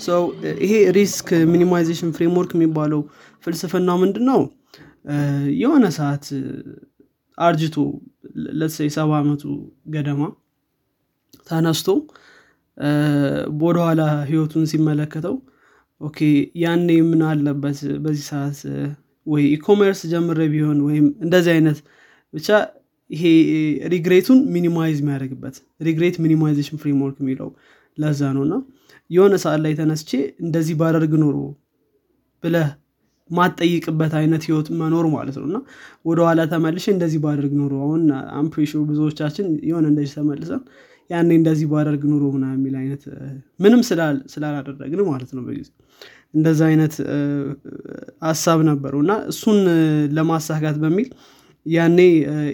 ሰው 0.00 0.22
ይሄ 0.62 0.72
risk 0.96 1.28
minimization 1.52 2.10
framework 2.16 2.52
የሚባለው 2.56 3.00
ፍልስፍና 3.44 3.90
ምንድን 4.02 4.24
ነው 4.30 4.40
የሆነ 5.60 5.86
ሰዓት 5.98 6.24
አርጅቶ 7.38 7.76
let's 8.58 8.77
say 8.77 8.88
ሰባ 8.96 9.10
ዓመቱ 9.20 9.42
ገደማ 9.94 10.22
ተነስቶ 11.48 11.88
ወደኋላ 13.62 14.00
ህይወቱን 14.30 14.64
ሲመለከተው 14.72 15.36
okay 16.00 16.18
ያኔ 16.62 16.88
ምን 17.10 17.20
አለበት 17.28 17.78
በዚህ 18.04 18.24
ሰዓት? 18.32 18.58
ወይ 19.26 19.44
e-commerce 19.56 20.00
ጀምሬ 20.10 20.40
ቢሆን 20.52 20.78
ወይም 20.88 21.06
እንደዚህ 21.24 21.52
አይነት 21.54 21.78
ብቻ 22.34 22.48
ይሄ 23.10 23.22
regret 23.94 24.20
ኡን 24.20 24.38
minimize 24.54 24.96
የሚያደርግበት 25.02 25.56
regret 25.80 26.16
minimization 26.24 26.80
framework 26.82 27.16
የሚለው 27.22 27.48
ለዛ 27.98 28.20
ነው። 28.36 28.42
እና 28.46 28.54
የሆነ 29.10 29.34
ሰዓት 29.42 29.60
ላይ 29.64 29.72
ተነስቼ 29.78 30.10
እንደዚህ 30.44 30.74
ባደርግ 30.80 31.12
ኖሮ 31.22 31.36
ብለህ 32.44 32.68
ማጠይቅበት 33.30 34.12
አይነት 34.18 34.42
ህይወት 34.48 34.68
መኖር 34.80 35.06
ማለት 35.14 35.36
ነው። 35.40 35.46
እና 35.48 35.58
ወደኋላ 36.04 36.40
ተመልሼ 36.52 36.86
እንደዚህ 36.94 37.20
ባደርግ 37.24 37.52
ኖሮ 37.60 37.72
አሁን 37.84 38.02
አምፕሬሾ 38.40 38.82
ብዙዎቻችን 38.90 39.46
የሆነ 39.70 39.86
እንደዚህ 39.92 40.12
ተመልሰን 40.18 40.62
ያኔ 41.10 41.30
እንደዚህ 41.38 41.66
ባደርግ 41.72 42.02
ኑሮ 42.10 42.24
ምና 42.34 42.44
የሚል 42.54 42.74
አይነት 42.80 43.02
ምንም 43.60 43.80
ስላላደረግን 44.32 45.00
ማለት 45.10 45.30
ነው። 45.36 45.42
በጊዜ 45.46 45.68
እንደዛ 46.34 46.60
አይነት 46.70 46.94
ሀሳብ 48.26 48.60
ነበረው። 48.70 49.00
እና 49.04 49.12
እሱን 49.32 49.58
ለማሳካት 50.16 50.78
በሚል 50.82 51.08
ያኔ 51.66 51.98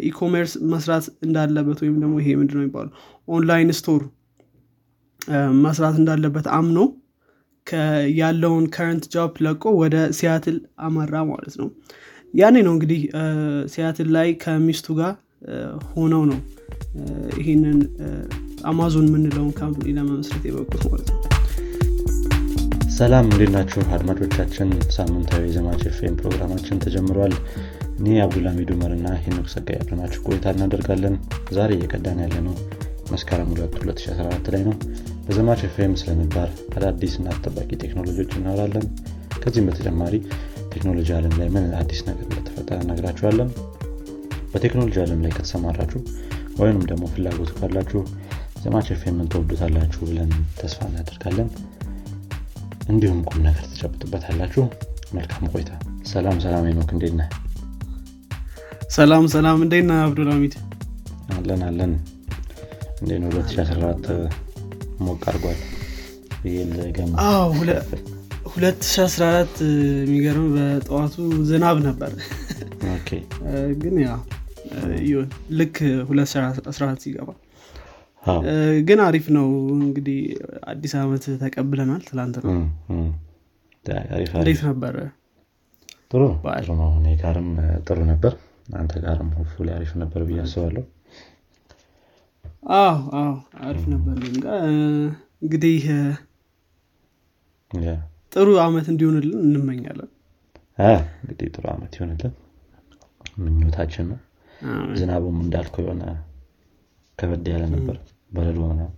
ኢኮሜርስ 0.09 0.53
መስራት 0.73 1.07
እንዳለበት 1.27 1.79
ወይም 1.85 1.97
ደግሞ 2.03 2.15
ይሄ 2.23 2.29
ምንድ 2.41 2.53
ነው 2.57 2.63
የሚባሉ 2.63 2.89
online 3.29 3.71
store 3.81 4.03
መስራት 5.65 5.97
እንዳለበት 6.01 6.47
አምኖ 6.57 6.79
ያለውን 8.19 8.65
current 8.75 9.05
job 9.13 9.35
ለቆ 9.45 9.65
ወደ 9.81 9.97
ሲያትል 10.19 10.57
አመራ 10.87 11.15
ማለት 11.29 11.55
ነው። 11.61 11.69
ያኔ 12.35 12.57
ነው 12.67 12.73
እንግዲህ 12.77 13.01
ሲያትል 13.73 14.09
ላይ 14.17 14.29
ከሚስቱ 14.43 14.95
ጋር 15.01 15.13
ሆነው 15.93 16.23
ነው 16.31 16.41
ይህንን 17.41 17.79
አማዞን 18.71 19.07
የምንለውን 19.09 19.53
company 19.61 19.89
ለመመስረት 19.97 20.43
የበቁት 20.49 20.83
ማለት 20.91 21.09
ነው። 21.13 21.21
ሰላም 22.97 23.27
እንዴት 23.31 23.51
ናችሁ? 23.55 23.81
አድማጮቻችን 23.97 24.69
ሳምንታዊ 24.97 25.43
የዘማች 25.47 25.83
ኤፍኤም 25.91 26.19
ፕሮግራማችን 26.21 26.83
ተጀምሯል። 26.85 27.35
እኔ 27.99 28.15
አብዱልሚድ 28.25 28.71
ኡመር 28.75 28.93
እና 28.97 29.09
ሄኖክ 29.25 29.49
ጸጋይ 29.55 29.79
አብረናችሁ 29.81 30.21
ቆይታ 30.27 30.55
እናደርጋለን። 30.55 31.15
ዛሬ 31.57 31.71
እየቀዳን 31.79 32.21
ያለ 32.25 32.37
ነው 32.47 32.55
መስከረም 33.13 33.51
2 33.55 33.79
2014 33.81 34.53
ላይ 34.55 34.63
ነው 34.69 34.75
በዘማች 35.33 35.61
ኤፍኤም 35.67 35.93
ስለነባር 36.01 36.49
አዳዲስ 36.77 37.13
እና 37.19 37.29
አጠባቂ 37.35 37.69
ቴክኖሎጂዎች 37.83 38.33
እናወራለን። 38.39 38.83
ከዚህም 39.43 39.69
በተጨማሪ 39.69 40.15
ቴክኖሎጂ 40.73 41.09
አለም 41.19 41.35
ላይ 41.39 41.49
ምን 41.55 41.67
አዲስ 41.79 42.01
ነገር 42.09 42.25
እንደተፈጠረ 42.27 42.77
እነግራችኋለን። 42.85 43.51
በቴክኖሎጂ 44.53 44.99
አለም 45.05 45.23
ላይ 45.25 45.33
ከተሰማራችሁ 45.37 46.01
ወይንም 46.59 46.83
ደግሞ 46.91 47.09
ፍላጎት 47.15 47.53
ካላችሁ 47.57 48.03
ዘማች 48.65 48.91
ኤፍኤምን 48.97 49.31
ተወዱታላችሁ 49.35 50.03
ብለን 50.11 50.31
ተስፋ 50.61 50.91
እናደርጋለን። 50.91 51.49
እንዲሁም 52.89 53.25
ቁም 53.31 53.41
ነገር 53.49 53.65
ትጨብጡበታላችሁ። 53.73 54.67
መልካም 55.15 55.51
ቆይታ። 55.55 55.73
ሰላም 56.13 56.39
ሰላም 56.41 56.71
ኖክ 56.77 56.93
እንዴት 56.93 57.17
ነህ? 57.21 57.29
ሰላም 58.93 59.27
ሰላም 59.31 59.61
እንዴት 59.63 59.87
ነህ? 59.91 60.01
አብዱልሚድ 60.05 60.57
አለን 61.35 61.63
አለን። 61.71 61.95
እንዴ 63.01 63.13
ነው 63.19 63.31
2014 63.33 64.52
ሞቅ 65.07 65.23
አርጓል 65.31 65.59
ገም 66.97 67.11
2014 68.49 69.61
የሚገርም 70.01 70.47
በጠዋቱ 70.55 71.15
ዝናብ 71.51 71.77
ነበር። 71.89 72.13
ግን 73.83 73.95
ያ 74.03 74.11
ልክ 75.59 75.77
2014 76.05 77.03
ሲገባ። 77.05 77.31
ግን 78.89 79.01
አሪፍ 79.07 79.27
ነው። 79.37 79.47
እንግዲህ 79.77 80.19
አዲስ 80.73 80.93
ዓመት 81.01 81.25
ተቀብለናል 81.43 82.03
ትላንት 82.09 82.37
ነው። 82.45 82.53
እንዴት 84.37 84.61
ነበረ 84.69 84.97
ጥሩ 86.11 86.23
ነው 86.81 86.91
እኔ 86.99 87.07
ጋርም 87.23 87.49
ጥሩ 87.87 87.99
ነበር። 88.11 88.33
አንተ 88.81 88.93
ጋርም 89.05 89.31
ሆፉ 89.39 89.55
ላይ 89.67 89.75
አሪፍ 89.79 89.93
ነበር 90.03 90.21
ብዬ 90.29 90.39
አስባለሁ 90.45 90.85
አዎ 92.63 92.91
አዎ 93.19 93.33
አሪፍ 93.63 93.85
ነበር። 93.93 94.17
እንግዲህ 95.43 95.85
ጥሩ 98.33 98.49
አመት 98.65 98.87
እንዲሆንልን 98.93 99.41
እንመኛለን። 99.47 100.11
እንግዲህ 101.23 101.49
ጥሩ 101.55 101.65
አመት 101.73 101.93
ይሆንልን። 101.97 102.35
ምኞታችን 103.43 104.07
ነው። 104.11 104.19
ዝናቡም 104.99 105.39
እንዳልከው 105.45 105.83
የሆነ 105.85 106.03
ከበድ 107.19 107.47
ያለ 107.53 107.65
ነበር። 107.75 107.97
በረዶ 108.33 108.59
ምናምን። 108.65 108.97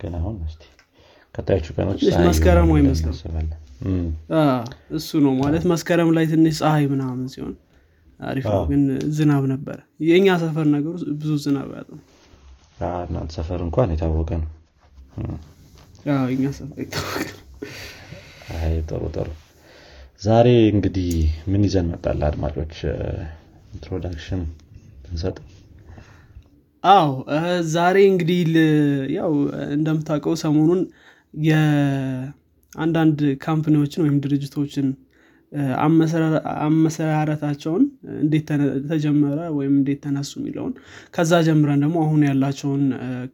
ግን 0.00 0.14
አሁን 0.18 0.34
ስ 0.48 0.56
ቀጣዮቹ 1.34 1.66
ቀኖች 1.76 2.00
መስከረም 2.28 2.70
አይመስልም። 2.76 3.14
እሱ 4.96 5.10
ነው 5.24 5.32
ማለት 5.40 5.64
መስከረም 5.72 6.10
ላይ 6.16 6.26
ትንሽ 6.30 6.58
ፀሐይ 6.62 6.84
ምናምን 6.92 7.26
ሲሆን 7.32 7.54
አሪፍ 8.20 8.44
ነው። 8.52 8.62
ግን 8.70 8.82
ዝናብ 9.16 9.44
ነበር። 9.52 9.78
የእኛ 10.06 10.28
ሰፈር 10.42 10.66
ነገሩ 10.74 10.92
ብዙ 11.20 11.32
ዝናብ 11.44 11.70
ያለ 11.76 11.90
እናንተ 13.06 13.30
ሰፈር 13.36 13.60
እንኳን 13.66 13.92
የታወቀ 13.92 14.30
ነው። 14.36 14.50
ጥሩ 18.88 19.02
ጥሩ። 19.14 19.28
ዛሬ 20.22 20.48
እንግዲህ 20.72 21.08
ምን 21.48 21.62
ይዘን 21.66 21.86
መጣል 21.92 22.20
አድማጮች 22.28 22.74
introduction 23.72 24.42
ብንሰጥ? 25.02 25.36
አዎ 26.84 27.08
ዛሬ 27.72 27.96
እንግዲህ 28.10 28.40
ያው 29.16 29.32
እንደምታውቀው 29.70 30.34
ሰሞኑን 30.42 30.80
የአንዳንድ 31.44 33.18
company 33.44 33.76
ዎችን 33.76 34.04
ወይም 34.04 34.16
ድርጅቶችን 34.24 34.86
አመሰራረታቸውን 36.62 37.84
እንዴት 38.20 38.48
ተጀመረ 38.88 39.38
ወይም 39.58 39.74
እንዴት 39.78 40.00
ተነሱ 40.06 40.32
የሚለውን 40.40 40.72
ከዛ 41.14 41.32
ጀምረን 41.48 41.82
ደግሞ 41.84 41.96
አሁን 42.04 42.22
ያላቸውን 42.28 42.82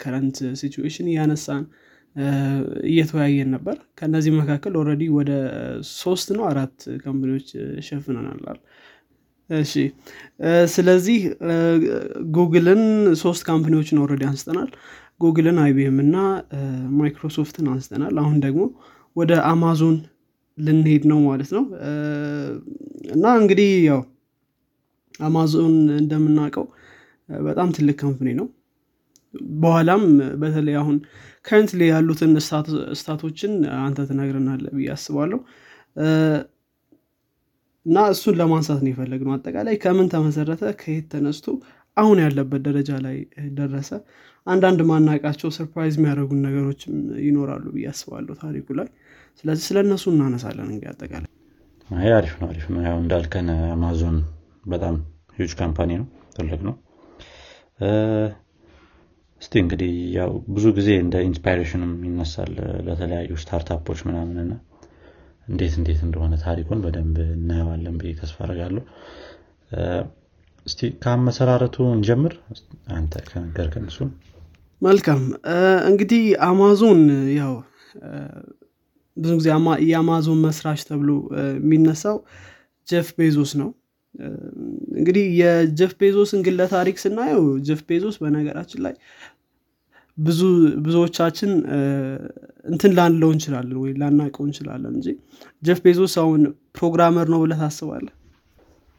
current 0.03 0.39
situation 0.63 1.09
እያነሳን 1.13 1.65
እየተወያየን 2.89 3.51
ነበር። 3.55 3.77
ከእነዚህ 3.99 4.33
መካከል 4.41 4.73
already 4.81 5.03
ወደ 5.19 5.31
ሶስት 5.99 6.29
ነው 6.37 6.45
አራት 6.51 6.75
company 7.05 7.33
ዎች 7.33 7.49
ሸፍነናል 7.87 8.59
እሺ 9.51 9.73
ስለዚህ 10.75 11.21
ጉግልን 12.37 12.83
ሶስት 13.23 13.43
company 13.49 13.77
ዎችን 13.77 14.01
already 14.05 14.23
አንስተናል። 14.29 14.71
ጉግልን 15.21 15.59
አይቢኤም 15.65 15.99
እና 16.05 16.17
ማይክሮሶፍትን 16.99 17.67
አንስተናል። 17.73 18.15
አሁን 18.23 18.39
ደግሞ 18.47 18.63
ወደ 19.17 19.33
አማዞን 19.51 19.97
ልንሄድ 20.65 21.05
ነው 21.11 21.19
ማለት 21.27 21.51
ነው። 21.57 21.65
እና 23.15 23.25
እንግዲህ 23.41 23.71
ያው 23.89 24.01
አማዞን 25.21 25.73
እንደምናውቀው 25.99 26.67
በጣም 27.29 27.69
ትልቅ 27.77 27.97
company 28.03 28.31
ነው። 28.41 28.47
በኋላም 29.61 30.03
በተለይ 30.41 30.77
አሁን 30.81 30.97
current 31.45 31.71
ላይ 31.79 31.89
ያሉትን 31.93 32.33
stat 32.97 33.19
ኦችን 33.19 33.53
አንተ 33.81 34.01
ትነግረናለህ 34.09 34.65
ብዬ 34.77 34.89
አስባለሁ። 34.95 35.39
እና 37.87 37.99
እሱን 38.13 38.35
ለማንሳት 38.41 38.81
ነው 38.85 38.91
የፈለግነው 38.93 39.33
አጠቃላይ 39.37 39.77
ከምን 39.85 40.09
ተመሰረተ? 40.13 40.63
ከየት 40.81 41.07
ተነስቶ 41.13 41.47
አሁን 41.97 42.19
ያለበት 42.25 42.61
ደረጃ 42.67 42.91
ላይ 43.07 43.17
ደረሰ? 43.59 43.91
አንዳንድ 44.47 44.81
ማናቃቸው 44.91 45.51
surprise 45.57 45.95
የሚያደርጉን 45.99 46.41
ነገሮችም 46.47 46.95
ይኖራሉ 47.27 47.65
ብዬ 47.75 47.87
አስባለሁ 47.93 48.35
ታሪኩ 48.41 48.67
ላይ 48.79 48.89
ስለዚህ 49.39 49.65
ስለ 49.69 49.79
እነሱ 49.85 50.05
እናነሳለን 50.13 50.69
እንግዲህ 50.69 50.91
አጠቃላይ። 50.93 51.31
አሪፍ 52.13 52.35
ነው 52.41 52.47
አሪፍ 52.49 52.67
ነው። 52.73 52.81
ያው 52.87 52.97
እንዳልከን 53.03 53.49
አማዞን 53.73 54.19
በጣም 54.67 54.95
huge 55.39 55.53
company 55.61 55.91
ነው 56.01 56.07
ትልቅ 56.37 56.61
ነው። 56.69 56.75
እስቲ 59.43 59.55
እንግዲህ 59.63 59.93
ያው 60.17 60.33
ብዙ 60.55 60.67
ጊዜ 60.77 60.91
እንደ 61.05 61.15
inspiration 61.29 61.83
ም 61.83 61.93
ይነሳል 62.07 62.53
ለተለያዩ 62.87 63.33
startup 63.43 63.80
ኦች 63.80 64.01
ምናምንና 64.09 64.53
እንዴት 65.49 65.75
እንዴት 65.81 66.01
እንደሆነ 66.07 66.35
ታሪኩን 66.45 66.83
በደንብ 66.85 67.17
እናየዋለን 67.37 67.97
ብዬ 68.01 68.13
ተስፋ 68.21 68.39
አረጋለሁ 68.45 68.83
እስቲ 70.67 70.81
ከአመሰራረቱ 71.03 71.77
እንጀምር። 71.95 72.35
አንተ 72.97 73.15
ከነገርከን 73.29 73.87
እሱን። 73.91 74.11
መልካም። 74.83 75.23
እንግዲህ 75.91 76.23
አማዞን 76.47 77.03
ያው 77.39 77.53
ብዙ 79.17 79.31
ጊዜ 79.39 79.49
የአማዞን 79.89 80.41
መስራች 80.45 80.81
ተብሎ 80.89 81.11
የሚነሳው 81.55 82.17
ጀፍ 82.89 83.09
ቤዞስ 83.19 83.53
ነው። 83.61 83.71
እንግዲህ 84.99 85.25
የጀፍ 85.41 85.93
ቤዞስን 86.01 86.41
ግለ 86.47 86.63
ታሪክ 86.73 86.97
ስናየው 87.03 87.45
ጀፍ 87.69 87.81
ቤዞስ 87.89 88.17
በነገራችን 88.23 88.81
ላይ 88.87 88.95
ብዙ 90.19 90.41
ብዙዎቻችን 90.87 91.51
እንትን 92.67 92.93
ላንለው 92.99 93.31
እንችላለን 93.35 93.79
ወይ 93.83 93.93
ላናቀው 94.01 94.45
እንችላለን 94.49 94.93
እንጂ 94.99 95.07
ጀፍ 95.63 95.79
ቤዞስ 95.87 96.15
አሁን 96.23 96.43
programmer 96.79 97.27
ነው 97.33 97.41
ብለህ 97.45 97.61
ታስባለህ? 97.63 98.13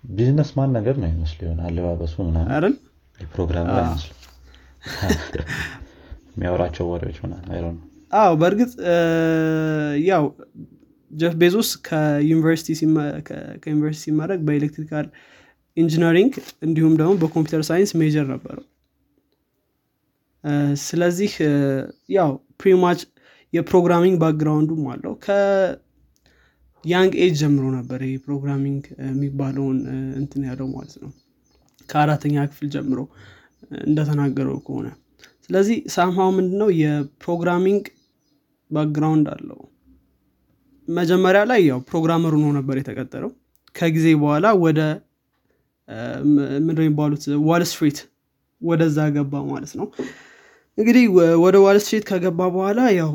businessman 0.04 0.72
ነገር 0.78 0.96
ነው 1.02 1.10
ይመስል 1.12 1.42
ይሆን 1.46 1.60
አለባበሱ 1.68 2.16
ምናምን 2.28 2.74
programmer 3.20 3.86
የሚያወራቸው 6.34 6.86
ወሬዎች 6.92 7.18
ምናምን 7.26 7.78
አዎ 8.14 8.32
በእርግጥ 8.42 8.72
ያው 10.08 10.26
ጀፍ 11.12 11.34
ቤዞስ 11.42 11.70
ከዩኒቨርሲቲ 11.88 12.68
ሲመረቅ 14.02 14.40
በ 14.48 14.58
electrical 14.58 15.08
engineering 15.78 16.34
እንዲሁም 16.66 16.94
ደግሞ 17.00 17.12
በ 17.22 17.30
computer 17.30 17.64
science 17.70 17.92
major 18.02 18.26
ነበረው 18.34 18.66
ስለዚህ 20.84 21.32
ያው 22.16 22.32
pretty 22.62 22.86
much 22.86 23.02
የ 23.54 23.63
programming 23.63 24.16
background 24.22 24.66
ኡም 24.66 24.84
አለው። 24.94 25.14
ከ 25.26 25.79
young 25.79 27.12
age 27.24 27.36
ጀምሮ 27.42 27.66
ነበር 27.78 28.00
ይህ 28.08 28.16
programming 28.26 28.84
የሚባለውን 29.08 29.78
እንትን 30.20 30.44
ያለው 30.50 30.68
ማለት 30.74 30.96
ነው። 31.04 31.12
ከአራተኛ 31.90 32.46
ክፍል 32.52 32.68
ጀምሮ 32.76 33.00
እንደተናገረው 33.86 34.58
ከሆነ። 34.66 34.88
ስለዚህ 35.46 35.78
somehow 35.96 36.30
ምንድነው? 36.38 36.70
የ 36.82 36.98
programming 36.98 37.84
background 38.74 39.28
አለው። 39.34 39.60
መጀመሪያ 40.88 41.42
ላይ 41.52 41.62
ያው 41.70 41.80
programmer 41.90 42.34
ሆኖ 42.38 42.48
ነበር 42.58 42.76
የተቀጠረው። 42.80 43.32
ከጊዜ 43.76 44.08
በኋላ 44.22 44.46
ወደ 44.64 44.80
ምንድነው 46.60 46.84
የሚባሉት? 46.84 47.24
ዋል 47.50 47.64
ስትሪት 47.70 48.00
ወደዛ 48.62 48.98
ገባ 49.16 49.34
ማለት 49.50 49.72
ነው። 49.80 49.88
እንግዲህ 50.78 51.04
ወደ 51.44 51.56
ዋል 51.66 51.78
ስትሪት 51.84 52.04
ከገባ 52.10 52.40
በኋላ 52.56 52.82
ያው 53.00 53.12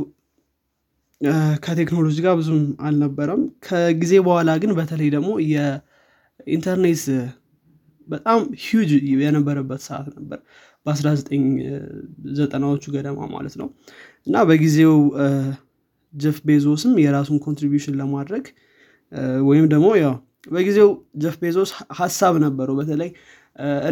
ከቴክኖሎጂ 1.65 2.17
ጋር 2.27 2.35
ብዙም 2.41 2.59
አልነበረም። 2.87 3.43
ከጊዜ 3.67 4.13
በኋላ 4.27 4.51
ግን 4.63 4.73
በተለይ 4.79 5.09
ደግሞ 5.17 5.31
የኢንተርኔት 5.53 7.05
በጣም 8.09 8.39
ሂጅ 8.65 8.91
የነበረበት 9.23 9.81
ሰዓት 9.89 10.07
ነበር። 10.17 10.39
በ1990ዎቹ 10.87 12.85
ገደማ 12.95 13.19
ማለት 13.35 13.55
ነው 13.61 13.69
እና 14.27 14.37
በጊዜው 14.49 14.95
ጀፍ 16.15 16.39
ቤዞስም 16.49 16.93
የራሱን 17.03 17.39
contribution 17.47 17.95
ለማድረግ 18.01 18.45
ወይም 19.49 19.67
ደግሞ 19.73 19.89
ያው 20.03 20.15
በጊዜው 20.47 20.91
ጀፍ 21.23 21.37
ቤዞስ 21.43 21.71
ሀሳብ 21.99 22.35
ነበረው። 22.45 22.77
በተለይ 22.81 23.11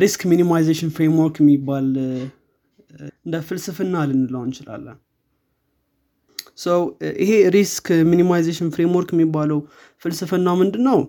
risk 0.03 0.21
minimization 0.33 0.91
framework 0.97 1.37
የሚባል 1.43 1.89
እንደ 3.19 3.37
ፍልስፍና 3.49 4.05
ልንለው 4.11 4.43
እንችላለን። 4.47 4.99
ሰው 6.59 6.81
ይሄ 7.23 7.33
risk 7.57 7.87
minimization 8.11 8.69
framework 8.75 9.11
የሚባለው 9.15 9.59
ፍልስፍና 10.03 10.49
ምንድን 10.61 10.85
ነው 10.89 11.01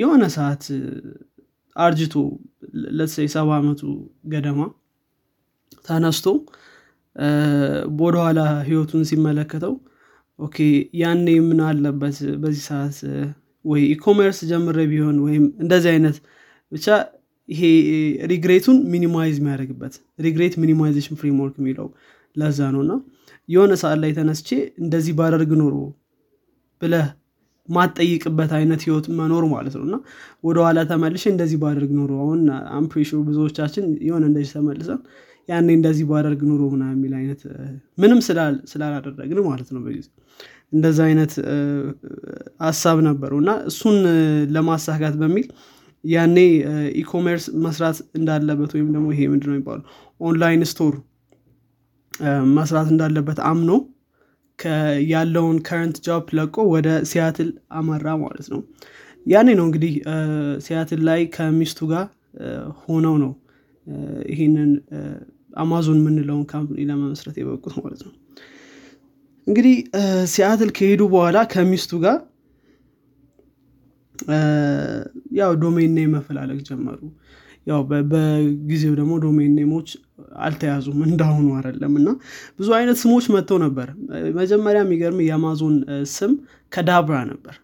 የሆነ 0.00 0.24
ሰዓት 0.36 0.64
አርጅቶ 1.76 2.14
let's 2.98 3.17
say 3.17 3.28
ሰባ 3.34 3.48
ዓመቱ 3.60 3.82
ገደማ 4.32 4.60
ተነስቶ 5.86 6.26
ወደኋላ 8.00 8.38
ህይወቱን 8.66 9.02
ሲመለከተው 9.10 9.74
okay 10.38 10.56
ያኔ 11.00 11.26
ምን 11.44 11.60
አለበት 11.66 12.16
በዚህ 12.42 12.62
ሰዓት? 12.66 12.96
ወይ 13.64 13.82
e-commerce 13.94 14.38
ጀምሬ 14.50 14.78
ቢሆን 14.90 15.16
ወይም 15.24 15.44
እንደዚህ 15.62 15.90
አይነት 15.94 16.16
ብቻ 16.72 16.86
ይሄ 17.48 17.62
regret 18.30 18.58
ኡን 18.58 18.76
minimize 18.92 19.36
የሚያደርግበት 19.40 19.94
regret 20.20 20.54
minimization 20.62 21.18
framework 21.20 21.56
የሚለው 21.60 21.88
ለዛ 22.36 22.58
ነው። 22.74 22.80
እና 22.84 22.94
የሆነ 23.48 23.72
ሰዓት 23.82 23.98
ላይ 24.02 24.12
ተነስቼ 24.16 24.48
እንደዚህ 24.82 25.14
ባደርግ 25.18 25.50
ኖሮ 25.60 25.74
ብለህ 26.82 27.06
ማጠይቅበት 27.68 28.50
አይነት 28.58 28.80
ህይወት 28.86 29.06
መኖር 29.18 29.44
ማለት 29.52 29.74
ነው። 29.78 29.84
እና 29.88 29.96
ወደኋላ 30.44 30.78
ተመልሼ 30.90 31.24
እንደዚህ 31.32 31.58
ባደርግ 31.62 31.90
ኖሮ 31.98 32.12
አሁን 32.24 32.42
I'm 32.78 32.85
pretty 32.85 33.00
sure 33.00 33.10
ብዙዎቻችን 33.28 33.86
የሆነ 34.08 34.24
እንደዚህ 34.30 34.52
ተመልሰን 34.56 35.00
ያኔ 35.48 35.68
እንደዚህ 35.78 36.04
ባደርግ 36.10 36.40
ኖሮ 36.50 36.62
ምናምን 36.72 36.84
የሚል 36.92 37.12
አይነት 37.18 37.40
ምንም 37.98 38.20
ስላላደረግን 38.70 39.40
ማለት 39.48 39.68
ነው 39.74 39.80
በጊዜ 39.86 40.06
እንደዛ 40.72 40.98
አይነት 41.08 41.32
ሀሳብ 42.64 42.98
ነበረው 43.08 43.38
እና 43.42 43.50
እሱን 43.70 43.96
ለማሳካት 44.54 45.16
በሚል 45.20 45.46
ያኔ 46.04 46.36
e-commerce 47.02 47.44
መስራት 47.64 47.98
እንዳለበት 48.18 48.72
ወይም 48.76 48.88
ደግሞ 48.96 49.06
ይሄ 49.14 49.22
ምንድነው 49.32 49.54
የሚባሉ 49.54 49.80
online 50.20 50.62
store 50.72 50.94
መስራት 52.56 52.88
እንዳለበት 52.92 53.38
አምኖ 53.48 53.70
ያለውን 55.10 55.56
current 55.66 55.96
job 56.06 56.28
ለቆ 56.36 56.56
ወደ 56.74 56.88
ሲያትል 57.10 57.48
አመራ 57.72 58.06
ማለት 58.22 58.46
ነው። 58.52 58.60
ያኔ 59.26 59.48
ነው 59.58 59.64
እንግዲህ 59.68 59.92
ሲያትል 60.66 61.00
ላይ 61.08 61.20
ከሚስቱ 61.34 61.88
ጋር 61.92 62.06
ሆነው 62.82 63.14
ነው 63.24 63.32
ይህንን 64.32 64.70
አማዞን 65.56 65.98
የምንለውን 66.00 66.44
company 66.50 66.78
ለመመስረት 66.88 67.36
የበቁት 67.40 67.74
ማለት 67.78 68.00
ነው። 68.06 68.14
እንግዲህ 69.46 69.74
ሲያትል 70.32 70.70
ከሄዱ 70.76 71.02
በኋላ 71.12 71.38
ከሚስቱ 71.52 71.92
ጋር 72.04 72.18
ያው 75.38 75.50
domain 75.62 75.92
name 75.96 76.12
መፈላለግ 76.16 76.60
ጀመሩ። 76.68 77.00
ያው 77.66 77.80
በጊዜው 78.10 78.92
ደግሞ 78.98 79.12
domain 79.24 79.52
name 79.58 79.73
ኦች 79.73 79.88
አልተያዙም 80.44 80.98
እንዳሁኑ 81.06 81.46
አይደለም 81.58 81.94
እና 82.00 82.08
ብዙ 82.58 82.68
አይነት 82.78 82.98
ስሞች 83.02 83.24
መጥተው 83.34 83.58
ነበር። 83.64 83.88
መጀመሪያ 84.38 84.80
የሚገርም 84.84 85.20
የአማዞን 85.26 85.76
ስም 86.14 86.32
Cadabra 86.72 87.16
ነበር። 87.32 87.56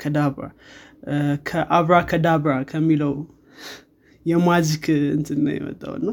Cadabra 0.00 0.44
ከ 1.48 1.64
abra 1.64 1.96
cadabra 2.10 2.52
ከሚለው 2.70 3.12
የ 4.26 4.43
magic 4.43 4.84
እንትን 5.16 5.38
ነው 5.44 5.52
የመጣው 5.56 5.94
እና 6.00 6.10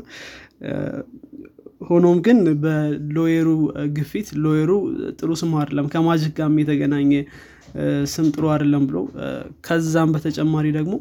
ሆኖም 1.88 2.18
ግን 2.25 2.38
በ 2.63 2.81
lawyer 2.81 3.32
ኡ 3.32 3.50
ግፊት 3.98 4.27
lawyer 4.44 4.64
ኡ 4.64 4.72
ጥሩ 5.19 5.30
ስም 5.42 5.51
አይደለም። 5.59 5.88
ከ 5.94 6.04
magic 6.04 6.31
ጋር 6.39 6.50
የተገናኘ 6.62 7.12
ስም 8.13 8.27
ጥሩ 8.36 8.45
አይደለም 8.54 8.83
ብሎ 8.89 8.98
ከዛም 9.68 10.12
በተጨማሪ 10.13 10.68
ደግሞ 10.77 10.94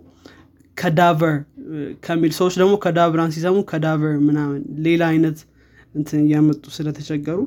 cadaver 0.77 1.37
ከሚል 2.05 2.32
ሰዎች 2.38 2.55
ደግሞ 2.61 2.75
Cadabra 2.85 3.20
ን 3.20 3.31
ሲሰሙ 3.37 3.59
cadaver 3.71 4.15
ምናምን 4.26 4.59
ሌላ 4.87 5.02
አይነት 5.12 5.38
እንትን 5.94 6.19
እያመጡ 6.25 6.64
ስለተቸገሩ 6.76 7.38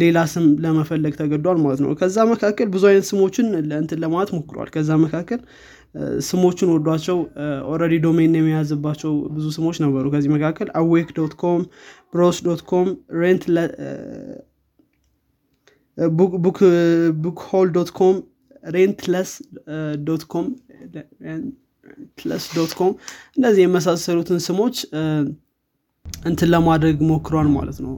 ሌላ 0.00 0.18
ስም 0.32 0.44
ለመፈለግ 0.64 1.14
ተገዷል 1.18 1.58
ማለት 1.64 1.80
ነው። 1.84 1.90
ከዛ 2.00 2.16
መካከል 2.30 2.68
ብዙ 2.74 2.84
አይነት 2.90 3.06
ስሞችን 3.10 3.46
እንትን 3.80 3.98
ለማለት 4.04 4.30
ሞክሯል። 4.36 4.68
ከዛ 4.76 4.90
መካከል 5.04 5.40
ስሞቹን 6.26 6.70
ወዷቸው 6.74 7.18
already 7.70 7.94
domain 8.04 8.34
የሚያዝባቸው 8.38 9.12
ብዙ 9.34 9.46
ስሞች 9.56 9.76
ነበሩ። 9.84 10.04
ከዚህ 10.12 10.30
መካከል 10.34 10.68
awake 10.80 11.08
dot 11.16 11.34
com 11.42 11.62
browse 12.12 12.38
dot 12.46 12.62
com 12.70 12.88
relent 13.20 13.44
bookmall 17.22 17.68
dot 17.76 17.90
com 17.98 18.16
relentless 18.70 19.30
dot 20.06 20.22
com 20.32 20.46
dot 22.56 22.72
እንደዚህ 23.36 23.62
የመሳሰሉትን 23.64 24.40
ስሞች 24.46 24.76
እንትን 26.24 26.48
ለማድረግ 26.54 26.96
ሞክሯል 27.10 27.48
ማለት 27.56 27.78
ነው። 27.84 27.94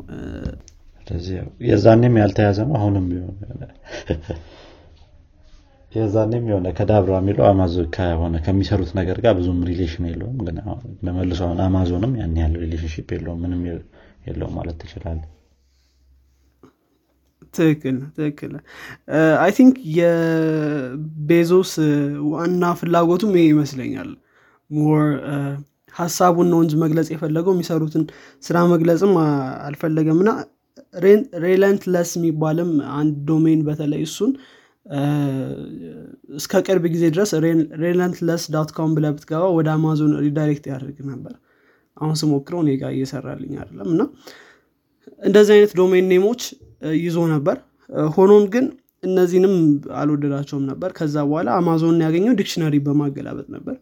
የዛኔም 1.68 2.16
ያልተያዘ 2.22 2.58
ነው 2.66 2.74
አሁንም 2.78 3.06
የዛኔም 5.92 6.44
የሆነ 6.50 6.68
Cadabra 6.76 7.14
የሚለው 7.20 7.44
አማዞን 7.48 7.88
ከሆነ 7.94 8.36
ከሚሰሩት 8.44 8.90
ነገር 8.98 9.18
ጋር 9.24 9.32
ብዙም 9.38 9.58
relation 9.70 10.04
የለውም። 10.08 10.38
ግን 10.46 10.56
በመልሶ 11.02 11.40
አሁን 11.46 11.60
አማዞንም 11.66 12.12
ያን 12.20 12.36
ያለው 12.42 12.60
relationship 12.64 13.08
የለውም። 13.16 13.42
ምንም 13.44 13.60
የለውም 14.26 14.54
ማለት 14.58 14.76
ትችላለህ 14.82 15.20
ትክክል 17.54 17.96
ትክክል 18.16 18.52
I 19.42 19.50
think 19.56 19.74
የቤዞስ 19.96 21.72
ዋና 22.32 22.72
ፍላጎቱም 22.80 23.34
ይሄ 23.36 23.44
ይመስለኛል። 23.52 24.10
more 24.70 25.02
ሀሳቡን 25.94 26.48
ነው 26.52 26.60
እንጂ 26.64 26.74
መግለጽ 26.82 27.08
የፈለገው 27.12 27.52
የሚሰሩትን 27.54 28.04
ስራ 28.42 28.58
መግለጽም 28.72 29.12
አልፈለገም። 29.66 30.20
እና 30.22 30.30
relentless 31.44 32.10
የሚባልም 32.18 32.70
አንድ 32.96 33.14
domain 33.28 33.60
በተለይ 33.68 34.02
እሱን 34.08 34.32
እስከ 36.36 36.60
ቅርብ 36.66 36.84
ጊዜ 36.94 37.04
ድረስ 37.14 37.30
relentless 37.82 38.44
dot 38.54 38.70
com 38.76 38.90
ብለህ 38.96 39.06
ብትገባ 39.16 39.44
ወደ 39.58 39.68
አማዞን 39.76 40.12
redirect 40.24 40.64
ያደርግ 40.72 40.98
ነበር። 41.12 41.34
አሁን 41.96 42.14
ስሞክረው 42.20 42.60
እኔ 42.64 42.70
ጋር 42.80 42.90
እየሰራልኝ 42.96 43.52
አይደለም 43.60 43.88
እና 43.94 44.02
እንደዚህ 45.22 45.52
አይነት 45.56 45.72
domain 45.80 46.06
name 46.12 46.27
ኦች 46.27 46.42
ይዞ 47.00 47.18
ነበር። 47.34 47.56
ሆኖም 48.14 48.44
ግን 48.54 48.66
እነዚህንም 49.02 49.54
አልወደዳቸውም 50.00 50.64
ነበር። 50.70 50.90
ከዛ 50.98 51.16
በኋላ 51.28 51.48
አማዞን 51.60 51.96
ያገኘው 52.06 52.34
dictionary 52.40 52.76
በማገላበጥ 52.86 53.48
ነበር። 53.56 53.76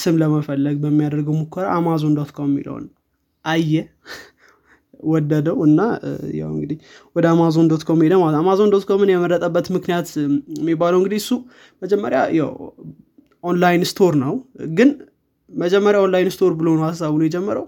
ስም 0.00 0.14
ለመፈለግ 0.22 0.76
በሚያደርገው 0.82 1.36
ሙከራ 1.40 1.66
አማዞን 1.76 2.14
dot 2.18 2.30
com 2.36 2.48
የሚለውን 2.50 2.86
አየ 3.44 3.74
ወደደው 5.08 5.58
እና 5.66 5.80
ያው 6.38 6.50
እንግዲህ 6.54 6.78
ወደ 7.16 7.26
አማዞን 7.32 7.66
dot 7.70 7.82
com 7.88 8.00
ሄደ 8.04 8.14
ማለት 8.22 8.38
አማዞን 8.40 8.70
dot 8.74 8.84
com 8.88 9.01
ን 9.01 9.10
የመረጠበት 9.12 9.66
ምክንያት 9.76 10.08
የሚባለው 10.58 10.98
እንግዲህ 11.00 11.20
እሱ 11.22 11.30
መጀመሪያ 11.82 12.20
online 13.44 13.84
store 13.90 14.14
ነው። 14.22 14.34
ግን 14.78 14.90
መጀመሪያ 15.50 15.98
online 16.04 16.30
store 16.34 16.52
ብሎ 16.60 16.68
ነው 16.78 16.84
ሀሳቡን 16.88 17.22
የጀመረው። 17.26 17.66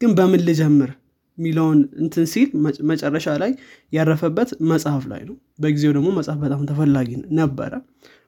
ግን 0.00 0.10
በምን 0.18 0.42
ልጀምር 0.48 0.90
የሚለውን 1.38 1.80
እንትን 2.02 2.24
ሲል 2.26 2.48
መጨረሻ 2.90 3.26
ላይ 3.42 3.50
ያረፈበት 3.92 4.50
መጽሐፍ 4.70 5.04
ላይ 5.12 5.20
ነው። 5.28 5.34
በጊዜው 5.62 5.92
ደግሞ 5.96 6.08
መጽሐፍ 6.16 6.38
በጣም 6.44 6.62
ተፈላጊ 6.70 7.10
ነበረ 7.38 7.72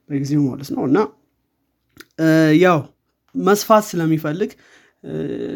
በጊዜው 0.08 0.42
ማለት 0.46 0.68
ነው። 0.74 0.82
እና 0.88 0.98
ያው 2.62 2.78
መስፋት 3.34 3.84
ስለሚፈልግ 3.90 4.50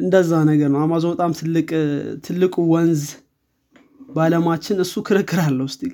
እንደዛ 0.00 0.32
ነገር 0.50 0.68
ነው። 0.74 0.80
አማዞን 0.84 1.12
በጣም 1.14 1.32
ትልቁ 2.26 2.54
ወንዝ 2.72 3.02
በአለማችን 4.10 4.78
እሱ 4.84 4.94
ክርክር 5.08 5.40
አለው 5.44 5.68
still። 5.74 5.92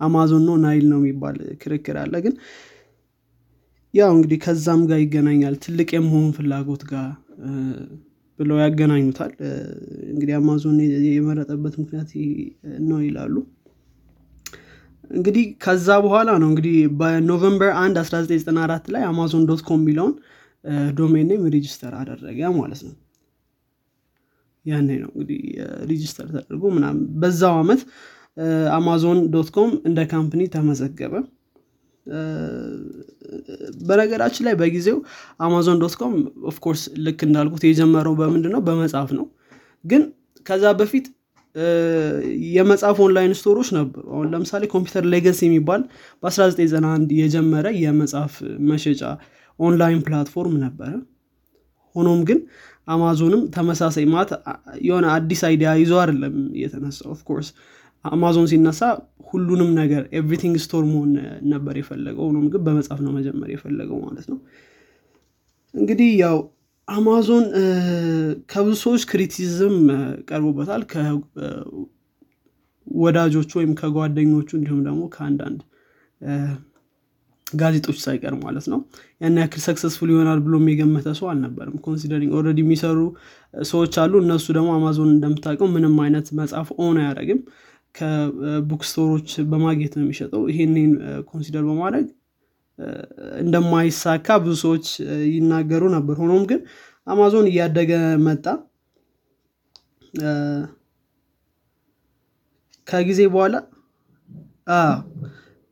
አማዞን 0.00 0.42
ነው 0.48 0.56
ናይል 0.64 0.84
ነው 0.92 0.98
የሚባል 1.00 1.36
ክርክር 1.62 1.96
አለ። 2.02 2.14
ግን 2.24 2.34
ያው 3.94 4.10
እንግዲህ 4.16 4.38
ከዛም 4.44 4.82
ጋር 4.90 4.98
ይገናኛል። 5.02 5.54
ትልቅ 5.64 5.88
የመሆን 5.96 6.28
ፍላጎት 6.36 6.82
ጋር 6.90 7.08
ብለው 8.38 8.58
ያገናኙታል። 8.62 9.32
እንግዲህ 10.12 10.34
አማዞን 10.36 10.76
የመረጠበት 11.08 11.74
ምክንያት 11.80 12.10
ነው 12.88 13.00
ይላሉ። 13.06 13.34
እንግዲህ 15.10 15.44
ከዛ 15.64 15.88
በኋላ 16.04 16.30
ነው 16.40 16.48
እንግዲህ 16.50 16.74
በኖቨምበር 16.98 17.70
1 17.78 17.96
1994 18.02 18.90
ላይ 18.94 19.02
አማዞን 19.08 19.46
dot 19.48 19.62
com 19.68 19.80
የሚለውን 19.80 20.12
domain 20.98 21.28
name 21.30 21.42
register 21.54 21.92
አደረገ 22.00 22.40
ማለት 22.56 22.80
ነው። 22.86 22.94
ያኔ 24.64 24.88
ነው 25.02 25.10
እንግዲህ 25.14 25.38
register 25.90 26.26
ተደርጎ 26.32 26.64
ምናምን 26.76 27.04
በዛው 27.20 27.54
አመት 27.60 27.82
አማዞን 28.76 29.20
dot 29.34 29.48
com 29.54 29.70
እንደ 29.88 30.00
company 30.10 30.42
ተመዘገበ። 30.54 31.14
በነገራችን 33.88 34.44
ላይ 34.46 34.54
በጊዜው 34.60 34.98
አማዞን 35.40 35.80
dot 35.82 35.94
com 36.00 36.12
of 36.50 36.58
course 36.58 36.82
ልክ 37.06 37.20
እንዳልኩት 37.26 37.64
የጀመረው 37.66 38.14
በምንድን 38.20 38.52
ነው 38.56 38.62
በመጽሐፍ 38.68 39.10
ነው። 39.18 39.26
ግን 39.84 40.02
ከዛ 40.46 40.64
በፊት 40.78 41.06
የመጽሐፍ 42.54 42.98
online 43.04 43.32
store 43.38 43.55
ኦች 43.55 43.68
ነበሩ። 43.76 44.02
አሁን 44.12 44.26
ለምሳሌ 44.32 44.64
Computer 44.72 45.04
Legacy 45.14 45.40
የሚባል 45.46 45.82
በ1991 46.22 47.14
የጀመረ 47.20 47.66
የመጽሐፍ 47.82 48.34
መሸጫ 48.68 49.02
online 49.60 50.00
platform 50.06 50.54
ነበረ። 50.64 50.90
ሆኖም 51.94 52.20
ግን 52.28 52.38
አማዞንም 52.88 53.42
ተመሳሳይ 53.54 54.04
ማለት 54.12 54.30
የሆነ 54.82 55.06
አዲስ 55.16 55.40
idea 55.48 55.70
ይዞ 55.80 55.92
አይደለም 56.02 56.34
የተነሳ 56.60 57.00
of 57.14 57.23
course 57.23 57.48
አማዞን 58.04 58.46
ሲነሳ 58.50 58.82
ሁሉንም 59.30 59.70
ነገር 59.80 60.02
everything 60.18 60.54
store 60.62 60.84
መሆን 60.88 61.10
ነበር 61.50 61.74
የፈለገው። 61.80 62.24
ሆኖም 62.28 62.46
ግን 62.52 62.62
በመጽሐፍ 62.66 63.00
ነው 63.06 63.12
መጀመር 63.18 63.48
የፈለገው 63.52 63.98
ማለት 64.06 64.26
ነው። 64.32 64.38
እንግዲህ 65.74 66.10
ያው 66.22 66.38
አማዞን 66.88 67.44
ከብዙ 68.52 68.76
ሰዎች 68.84 69.02
criticism 69.10 69.76
ቀርቦበታል። 70.30 70.82
ከወዳጆቹ 72.86 73.50
ወይም 73.58 73.72
ከጓደኞቹ 73.80 74.48
እንዲሁም 74.58 74.80
ደግሞ 74.88 75.02
ከአንዳንድ 75.14 75.60
ጋዜጦች 77.52 77.98
ሳይቀር 78.02 78.34
ማለት 78.42 78.66
ነው። 78.72 78.80
ያን 79.20 79.38
ያክል 79.40 79.62
successful 79.64 80.10
ይሆናል 80.12 80.40
ብሎ 80.44 80.54
የገመተ 80.70 81.08
ሰው 81.18 81.26
አልነበርም 81.30 81.76
considering 81.86 82.32
already 82.38 82.60
የሚሰሩ 82.64 82.98
ሰዎች 83.54 83.94
አሉ። 84.02 84.12
እነሱ 84.24 84.46
ደግሞ 84.56 84.70
አማዞን 84.76 85.10
እንደምታውቀው 85.14 85.68
ምንም 85.74 85.96
አይነት 86.04 86.28
መጽሐፍ 86.40 86.70
own 86.80 86.98
አያደረግም 87.02 87.40
ከ 87.94 88.12
bookstore 88.12 88.94
ኦች 88.94 89.30
በማግኘት 89.50 89.94
ነው 89.96 90.04
የሚሸጠው። 90.04 90.42
ይሄንን 90.52 90.92
consider 91.30 91.64
በማድረግ 91.70 92.08
እንደማይሳካ 93.40 94.36
ብዙ 94.42 94.54
ሰዎች 94.62 94.86
ይናገሩ 95.32 95.82
ነበር። 95.96 96.16
ሆኖም 96.22 96.44
ግን 96.50 96.60
አማዞን 97.06 97.46
እያደገ 97.50 97.92
መጣ። 98.26 98.44
ከጊዜ 102.88 103.20
በኋላ 103.32 103.56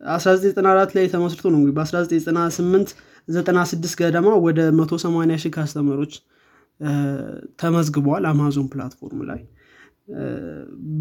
1994 0.00 0.92
ላይ 0.96 1.06
ተመስርቶ 1.14 1.44
ነው 1.52 1.58
እንግዲህ። 1.60 1.76
በ1998 1.78 2.90
96 3.28 3.94
ገደማ 4.00 4.28
ወደ 4.46 4.60
180 4.76 5.38
ሺህ 5.42 5.52
customer 5.56 5.94
ኦች 5.94 6.12
ተመዝግበዋል 7.60 8.24
አማዞን 8.30 8.66
platform 8.72 9.20
ላይ። 9.30 9.40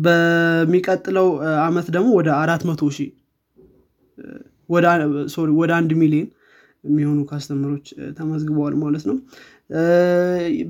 በሚቀጥለው 0.05 1.27
አመት 1.67 1.87
ደግሞ 1.95 2.09
ወደ 2.19 2.29
አራት 2.39 2.63
መቶ 2.69 2.89
ሺህ 2.97 3.09
ወደ 5.59 5.71
አንድ 5.77 5.91
ሚሊዮን 6.01 6.27
የሚሆኑ 6.83 7.19
customer 7.29 7.67
ኦች 7.67 7.85
ተመዝግበዋል 8.17 8.73
ማለት 8.81 9.03
ነው። 9.09 9.15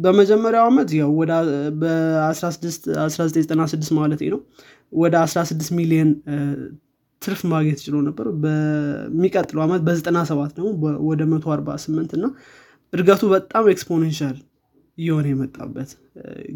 በመጀመሪያው 0.03 0.63
ዓመት 0.69 0.89
ያው 0.99 1.09
በ1996 1.81 3.91
ማለት 3.99 4.21
ነው። 4.27 4.39
ወደ 4.93 5.13
16 5.25 5.73
ሚሊዮን 5.79 6.11
ትርፍ 7.21 7.41
ማግኘት 7.51 7.79
ችሎ 7.85 7.95
ነበር። 8.07 8.27
በሚቀጥለው 8.43 9.61
ዓመት 9.65 9.81
በ97 9.87 10.51
ደግሞ 10.57 10.69
ወደ 11.09 11.21
148 11.31 12.13
እና 12.17 12.25
እድገቱ 12.93 13.23
በጣም 13.33 13.65
exponential 13.73 14.37
እየሆነ 14.97 15.25
የመጣበት 15.31 15.89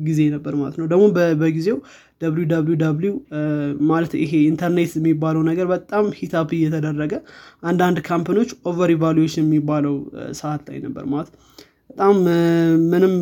ጊዜ 0.05 0.19
ነበር 0.35 0.53
ማለት 0.59 0.75
ነው። 0.79 0.85
ደግሞ 0.91 1.03
በጊዜው 1.41 1.77
www 2.25 3.11
ማለት 3.89 4.13
ይሄ 4.21 4.33
ኢንተርኔት 4.49 4.91
የሚባለው 4.99 5.41
ነገር 5.49 5.67
በጣም 5.73 6.05
heat 6.19 6.39
up 6.39 6.49
እየተደረገ 6.57 7.13
አንዳንድ 7.63 7.99
company 8.09 8.36
ዎች 8.36 8.51
over 8.71 8.91
evaluation 8.95 9.45
የሚባለው 9.45 9.95
ሰዓት 10.41 10.61
ላይ 10.69 10.79
ነበር 10.87 11.05
ማለት 11.13 11.31
በጣም 11.89 12.15
ምንም 12.91 13.13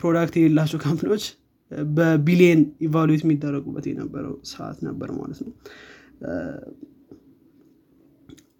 product 0.00 0.34
የሌላቸው 0.38 0.80
company 0.84 1.10
ዎች 1.10 1.24
በቢሊየን 1.92 2.60
evaluate 2.86 3.22
የሚደረጉበት 3.24 3.86
የነበረው 3.90 4.34
ሰዓት 4.50 4.78
ነበር 4.88 5.08
ማለት 5.20 5.38
ነው 5.44 5.52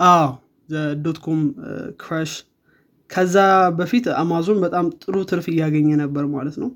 አዎ 0.04 0.26
dot 1.04 1.18
com 1.24 1.40
crash። 2.02 2.32
ከዛ 3.10 3.36
በፊት 3.78 4.06
አማዞን 4.20 4.58
በጣም 4.64 4.86
ጥሩ 5.02 5.16
ትርፍ 5.30 5.46
እያገኘ 5.52 5.88
ነበር 6.02 6.24
ማለት 6.34 6.56
ነው። 6.62 6.70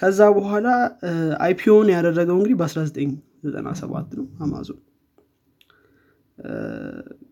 ከዛ 0.00 0.20
በኋላ 0.36 0.66
IPO 1.40 1.69
ን 1.69 1.88
ያደረገው 1.94 2.36
እንግዲህ 2.38 2.56
በ1997 2.60 4.12
ነው 4.18 4.26
አማዞን። 4.44 4.78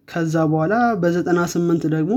ከዛ 0.09 0.35
በኋላ 0.51 0.75
በ98 1.03 1.85
ደግሞ 1.95 2.13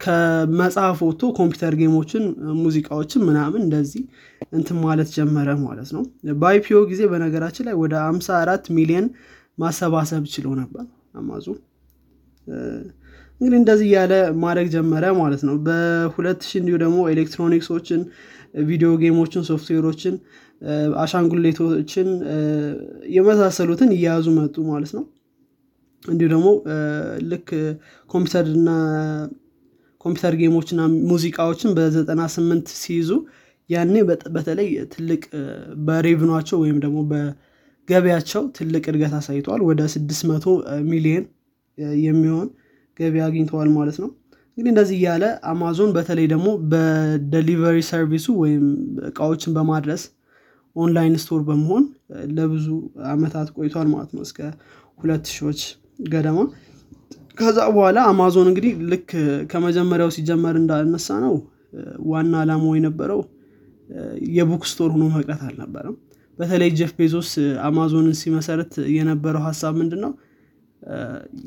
ከመጽሐፍ 0.00 0.98
ወጥቶ 1.06 1.30
ኮምፒውተር 1.38 1.74
game 1.80 1.98
ኦችን 1.98 2.24
ሙዚቃዎችን 2.60 3.24
ምናምን 3.28 3.60
እንደዚህ 3.66 4.02
እንትን 4.52 4.76
ማለት 4.84 5.08
ጀመረ 5.16 5.48
ማለት 5.62 5.90
ነው። 5.96 6.02
በ 6.40 6.56
IPO 6.56 6.80
ጊዜ 6.90 7.02
በነገራችን 7.12 7.66
ላይ 7.68 7.76
ወደ 7.82 7.94
54 8.04 8.70
ሚሊዮን 8.78 9.06
ማሰባሰብ 9.58 10.24
ችሎ 10.34 10.46
ነበር 10.60 10.84
አማዞን። 11.14 11.58
እንግዲህ 13.40 13.58
እንደዚህ 13.60 13.86
እያለ 13.88 14.12
ማድረግ 14.42 14.66
ጀመረ 14.74 15.04
ማለት 15.20 15.42
ነው። 15.48 15.56
በሁለት 15.66 16.40
ሺህ 16.48 16.58
እንዲሁ 16.60 16.76
ደግሞ 16.84 16.98
ኤሌክትሮኒክሶችን 17.12 18.02
ቪዲዮ 18.64 18.90
game 19.02 19.18
ኦችን 19.18 19.42
ሶፍትዌሮችን 19.48 20.14
አሻንጉሊቶችን 21.02 22.08
የመሳሰሉትን 23.16 23.90
እያያዙ 23.96 24.26
መጡ 24.38 24.56
ማለት 24.70 24.92
ነው 24.96 25.04
እንዲሁ 26.06 26.26
ደግሞ 26.32 26.48
ልክ 27.30 27.48
ኮምፒውተርና 28.10 28.68
ኮምፒውተር 30.00 30.34
ጌሞችና 30.40 30.80
ሙዚቃዎችን 31.10 31.70
በ98 31.76 32.74
ሲይዙ 32.80 33.10
ያኔ 33.70 33.94
በተለይ 34.34 34.68
ትልቅ 34.92 35.22
በሬቭኗቸው 35.86 36.58
ወይም 36.62 36.76
ደግሞ 36.84 36.98
በገበያቸው 37.12 38.42
ትልቅ 38.58 38.84
እድገት 38.90 39.14
አሳይተዋል። 39.18 39.62
ወደ 39.68 39.80
600 39.94 40.54
ሚሊዮን 40.90 41.24
የሚሆን 42.04 42.46
ገቢ 42.98 43.16
አግኝተዋል 43.24 43.70
ማለት 43.78 43.96
ነው። 44.02 44.10
እንግዲህ 44.58 44.70
እንደዚህ 44.72 44.96
እያለ 44.98 45.24
አማዞን 45.50 45.90
በተለይ 45.96 46.26
ደግሞ 46.26 46.48
በደሊቨሪ 46.70 47.78
ሰርቪሱ 47.88 48.26
ወይም 48.42 48.64
እቃዎችን 49.08 49.54
በማድረስ 49.56 50.04
online 50.76 51.16
store 51.22 51.40
በመሆን 51.48 51.84
ለብዙ 52.36 52.66
አመታት 53.10 53.48
ቆይቷል 53.56 53.88
ማለት 53.92 54.10
ነው። 54.16 54.22
እስከ 54.26 54.38
ሁለት 54.98 55.26
ሺዎች 55.34 55.60
ገደማ። 55.98 56.38
ከዛ 57.38 57.58
በኋላ 57.74 57.98
አማዞን 58.10 58.48
እንግዲህ 58.50 58.72
ልክ 58.92 59.08
ከመጀመሪያው 59.50 60.10
ሲጀመር 60.16 60.54
እንዳነሳነው 60.60 61.34
ዋና 62.10 62.34
አላማው 62.42 62.72
የነበረው 62.78 63.20
የ 64.36 64.45
book 64.45 64.62
store 64.70 64.90
ሆኖ 64.94 65.04
መቅረት 65.14 65.42
አልነበረም። 65.48 65.96
በተለይ 66.38 66.70
ጀፍ 66.78 66.92
ቤዞስ 66.98 67.30
አማዞንን 67.66 68.16
ሲመሰረት 68.20 68.72
የነበረው 68.96 69.42
ሀሳብ 69.46 69.74
ምንድን 69.80 70.00
ነው 70.04 70.12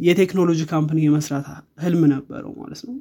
የቴክኖሎጂ 0.06 0.62
company 0.72 1.00
የመስራት 1.06 1.48
ህልም 1.84 2.02
ነበረው 2.14 2.54
ማለት 2.62 2.82
ነው። 2.88 2.96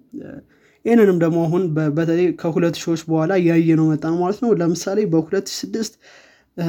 ይህንንም 0.85 1.17
ደግሞ 1.23 1.39
አሁን 1.47 1.63
በተለይ 1.97 2.27
ከሁለት 2.41 2.77
ሺዎች 2.83 3.01
በኋላ 3.09 3.33
እያየነው 3.41 3.87
መጣን 3.93 4.05
ነው። 4.13 4.19
ማለት 4.25 4.39
ነው 4.45 4.51
ለምሳሌ 4.61 4.99
በ2006 5.13 5.97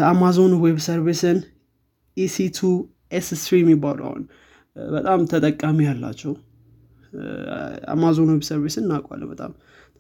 Amazon 0.08 0.54
Web 0.64 0.78
Service 0.88 1.26
ን 1.26 1.38
EC2 2.18 2.62
S3 3.12 3.60
የሚባሉ 3.62 4.00
በጣም 4.76 5.20
ተጠቃሚ 5.32 5.80
ያላቸው 5.88 6.34
Amazon 7.94 8.30
Web 8.32 8.44
Service 8.50 8.76
ን 8.76 8.84
እናውቃለን 8.86 9.30
በጣም 9.32 9.52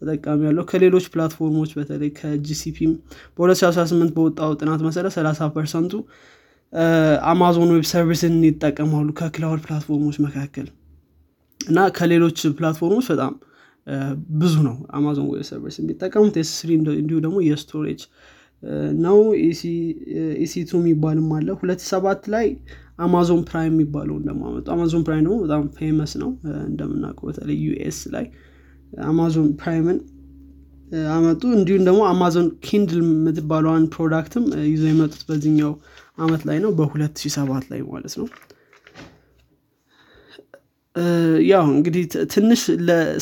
ተጠቃሚ 0.01 0.41
ያለው 0.47 0.63
ከሌሎች 0.71 1.05
platform 1.13 1.52
ኦች 1.52 1.71
በተለይ 1.77 2.11
ከ 2.19 2.40
GCP 2.40 2.71
ም 2.71 2.91
በ2018 3.37 4.13
በወጣው 4.17 4.51
ጥናት 4.59 4.81
መሰረት 4.87 5.13
30 5.17 5.49
percent 5.55 5.93
ኡ 7.29 7.40
Amazon 7.40 7.71
Web 7.75 7.85
Service 7.91 8.25
ን 8.25 8.35
ይጠቀማሉ 8.47 9.07
ከ 9.19 9.31
cloud 9.31 9.61
platform 9.65 10.00
ኦች 10.00 10.17
መካከል። 10.25 10.67
እና 11.59 11.79
ከሌሎች 11.97 12.39
platform 12.57 12.91
ኦች 12.91 13.07
በጣም 13.13 13.33
ብዙ 14.39 14.55
ነው 14.67 14.75
Amazon 14.97 15.27
Web 15.31 15.43
Service 15.49 15.77
የሚጠቀሙት። 15.81 16.35
S3 16.41 16.69
እንዲሁ 16.95 17.17
ደግሞ 17.25 17.37
የ 17.47 17.59
storage 17.59 18.01
ነው። 19.03 19.17
EC2 20.43 20.71
የሚባልም 20.81 21.29
አለ። 21.37 21.49
ሁለት 21.61 21.81
ሰባት 21.91 22.23
ላይ 22.33 22.47
Amazon 22.99 23.41
Prime 23.49 23.73
የሚባለው 23.73 24.15
እንደማመጡ 24.19 24.65
Amazon 24.73 25.03
Prime 25.05 25.23
ደግሞ 25.25 25.37
በጣም 25.43 25.63
famous 25.77 26.13
ነው። 26.21 26.29
እንደምናውቀው 26.65 27.25
በተለይ 27.29 27.57
US 27.65 27.99
ላይ 28.15 28.25
Amazon 29.07 29.49
Prime 29.59 29.86
ን 29.86 29.97
አመጡ። 31.11 31.41
እንዲሁም 31.57 31.83
ደግሞ 31.87 32.01
Amazon 32.11 32.47
Kindle 32.67 33.01
የምትባለዋን 33.05 33.83
product 33.95 34.34
ም 34.34 34.45
ይዘው 34.69 34.89
የመጡት 34.91 35.21
በዚህኛው 35.29 35.73
አመት 36.17 36.41
ላይ 36.49 36.57
ነው። 36.63 36.71
በ2007 36.79 37.67
ላይ 37.71 37.81
ማለት 37.89 38.15
ነው። 38.21 38.27
ያው 41.49 41.65
እንግዲህ 41.73 42.03
ትንሽ 42.33 42.61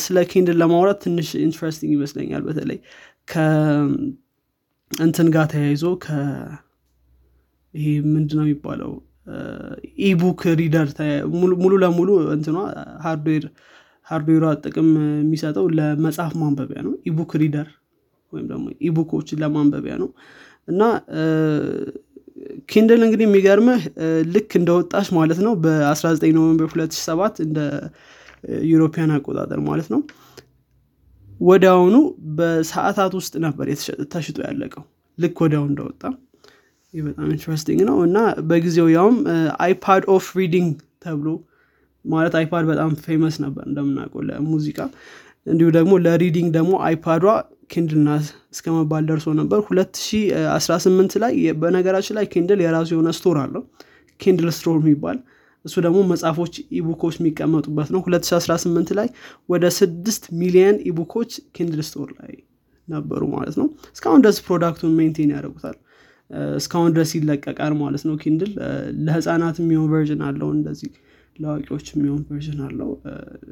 ስለ 0.04 0.18
Kindle 0.30 0.56
ለማውራት 0.62 0.98
ትንሽ 1.04 1.28
interesting 1.42 1.92
ይመስለኛል። 1.96 2.42
በተለይ 2.46 2.78
ከእንትን 3.32 4.38
ጋር 5.34 5.46
ተያይዞ 5.52 5.84
ይሄ 7.74 7.86
ምንድ 8.12 8.30
ነው 8.38 8.44
የሚባለው 8.46 8.92
ebook 10.06 10.40
reader 10.60 10.88
ሙሉ 11.62 11.72
ለሙሉ 11.82 12.10
እንትኗ 12.34 12.56
hardware 13.04 13.44
hardware 14.06 14.28
ኧሯ 14.28 14.44
ጥቅም 14.64 14.88
የሚሰጠው 15.18 15.64
ለመጽሐፍ 15.78 16.34
ማንበቢያ 16.42 16.80
ነው። 16.86 16.92
ebook 17.10 17.32
reader 17.42 17.68
ወይም 18.32 18.46
ደግሞ 18.52 18.66
ebook 18.88 19.12
ኦችን 19.12 19.40
ለማንበቢያ 19.42 19.94
ነው። 20.02 20.08
እና 20.68 20.80
Kindle 22.70 23.00
እንግዲህ 23.06 23.26
የሚገርምህ 23.28 23.82
ልክ 24.34 24.50
እንደወጣች 24.60 25.08
ማለት 25.18 25.38
ነው 25.46 25.52
በ19 25.64 26.26
November 26.36 26.68
2007 26.74 27.40
እንደ 27.46 27.58
European 28.70 29.12
አቆጣጠር 29.16 29.60
ማለት 29.68 29.88
ነው። 29.94 30.00
ወዲያውኑ 31.40 31.96
በሰዓታት 32.38 33.12
ውስጥ 33.18 33.34
ነበር 33.44 33.66
ተሽጦ 34.14 34.38
ያለቀው። 34.48 34.84
ልክ 35.18 35.36
ወዲያው 35.44 35.64
እንደወጣ 35.70 36.02
ይህ 36.94 37.02
በጣም 37.06 37.26
interesting 37.32 37.80
ነው። 37.88 37.96
እና 38.06 38.18
በጊዜው 38.48 38.88
ያውም 38.94 39.16
iPod 39.64 40.04
of 40.14 40.26
reading 40.38 40.70
ተብሎ 41.04 41.28
ማለት 42.04 42.34
iPod 42.38 42.64
በጣም 42.70 42.90
famous 43.04 43.36
ነበር 43.44 43.64
እንደምናውቀው 43.70 44.22
ለሙዚቃ። 44.28 44.78
እንዲሁ 45.46 45.68
ደግሞ 45.76 45.92
ለ 46.04 46.14
reading 46.14 46.48
ደግሞ 46.56 46.72
iPod 46.86 47.01
ኧዷ 47.01 47.24
Kindle 47.72 48.00
ናት 48.06 48.26
እስከ 48.54 48.66
መባል 48.76 49.02
ደርሶ 49.08 49.26
ነበር። 49.40 49.58
2018 49.66 51.16
ላይ 51.24 51.32
በነገራችን 51.62 52.16
ላይ 52.18 52.26
Kindle 52.34 52.60
የራሱ 52.64 52.88
የሆነ 52.94 53.10
store 53.18 53.38
አለው። 53.42 53.62
Kindle 54.20 54.48
Store 54.58 54.76
የሚባል 54.80 55.18
እሱ 55.64 55.76
ደግሞ 55.86 55.98
መጽሐፎች 56.10 56.54
ebook 56.78 56.98
ኦች 56.98 57.14
የሚቀመጡበት 57.20 57.88
ነው። 57.94 58.00
2018 58.06 58.92
ላይ 58.98 59.08
ወደ 59.48 59.64
6 59.78 60.30
ሚሊየን 60.40 60.76
ebook 60.90 61.12
ኦች 61.12 61.30
Kindle 61.56 61.82
Store 61.88 62.08
ላይ 62.18 62.32
ነበሩ 62.88 63.22
ማለት 63.34 63.56
ነው። 63.60 63.66
እስካሁን 63.96 64.22
ድረስ 64.24 64.38
product 64.46 64.76
ኡን 64.76 64.94
maintain 64.98 65.32
ያደርጉታል 65.34 65.76
እስካሁን 66.58 66.90
ድረስ 66.94 67.10
ይለቀቃል 67.16 67.72
ማለት 67.80 68.02
ነው 68.08 68.14
Kindle። 68.22 68.50
ለህፃናት 69.06 69.56
የሚሆን 69.62 69.88
version 69.92 70.22
አለው 70.28 70.50
እንደዚህ 70.56 70.90
ለአዋቂዎች 71.38 71.86
የሚሆን 71.92 72.22
version 72.28 72.60
አለው። 72.66 72.90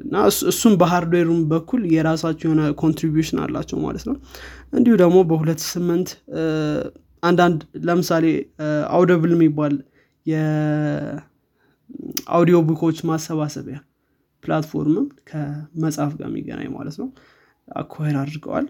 እና 0.03 0.13
እሱም 0.51 0.73
በ 0.81 0.90
hardware 0.90 1.24
ኡም 1.24 1.41
በኩል 1.51 1.81
የራሳቸው 1.93 2.47
የሆነ 2.47 2.63
contribution 2.81 3.37
አላቸው 3.43 3.77
ማለት 3.85 4.03
ነው። 4.09 4.15
እንዲሁ 4.73 4.93
ደግሞ 5.03 5.17
በሁለት 5.29 5.61
ስምንት 5.69 6.09
አንዳንድ 7.23 7.59
ለምሳሌ 7.85 8.25
Audible 8.95 9.31
የሚባል 9.35 9.73
የ 10.25 10.51
audio 10.51 11.17
book 12.67 12.82
ኦች 12.82 12.97
ማሰባሰቢያ 13.09 13.77
platform 14.43 14.94
ም 14.94 15.07
ከመጽሐፍ 15.29 16.11
ጋር 16.19 16.27
የሚገናኝ 16.29 16.69
ማለት 16.75 16.95
ነው። 17.01 17.07
acquire 17.67 18.15
አድርገዋል 18.19 18.67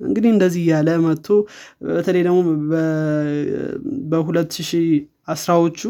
እንግዲህ 0.00 0.30
እንደዚህ 0.34 0.60
እያለ 0.64 0.88
መጥቶ 1.04 1.28
በተለይ 1.88 2.22
ደግሞ 2.26 2.38
በሁለት 4.12 4.52
ሺህ 4.62 4.86
አስራዎቹ 5.28 5.80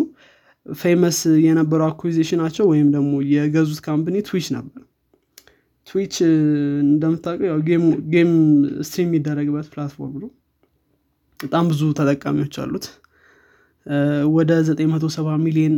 famous 0.67 1.19
የነበሩ 1.47 1.81
acquisition 1.87 2.35
ኣቸው 2.35 2.65
ወይም 2.73 2.89
ደግሞ 2.93 3.13
የገዙት 3.33 3.81
company 3.87 4.17
Twitch 4.29 4.47
ነበር። 4.57 4.83
Twitch 5.87 6.15
እንደምታውቀው 6.85 7.59
game 8.13 8.31
stream 8.87 9.09
የሚደረግበት 9.09 9.67
platform 9.73 10.15
ነው። 10.23 10.31
በጣም 11.41 11.65
ብዙ 11.71 11.83
ተጠቃሚዎች 11.99 12.55
አሉት። 12.63 12.87
ወደ 14.35 14.51
970 14.69 15.35
ሚሊዮን 15.45 15.75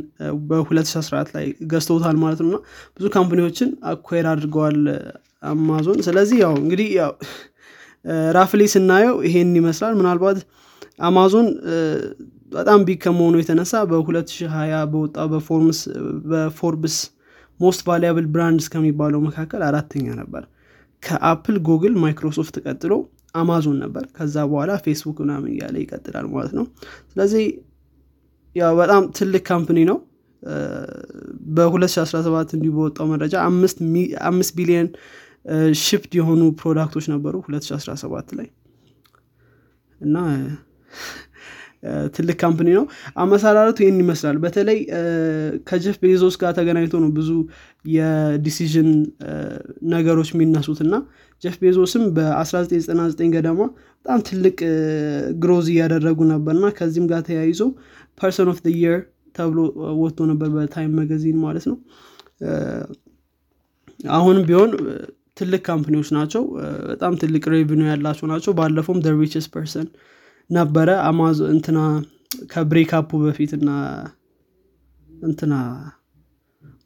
በ2014 0.48 1.30
ላይ 1.36 1.46
ገዝተውታል 1.72 2.16
ማለት 2.22 2.40
ነው። 2.42 2.50
እና 2.50 2.58
ብዙ 2.96 3.06
company 3.16 3.45
ዎችን 3.45 3.70
acquire 3.92 4.26
አድርገዋል 4.32 4.78
አማዞን። 5.42 5.98
ስለዚህ 6.06 6.38
ያው 6.44 6.54
እንግዲህ 6.62 6.88
ያው 6.98 7.12
roughly 8.36 8.62
ስናየው 8.72 9.16
ይሄን 9.26 9.52
ይመስላል። 9.58 9.94
ምናልባት 10.00 10.38
አማዞን 11.06 11.48
በጣም 12.52 12.80
big 12.86 12.98
ከመሆኑ 13.04 13.34
የተነሳ 13.40 13.72
በ2020 13.90 14.82
በወጣው 14.92 15.28
በ 16.30 16.47
Forbes 16.47 16.96
most 17.60 17.80
valuable 17.88 18.26
brands 18.34 18.66
ከሚባለው 18.72 19.20
መካከል 19.26 19.60
አራተኛ 19.68 20.06
ነበር። 20.20 20.42
ከአፕል 21.02 21.56
ጉግል 21.68 21.94
ማይክሮሶፍት 22.02 22.56
ቀጥሎ 22.64 22.92
አማዞን 23.34 23.78
ነበር። 23.84 24.04
ከዛ 24.16 24.36
በኋላ 24.50 24.72
ፌስቡክ 24.84 25.16
ምናምን 25.24 25.48
እያለ 25.52 25.76
ይቀጥላል 25.82 26.26
ማለት 26.34 26.52
ነው። 26.58 26.66
ስለዚህ 27.12 27.44
ያው 28.56 28.72
በጣም 28.80 29.02
ትልቅ 29.18 29.42
company 29.50 29.78
ነው። 29.90 29.98
በ2017 31.56 32.54
እንዲሁ 32.56 32.72
በወጣው 32.76 33.06
መረጃ 33.12 33.34
አምስት 34.28 34.52
ቢሊዮን 34.58 34.88
shipped 35.82 36.12
የሆኑ 36.18 36.42
product 36.60 36.89
ኦች 36.89 37.06
ነበሩ 37.12 37.34
2017 37.48 38.32
ላይ። 38.38 38.48
እና 40.00 40.16
ትልቅ 42.16 42.36
company 42.40 42.68
ነው። 42.76 42.84
አመሰራረቱ 43.16 43.78
ይህን 43.82 43.98
ይመስላል። 44.02 44.36
በተለይ 44.44 44.78
ከጀፍ 45.68 45.96
ቤዞስ 46.02 46.36
ጋር 46.42 46.52
ተገናኝቶ 46.58 46.94
ነው 47.02 47.10
ብዙ 47.18 47.30
የ 47.88 48.08
decision 48.08 48.88
ነገሮች 49.92 50.30
የሚነሱት። 50.34 50.80
እና 50.86 50.94
ጀፍ 51.42 51.56
ቤዞስም 51.62 52.04
በ1999 52.16 53.30
ገደማ 53.34 53.60
በጣም 53.98 54.20
ትልቅ 54.28 54.56
growth 55.42 55.68
እያደረጉ 55.74 56.18
ነበር። 56.32 56.54
እና 56.58 56.68
ከዚህም 56.78 57.06
ጋር 57.12 57.22
ተያይዞ 57.28 57.60
person 58.20 58.50
of 58.52 58.60
year 58.76 58.98
ተብሎ 59.34 59.58
ወጥቶ 60.00 60.20
ነበር 60.30 60.48
በ 60.52 60.66
Time 60.66 60.94
magazine 61.00 61.38
ማለት 61.44 61.64
ነው። 61.70 61.76
አሁንም 64.14 64.42
ቢሆን 64.48 64.70
ትልቅ 65.36 65.60
company 65.66 65.93
ዎች 65.93 66.08
ናቸው። 66.16 66.42
በጣም 66.90 67.14
ትልቅ 67.22 67.44
revenue 67.54 67.82
ያላቸው 67.90 68.26
ናቸው። 68.32 68.52
ባለፈውም 68.52 69.00
the 69.06 69.18
richest 69.18 69.46
person 69.54 69.88
ነበረ። 70.50 70.88
አማዞን 71.06 71.40
እንትና 71.54 71.78
ከ 72.52 72.63
breakup 72.63 73.00
ኡ 73.00 73.10
በፊት 73.24 73.52
እና 73.58 73.70
እንትና 75.24 75.54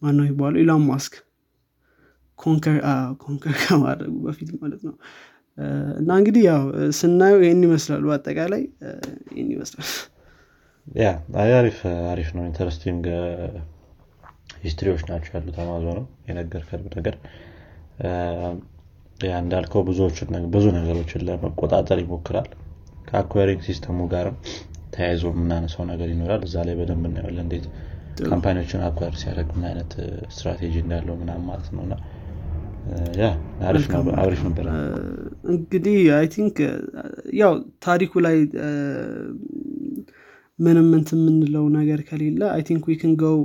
ማነው 0.03 0.27
ይባሉ 0.29 0.55
ኢላን 0.63 0.85
ማስክ 0.89 1.15
conquer 2.39 2.77
ከማድረጉ 3.63 4.15
በፊት 4.27 4.51
ማለት 4.61 4.83
ነው። 4.89 4.95
እና 5.99 6.11
እንግዲህ 6.21 6.43
ያው 6.49 6.63
ስናየው 6.99 7.41
ይህን 7.45 7.63
ይመስላሉ 7.67 8.13
አጠቃላይ 8.17 8.63
ይህን 9.33 9.51
ይመስላል። 9.55 9.91
yeah 10.97 11.09
አሪፍ 11.57 11.79
አሪፍ 12.13 12.29
ነው። 12.37 12.45
interesting 12.47 13.05
history 14.63 14.88
ዎች 14.88 15.03
ናቸው 15.11 15.33
ያሉት 15.37 15.59
አማዞንም 15.65 16.07
የነገርከን 16.29 16.83
ነገር 16.97 17.15
እንዳልከው 19.41 19.83
ብዙዎችን 19.89 20.29
ብዙ 20.53 20.67
ነገሮችን 20.77 21.25
ለመቆጣጠር 21.27 21.99
ይሞክራል። 22.03 22.49
ከ 23.09 23.18
acquiring 23.18 23.61
system 23.67 23.92
ኡ 23.92 24.01
ጋርም 24.13 24.37
ተያይዞ 24.95 25.25
የምናነሳው 25.33 25.85
ነገር 25.91 26.09
ይኖራል። 26.13 26.43
እዛ 26.47 26.57
ላይ 26.67 26.75
በደንብ 26.79 27.05
እናየዋለን 27.09 27.45
እንዴት 27.47 27.67
company 28.25 28.55
ዎችን 28.55 28.81
acquire 28.87 29.13
ሲያደርግ 29.21 29.51
ምን 29.55 29.65
አይነት 29.69 29.93
ስትራቴጂ 30.35 30.75
እንዳለው 30.83 31.15
ምናም 31.21 31.43
ማለት 31.51 31.69
ነው። 31.75 31.83
እና 31.85 31.95
አሪፍ 34.23 34.41
ነበር። 34.47 34.67
እንግዲህ 35.53 35.99
I 36.19 36.27
think 36.35 36.57
ያው 37.41 37.53
ታሪኩ 37.87 38.13
ላይ 38.27 38.37
ምንም 40.59 40.87
ምን 40.93 41.11
የምንለው 41.17 41.67
ነገር 41.79 42.01
ከሌለ 42.09 42.43
I 42.55 42.63
think 42.69 42.85
we 42.91 43.00
can 43.00 43.13
go 43.23 43.39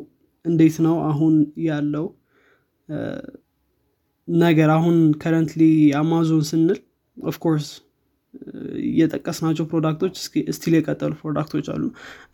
እንዴት 0.45 0.77
ነው 0.85 0.95
አሁን 1.09 1.35
ያለው 1.67 2.05
ነገር 4.27 4.69
አሁን 4.75 4.95
currently 5.21 5.63
አማዞን 5.99 6.43
ስንል 6.49 6.79
of 7.17 7.30
course 7.30 7.67
የጠቀስናቸው 8.95 9.65
product 9.71 9.99
ኦች 9.99 10.15
still 10.55 10.73
የቀጠሉ 10.77 11.11
product 11.21 11.51
ኦች 11.51 11.67
አሉ። 11.73 11.83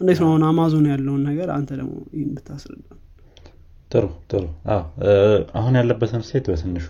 እንዴት 0.01 0.19
ነው 0.21 0.27
አሁን 0.30 0.43
አማዞን 0.47 0.86
ያለውን 0.91 1.23
ነገር 1.30 1.49
አንተ 1.58 1.69
ደግሞ 1.80 1.93
ይህን 2.15 2.32
ብታስረዳ? 2.38 2.88
ጥሩ 3.91 4.04
ጥሩ። 4.32 4.43
አሁን 5.60 5.73
ያለበትን 5.80 6.23
state 6.28 6.46
በትንሹ 6.51 6.88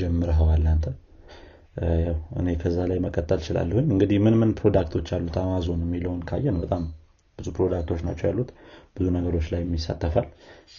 ጀምረኸዋል 0.00 0.64
አንተ። 0.72 0.86
እኔ 2.38 2.48
ከዛ 2.60 2.78
ላይ 2.90 2.98
መቀጠል 3.04 3.40
እችላለሁኝ 3.46 3.86
እንግዲህ 3.94 4.18
ምን 4.24 4.36
ምን 4.40 4.52
product 4.60 4.90
ኦች 4.90 5.08
አሉት 5.16 5.36
አማዞን 5.42 5.82
የሚለውን 5.84 6.22
ካየን 6.30 6.56
በጣም 6.62 6.84
ብዙ 7.38 7.48
product 7.58 7.85
ኦች 7.85 8.00
ናቸው 8.06 8.26
ያሉት። 8.30 8.48
ብዙ 8.96 9.06
ነገሮች 9.16 9.46
ላይ 9.52 9.60
ይሳተፋል 9.64 10.26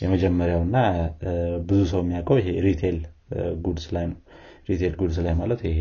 የመጀመሪያው 0.01 0.61
እና 0.67 0.77
ብዙ 1.69 1.79
ሰው 1.91 2.01
የሚያውቀው 2.03 2.37
ይሄ 2.41 2.49
retail 2.65 2.97
goods 3.63 3.85
ላይ 3.95 4.05
ነው 4.11 4.17
retail 4.69 4.93
goods 4.99 5.17
ላይ 5.25 5.33
ማለት 5.39 5.61
ይሄ 5.67 5.79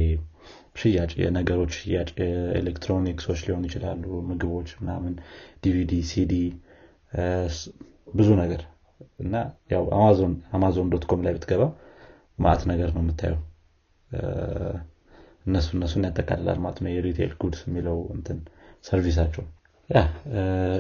ሽያጭ 0.81 1.11
የነገሮች 1.21 1.73
ሽያጭ 1.79 2.09
ኤሌክትሮኒክሶች 2.61 3.41
ሊሆኑ 3.47 3.65
ይችላሉ 3.69 4.05
ምግቦች 4.29 4.71
ምናምን 4.81 5.15
DVD 5.65 5.93
CD 6.11 6.33
ብዙ 8.15 8.29
ነገር 8.43 8.63
እና 9.21 9.35
ያው 9.71 9.85
አማዞን 9.97 10.35
አማዞን 10.57 10.89
dot 10.93 11.05
com 11.11 11.21
ላይ 11.27 11.33
ብትገባ 11.37 11.65
ማት 12.39 12.61
ነገር 12.71 12.91
ነው 12.95 13.03
የምታየው። 13.05 13.41
እነሱ 15.47 15.69
እነሱን 15.77 16.07
ያጠቃልላል 16.09 16.59
ማለት 16.65 16.79
ነው። 16.85 16.91
የ 16.93 17.03
retail 17.03 17.33
goods 17.41 17.61
የሚለው 17.67 17.99
እንትን 18.15 18.39
service 18.85 19.17
አቸው 19.17 19.45
yeah 19.91 20.01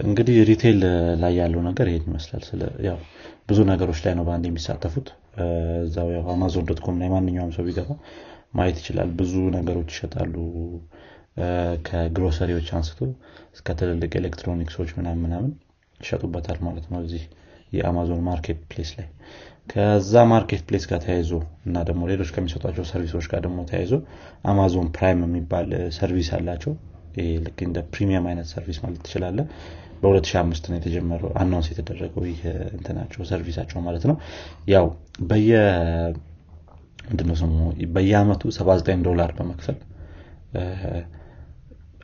እንግዲህ 0.05 0.37
retail 0.49 0.81
ላይ 1.21 1.33
ያለው 1.41 1.61
ነገር 1.69 1.87
ይሄን 1.91 2.05
ይመስላል። 2.09 2.43
ያው 2.89 2.99
ብዙ 3.49 3.59
ነገሮች 3.71 4.01
ላይ 4.05 4.15
ነው 4.19 4.25
በአንድ 4.27 4.47
የሚሳተፉት። 4.49 5.07
እዛው 5.85 6.09
ያው 6.17 6.25
አማዞን 6.33 6.67
dot 6.71 6.81
com 6.85 6.97
ላይ 7.03 7.09
ማንኛውም 7.15 7.53
ሰው 7.57 7.65
ቢገባ 7.69 7.91
ማየት 8.55 8.77
ይችላል። 8.83 9.11
ብዙ 9.21 9.35
ነገሮች 9.57 9.89
ይሸጣሉ። 9.95 10.35
ከግሮሰሪዎች 11.87 12.69
አንስቶ 12.77 13.01
እስከ 13.57 13.77
ትልልቅ 13.81 14.13
ኤሌክትሮኒክሶች 14.21 14.91
ምናምን 14.99 15.21
ምናምን 15.25 15.51
ይሸጡበታል 16.01 16.59
ማለት 16.67 16.87
ነው 16.93 17.01
እዚህ 17.05 17.23
የአማዞን 17.73 18.21
market 18.29 18.61
place 18.71 18.91
ላይ። 18.99 19.09
ከዛ 19.69 20.23
market 20.31 20.63
place 20.69 20.85
ጋር 20.91 21.01
ተያይዞ 21.05 21.33
እና 21.67 21.77
ደግሞ 21.89 22.03
ሌሎች 22.11 22.31
ከሚሰጧቸው 22.35 22.85
service 22.91 23.13
ኦች 23.13 23.27
ጋር 23.33 23.41
ደግሞ 23.47 23.59
ተያይዞ 23.71 23.93
አማዞን 24.45 24.89
ፕራይም 24.97 25.21
የሚባል 25.27 25.69
service 25.99 26.31
አላቸው 26.39 26.73
ልክ 27.45 27.59
እንደ 27.67 27.79
premium 27.95 28.27
አይነት 28.31 28.47
service 28.53 28.79
ማለት 28.85 29.01
ትችላለህ 29.07 29.39
በ2005 30.03 30.69
ነው 30.71 30.77
የተጀመረው 30.79 31.31
announce 31.41 31.69
የተደረገው 31.73 32.25
ይህ 32.31 32.41
እንትናቸው 32.77 33.23
service 33.31 33.56
አቸው 33.56 33.79
ማለት 33.81 34.05
ነው። 34.11 34.17
ያው 34.69 34.87
በየ 35.23 35.51
ምንድነው 37.09 37.37
ስሙ? 37.41 37.53
በየአመቱ 37.95 38.43
79 38.55 39.07
ዶላር 39.09 39.31
በመክፈል 39.39 39.77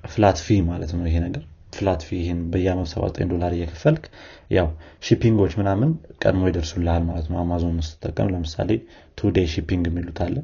flat 0.04 0.38
fee 0.46 0.56
ማለት 0.70 0.90
ነው 0.96 1.04
ይሄ 1.08 1.18
ነገር 1.26 1.44
flat 1.74 2.02
fee 2.06 2.18
ይህን 2.18 2.40
በየአመቱ 2.52 2.86
79 2.94 3.30
ዶላር 3.32 3.52
እየከፈልክ 3.56 4.04
ያው 4.50 4.68
shipping 5.06 5.37
ኦች 5.37 5.52
ምናምን 5.60 5.90
ቀድሞ 6.22 6.42
ይደርሱልሃል 6.50 7.02
ማለት 7.08 7.26
ነው። 7.30 7.38
አማዞን 7.42 7.76
ስትጠቀም 7.88 8.30
ለምሳሌ 8.34 8.70
two 9.18 9.30
day 9.36 9.46
shipping 9.52 9.84
የሚሉት 9.90 10.18
አለ። 10.24 10.36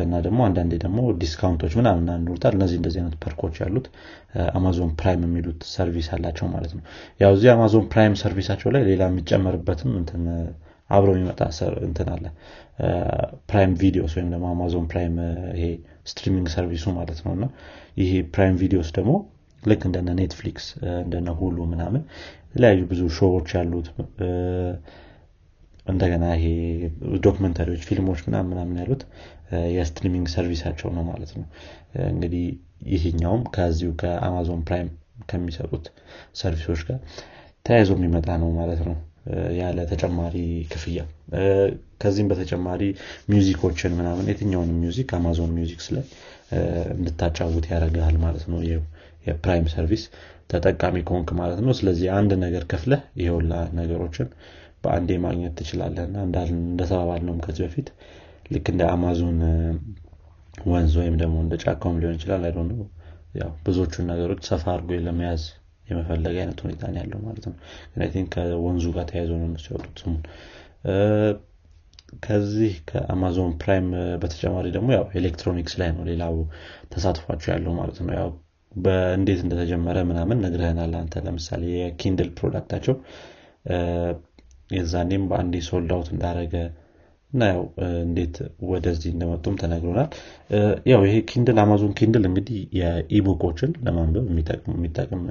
እና 0.00 0.14
ደግሞ 0.24 0.40
አንዳንዴ 0.46 0.72
ደግሞ 0.84 1.00
discount 1.20 1.55
ኦች 1.55 1.72
ምናምን 1.80 2.06
ይኖሩታል 2.14 2.54
እነዚህ 2.56 2.76
እንደዚህ 2.80 3.00
አይነት 3.02 3.16
perk 3.24 3.40
ኦች 3.40 3.56
ያሉት 3.62 3.86
አማዞን 4.56 4.90
ፕራይም 5.00 5.22
የሚሉት 5.26 5.60
service 5.74 6.08
አላቸው 6.16 6.46
ማለት 6.54 6.72
ነው። 6.76 6.82
ያው 7.20 7.32
እዚህ 7.36 7.50
አማዞን 7.54 7.86
ፕራይም 7.92 8.16
service 8.22 8.48
አቸው 8.48 8.70
ላይ 8.76 8.84
ሌላ 8.90 9.04
የሚጨመርበትም 9.10 9.92
እንትን 10.00 10.24
አብሮ 10.90 11.10
የሚመጣ 11.14 11.40
እንትን 11.86 12.08
አለ። 12.14 12.24
ፕራይም 13.48 13.72
ቪዲዮስ 13.80 14.12
ወይም 14.16 14.28
ደግሞ 14.34 14.46
አማዞን 14.52 14.84
ፕራይም 14.92 15.14
ይሄ 15.56 15.64
streaming 16.06 16.48
service 16.54 16.79
ኡ 16.79 16.86
ማለት 16.98 17.20
ነው። 17.24 17.32
እና 17.36 17.46
ይሄ 17.98 18.12
ፕራይም 18.34 18.56
ቪዲዮስ 18.60 18.90
ደግሞ 18.98 19.12
ልክ 19.66 19.82
እንደነ 19.88 20.10
ኔትፍሊክስ 20.18 20.66
እንደነ 21.00 21.30
ሁሉ 21.40 21.58
ምናምን 21.72 22.02
የተለያዩ 22.46 22.82
ብዙ 22.90 23.02
show 23.16 23.32
ዎች 23.32 23.48
ያሉት 23.56 23.88
እንደገና 25.86 26.24
ይሄ 26.36 26.46
documentary 27.26 27.67
ዎች 27.67 27.82
ፊልሞች 27.88 28.20
ምናምን 28.26 28.48
ምናምን 28.52 28.78
ያሉት 28.82 29.02
የ 29.74 29.84
streaming 29.84 30.26
service 30.32 30.62
አቸው 30.62 30.88
ነው 30.96 31.04
ማለት 31.10 31.32
ነው። 31.38 31.46
እንግዲህ 32.10 32.44
ይህኛውም 32.94 33.42
ከዚሁ 33.54 33.90
ከአማዞን 34.00 34.62
ፕራይም 34.68 34.88
ከሚሰጡት 35.28 35.84
service 36.40 36.65
ኦች 36.65 36.80
ጋር 36.88 36.98
ተያይዞ 37.66 37.92
የሚመጣ 37.98 38.28
ነው 38.42 38.50
ማለት 38.58 38.80
ነው። 38.88 38.96
ያለ 39.58 39.78
ተጨማሪ 39.90 40.34
ክፍያ። 40.72 40.98
ከዚህም 42.02 42.28
በተጨማሪ 42.30 42.82
music 43.30 43.60
ኦችን 43.60 43.96
ምናምን 43.98 44.28
የትኛውንም 44.30 44.76
music 44.82 45.10
አማዞን 45.18 45.54
ሚውዚክስ 45.56 45.86
ላይ 45.94 46.04
እንድታጫውት 46.94 47.64
ያደርግሃል 47.72 48.16
ማለት 48.24 48.44
ነው 48.52 48.58
የፕራይም 49.26 49.66
service 49.72 50.04
ተጠቃሚ 50.50 50.96
ከሆንክ 51.06 51.30
ማለት 51.38 51.60
ነው። 51.64 51.72
ስለዚህ 51.78 52.08
አንድ 52.18 52.32
ነገር 52.44 52.64
ከፍለህ 52.72 53.02
ይሄውላ 53.20 53.52
ነገሮችን 53.78 54.28
በአንዴ 54.84 55.10
ማግኘት 55.24 55.54
ትችላለህ። 55.58 56.04
እና 56.08 56.16
ነውም 57.24 57.40
ከዚህ 57.46 57.62
በፊት 57.66 57.88
ልክ 58.52 58.66
እንደ 58.72 58.82
አማዞን 58.92 59.38
ወንዝ 60.66 60.92
ወይም 61.00 61.16
ደግሞ 61.22 61.36
እንደ 61.44 61.54
ጫካውም 61.62 61.98
ሊሆን 62.02 62.16
ይችላል። 62.18 62.44
አይ 62.46 62.52
ያው 63.34 63.50
ብዙዎቹን 63.64 64.06
ነገሮች 64.10 64.42
ሰፋ 64.50 64.64
አድርጎ 64.74 65.00
ለመያዝ 65.06 65.42
የመፈለግ 65.86 66.36
አይነት 66.42 66.58
ሁኔታ 66.64 66.84
ያለው 66.96 67.18
ማለት 67.26 67.44
ነው። 67.48 67.56
ግን 68.12 68.24
ከወንዙ 68.34 68.86
ጋር 68.96 69.04
ተያይዞ 69.10 69.32
ነው 69.40 69.46
እነሱ 69.50 69.66
ስሙን። 70.00 70.22
ከዚህ 72.24 72.72
ከአማዞን 72.88 73.52
ፕራይም 73.62 73.86
በተጨማሪ 74.22 74.66
ደግሞ 74.76 74.88
ያው 74.94 75.04
ኤሌክትሮኒክስ 75.14 75.74
ላይ 75.80 75.88
ነው 75.92 76.04
ሌላው 76.10 76.34
ተሳትፏቸው 76.92 77.50
ያለው 77.54 77.72
ማለት 77.78 77.98
ነው። 78.02 78.12
ያው 78.18 78.28
በእንዴት 78.76 79.40
እንደተጀመረ 79.44 79.98
ምናምን 80.08 80.40
ነግረህናል 80.44 80.92
አንተ። 81.00 81.22
ለምሳሌ 81.26 81.62
የኪንድል 81.76 82.28
product 82.38 82.69
አቸው 82.69 82.96
የዛኔም 84.70 85.24
በአንዴ 85.30 85.56
sold 85.66 85.90
out 85.96 86.08
እንዳረገ 86.14 86.54
እና 87.32 87.44
ያው 87.50 87.62
እንዴት 88.02 88.36
ወደዚህ 88.70 89.10
እንደመጡም 89.12 89.56
ተነግሮናል። 89.62 90.10
ያው 90.90 91.00
ይሄ 91.06 91.16
ኪንድል 91.30 91.58
አማዞን 91.62 91.92
ኪንድል 91.98 92.24
እንግዲህ 92.28 92.58
የ 92.78 92.92
ebook 92.92 93.29
ኦችን 93.29 93.72
ለማንበብ 93.86 94.26
የሚጠቅም 94.74 95.22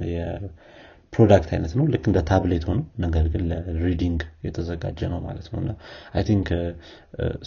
product 1.15 1.49
አይነት 1.53 1.73
ነው። 1.77 1.85
ልክ 1.93 2.05
እንደ 2.09 2.19
ታብሌት 2.29 2.63
ሆኖ 2.69 2.79
ነገር 3.03 3.25
ግን 3.33 3.43
ለ 3.75 3.85
reading 3.85 4.19
የተዘጋጀ 4.45 4.99
ነው 5.11 5.19
ማለት 5.25 5.47
ነው። 5.51 5.59
እና 5.61 5.71
I 6.13 6.23
think 6.27 6.49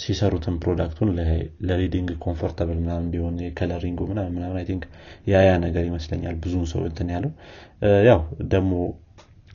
ሲሰሩትን 0.02 0.56
product 0.62 0.93
ኡን 0.93 1.10
ለ 1.68 1.78
reading 1.78 2.10
comfortable 2.24 2.78
ምናምን 2.82 3.04
እንዲሆን 3.06 3.36
የ 3.44 3.54
coloring 3.54 3.91
ኡ 3.91 4.00
ምናምን 4.10 4.32
ምናምን 4.36 4.56
I 4.60 4.66
think 4.70 4.84
ያያ 5.26 5.50
ነገር 5.66 5.84
ይመስለኛል 5.90 6.36
ብዙን 6.44 6.64
ሰው 6.72 6.82
እንትን 6.90 7.10
ያለው። 7.16 7.32
ያው 8.08 8.22
ደግሞ 8.48 8.72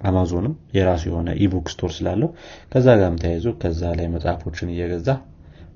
አማዞንም 0.01 0.53
የራሱ 0.77 1.03
የሆነ 1.09 1.29
ebook 1.43 1.67
store 1.73 1.91
ስላለው 1.97 2.29
ከዛ 2.71 2.87
ጋርም 2.99 3.19
ተያይዞ 3.21 3.49
ከዛ 3.61 3.81
ላይ 3.99 4.07
መጽሐፎችን 4.15 4.71
እየገዛ 4.73 5.09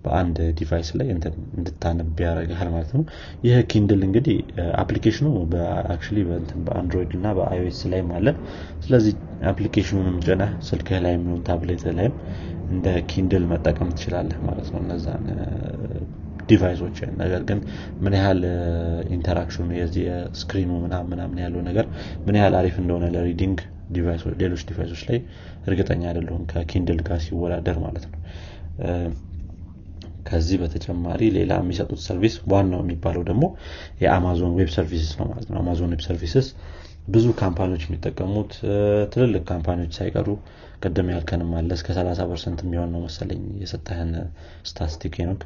በአንድ 0.07 0.37
device 0.59 0.89
ላይ 0.99 1.07
እንድታነብ 1.11 2.19
ያደርግሃል 2.25 2.69
ማለት 2.75 2.91
ነው። 2.95 3.03
ይህ 3.43 3.57
ኪንድል 3.71 4.01
እንግዲህ 4.07 4.37
application 4.81 5.20
ኡ 5.20 5.27
በአንድሮይድ 6.65 7.13
እና 7.17 7.33
በአይኦኤስ 7.37 7.81
ላይም 7.93 8.11
አለ። 8.17 8.27
ስለዚህ 8.85 9.15
application 9.49 9.93
ኡንም 9.93 10.17
ጭነህ 10.25 10.51
ስልክህ 10.67 10.99
ላይ 11.05 11.13
የሚሆን 11.15 11.41
ታብሌት 11.47 11.83
ላይም 11.97 12.13
እንደ 12.69 12.87
ኪንድል 13.09 13.43
መጠቀም 13.51 13.89
ትችላለህ 13.93 14.39
ማለት 14.47 14.69
ነው። 14.73 14.79
እነዛን 14.83 15.25
device 16.49 16.78
ኦች 16.78 16.97
ነገር 17.21 17.41
ግን 17.47 17.59
ምን 18.01 18.13
ያህል 18.17 18.41
interaction 19.15 19.61
ኡ 19.61 19.69
የዚህ 19.77 20.03
የ 20.07 20.20
screen 20.20 20.58
ኡ 20.58 20.71
ምናምን 21.05 21.39
ያለው 21.43 21.61
ነገር 21.69 21.85
ምን 22.25 22.37
ያህል 22.39 22.55
አሪፍ 22.59 22.75
እንደሆነ 22.81 23.05
ለ 23.15 23.25
reading 23.25 23.59
ሌሎች 24.41 24.61
device 24.69 24.88
ኦች 24.88 25.01
ላይ 25.09 25.17
እርግጠኛ 25.67 26.01
አይደለሁም 26.09 26.43
ከኪንድል 26.51 26.99
ጋር 27.07 27.19
ሲወዳደር 27.25 27.77
ማለት 27.85 28.05
ነው 28.07 28.19
ከዚህ 30.27 30.57
በተጨማሪ 30.61 31.21
ሌላ 31.35 31.53
የሚሰጡት 31.61 31.99
service 32.05 32.35
ዋናው 32.51 32.81
የሚባለው 32.83 33.23
ደግሞ 33.29 33.43
የአማዞን 34.03 34.53
ዌብ 34.59 34.69
ሰርቪስስ 34.75 35.11
ነው 35.19 35.27
ማለት 35.31 35.47
ነው። 35.51 35.59
አማዞን 35.61 35.93
ዌብ 35.93 36.03
ሰርቪስስ 36.07 36.47
ብዙ 37.07 37.25
company 37.39 37.67
ዎች 37.67 37.83
የሚጠቀሙት 37.85 38.53
ትልልቅ 39.13 39.43
company 39.51 39.77
ዎች 39.77 39.91
ሳይቀሩ 39.99 40.27
ቅድም 40.81 41.07
ያልከንም 41.13 41.51
አለ 41.59 41.69
እስከ 41.77 41.87
30 41.95 42.25
percent 42.31 42.59
የሚሆን 42.65 42.89
ነው 42.95 43.01
መሰለኝ 43.05 43.43
የሰጠህን 43.61 44.11
statistic 44.69 45.15
ሄኖክ 45.29 45.43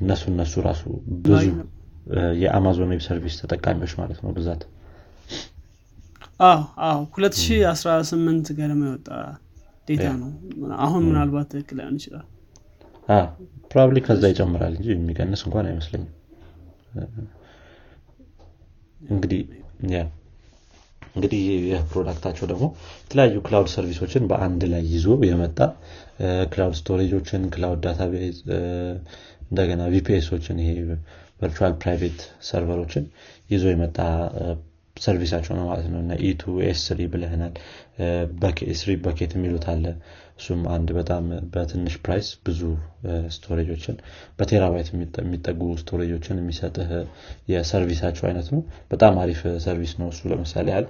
እነሱ 0.00 0.22
እነሱ 0.32 0.54
ራሱ 0.66 0.82
ብዙ 1.26 1.44
የ 2.42 2.54
Amazon 2.54 2.90
Web 2.92 3.02
Service 3.06 3.34
ተጠቃሚዎች 3.42 3.92
ማለት 4.00 4.18
ነው 4.24 4.32
ብዛት 4.38 4.62
አዎ 6.40 6.60
አዎ። 6.86 7.00
2018 7.16 8.52
ገደማ 8.58 8.82
የወጣ 8.88 9.08
data 9.88 10.06
ነው። 10.20 10.30
አሁን 10.84 11.02
ምናልባት 11.08 11.48
ትክክል 11.52 11.76
ላይሆን 11.80 11.96
ይችላል 12.00 12.26
probably 13.70 13.98
ከዛ 14.06 14.22
ይጨምራል 14.32 14.74
እንጂ 14.78 14.88
የሚቀንስ 14.94 15.42
እንኳን 15.46 15.66
አይመስለኝም። 15.70 16.10
እንግዲህ 19.08 19.40
እንግዲህ 21.14 21.40
ይህ 21.46 21.80
product 21.90 22.20
አቸው 22.20 22.46
ደግሞ 22.50 22.64
የተለያዩ 23.02 23.38
cloud 23.46 23.68
service 23.72 23.99
ኦችን 23.99 24.22
በአንድ 24.30 24.62
ላይ 24.72 24.82
ይዞ 24.92 25.16
የመጣ 25.28 25.58
cloud 26.52 26.76
storage 26.78 27.12
ኦችን 27.12 27.42
cloud 27.54 27.80
database 27.86 28.38
እንደገና 29.44 29.82
VPS 29.94 30.16
ኦችን 30.16 30.60
ይሄ 30.62 30.70
virtual 31.40 31.74
private 31.82 32.20
server 32.48 32.76
ኦችን 32.76 33.04
ይዞ 33.50 33.64
የመጣ 33.72 33.98
service 34.96 35.27
አቸው 35.27 35.54
ነው 35.58 35.64
ማለት 35.70 35.86
ነው። 35.92 36.00
EC2 36.26 36.42
S3 36.66 37.00
ብለህናል 37.12 37.54
bucket 39.04 39.32
የሚሉት 39.36 39.66
አለ 39.72 39.84
እሱም 40.38 40.60
አንድ 40.74 40.88
በጣም 40.96 41.24
በትንሽ 41.52 41.94
price 42.04 42.28
ብዙ 42.46 42.60
storage 43.34 43.67
ኦችን 43.67 43.96
በ 44.38 44.48
terabyte 44.48 44.88
የሚጠጉ 45.20 45.60
storage 45.80 46.12
ኦችን 46.12 46.40
የሚሰጥህ 46.40 46.90
የ 47.52 47.62
service 47.62 47.95
አቸው 47.95 48.24
አይነት 48.28 48.48
ነው። 48.54 48.62
በጣም 48.90 49.18
አሪፍ 49.22 49.40
service 49.64 49.92
ነው 50.00 50.08
እሱ 50.12 50.30
ለምሳሌ 50.32 50.66
ያህል። 50.72 50.86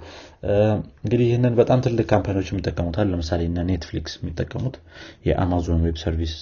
እንግዲህ 1.01 1.25
ይህንን 1.27 1.55
በጣም 1.59 1.81
ትልቅ 1.85 2.07
company 2.13 2.36
ዎች 2.36 2.49
የሚጠቀሙታል 2.51 3.09
ለምሳሌ 3.13 3.43
እነ 3.49 3.65
Netflix 3.69 4.15
የሚጠቀሙት 4.19 4.77
የ 5.29 5.42
Amazon 5.42 5.83
Web 5.85 5.97
Service 6.03 6.35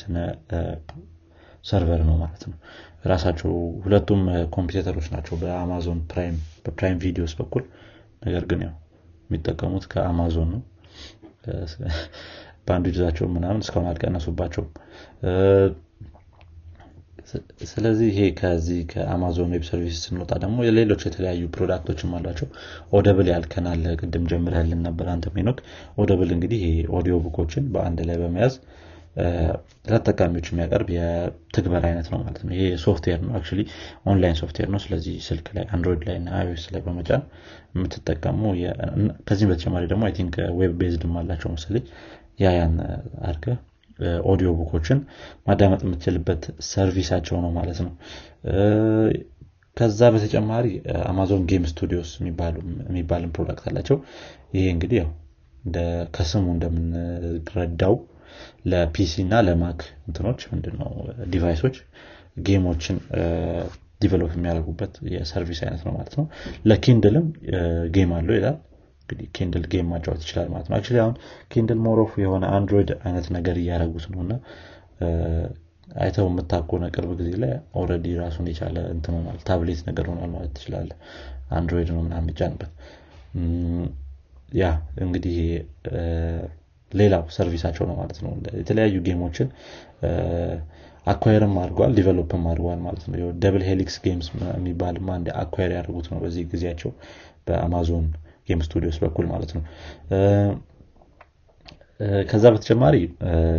server 1.64 2.04
ነው 2.06 2.16
ማለት 2.22 2.44
ነው። 2.48 2.58
ራሳቸው 3.06 3.52
ሁለቱም 3.84 4.22
competitor 4.56 4.93
ኦች 4.93 5.08
ናቸው 5.14 5.36
በ 5.42 5.56
Amazon 5.56 6.00
Prime 6.12 6.36
በ 6.64 6.74
Prime 6.74 7.00
Videos 7.04 7.34
በኩል። 7.40 7.64
ነገር 8.26 8.44
ግን 8.50 8.60
ያው 8.66 8.74
የሚጠቀሙት 9.30 9.86
ከአማዞን 9.92 10.50
ነው 10.54 10.62
በአንዱ 12.68 12.86
ይዛቸው 12.92 13.28
ምናምን 13.36 13.64
እስካሁን 13.64 13.90
አልቀነሱባቸውም። 13.92 14.70
ስለዚህ 17.70 18.08
ይሄ 18.12 18.22
ከዚህ 18.40 18.80
ከ 18.92 19.07
Amazon 19.07 19.52
Web 19.54 19.64
Service 19.68 19.98
ስንወጣ 20.06 20.32
ደግሞ 20.44 20.58
ሌሎች 20.78 21.02
የተለያዩ 21.08 21.44
product 21.56 21.87
ኦችም 21.87 22.14
አሏቸው። 22.18 22.48
Audible 22.98 23.28
ብለኸናል 23.34 23.84
ቅድም 24.00 24.24
ጀምረህልን 24.32 24.82
ነበር 24.88 25.08
አንተ 25.14 25.28
ሄኖክ። 25.36 25.60
Audible 26.02 26.32
እንግዲህ 26.36 26.64
audio 26.98 27.18
book 27.26 27.42
ኦችን 27.42 27.66
በአንድ 27.74 28.02
ላይ 28.10 28.18
በመያዝ 28.22 28.56
ለተጠቃሚዎች 29.86 30.46
የሚያቀርብ 30.50 30.90
የመተግበሪያ 30.96 31.84
አይነት 31.88 32.08
ነው 32.12 32.20
ማለት 32.22 32.42
ነው። 32.44 32.54
ይሄ 32.56 32.66
ሶፍትዌር 32.84 33.20
ነው 33.26 33.34
actually 33.38 33.62
online 34.06 34.38
software 34.42 34.70
ነው። 34.74 34.80
ስለዚህ 34.84 35.16
ስልክ 35.26 35.48
ላይ 35.56 35.66
Android 35.76 36.04
ላይ 36.08 36.18
iOS 36.40 36.66
ላይ 36.74 36.82
በመጫን 36.86 37.24
የምትጠቀሙ 37.76 38.42
ከዚህም 39.28 39.52
በተጨማሪ 39.52 39.84
ደግሞ 39.92 40.04
I 40.08 40.16
think 40.18 40.36
web 40.60 40.74
based 40.82 41.06
ም 41.06 41.16
አላቸው 41.22 41.52
መሰለኝ 41.56 41.84
ያ 42.40 42.52
ያን 42.56 42.76
አድርገህ 43.24 43.46
audio 44.32 44.50
book 44.60 44.76
ኦችን 44.76 45.00
ማዳመጥ 45.48 45.82
የምትችልበት 45.86 46.44
service 46.70 47.05
አቸው 47.05 47.36
ነው 47.44 47.52
ማለት 47.58 47.80
ነው። 47.86 47.92
ከዛ 49.78 50.00
በተጨማሪ 50.14 50.66
Amazon 51.10 51.44
Game 51.50 51.66
Studios 51.72 52.10
የሚባልን 52.22 53.34
product 53.36 53.66
አላቸው። 53.70 53.98
ይሄ 54.56 54.66
እንግዲህ 54.74 54.98
ያው 55.02 55.10
ከስሙ 56.16 56.46
እንደምንረዳው 56.56 57.96
ለ 58.72 58.93
PC 58.93 59.14
እና 59.26 59.36
ለ 59.48 59.61
Mac 59.61 59.80
እንትኖች 60.08 60.42
ምንድነው 60.52 60.92
device 61.34 61.59
ኦች 61.59 61.76
game 62.46 62.67
ኦችን 62.67 62.98
develop 64.02 64.32
የሚያደርጉበት 64.36 64.94
የ 65.14 65.24
service 65.24 65.60
አይነት 65.66 65.82
ነው 65.88 65.94
ማለት 65.98 66.14
ነው። 66.20 66.26
ለ 66.70 66.81
Kindle 66.81 67.15
ም 67.15 67.26
game 67.96 68.12
አለው 68.18 68.36
ይላል 68.38 68.58
እንግዲህ 69.12 69.30
Kindle 69.36 69.64
game 69.72 69.88
ማጫወት 69.92 70.22
ይችላል 70.26 70.48
ማለት 70.52 70.68
ነው። 70.70 70.76
actually 70.78 71.00
አሁን 71.04 71.16
Kindle 71.52 71.80
more 71.86 72.03
of 72.03 72.12
የሆነ 72.22 72.44
Android 72.58 72.92
አይነት 73.02 73.26
ነገር 73.36 73.56
እያደረጉት 73.62 74.06
ነው 74.14 74.22
እና 74.26 74.34
አይተው 75.98 76.26
የምታኮነ 76.30 76.84
ቅርብ 76.94 77.12
ጊዜ 77.20 77.30
ላይ 77.42 77.52
already 77.80 78.06
ራሱን 78.22 78.46
የቻለ 78.52 78.78
እንትን 78.94 79.16
ታብሌት 79.48 79.82
ነገር 79.90 80.06
ሆኗል 80.12 80.30
ማለት 80.36 80.52
ትችላለህ 80.58 80.92
Android 81.52 81.90
ነው 81.92 82.02
ምናምን 82.06 82.24
የሚጫንበት። 82.26 82.72
ያ 84.60 84.70
እንግዲህ 85.04 85.36
ሌላው 86.92 87.24
service 87.36 87.62
አቸው 87.62 87.84
ነው 87.90 87.96
ማለት 88.00 88.18
ነው። 88.24 88.32
የተለያዩ 88.62 88.96
game 89.06 89.23
ኦችን 89.23 89.50
acquire 91.08 91.44
ም 91.44 91.54
አድርጓል 91.62 91.92
develop 91.98 92.34
ም 92.34 92.44
አድርጓል 92.50 92.80
ማለት 92.84 93.04
ነው። 93.10 93.30
Double 93.44 93.64
Helix 93.68 93.96
Games 94.04 94.28
የሚባልም 94.56 95.08
አንድ 95.16 95.28
acquire 95.42 95.72
ያደረጉት 95.78 96.08
ነው 96.12 96.20
በዚህ 96.24 96.44
ጊዜያቸው 96.52 96.92
በ 97.48 97.62
Amazon 97.62 98.06
Game 98.48 98.62
Studios 98.66 98.98
በኩል 99.04 99.26
ማለት 99.32 99.52
ነው። 99.56 99.64
ከዛ 102.30 102.46
በተጨማሪ 102.54 102.96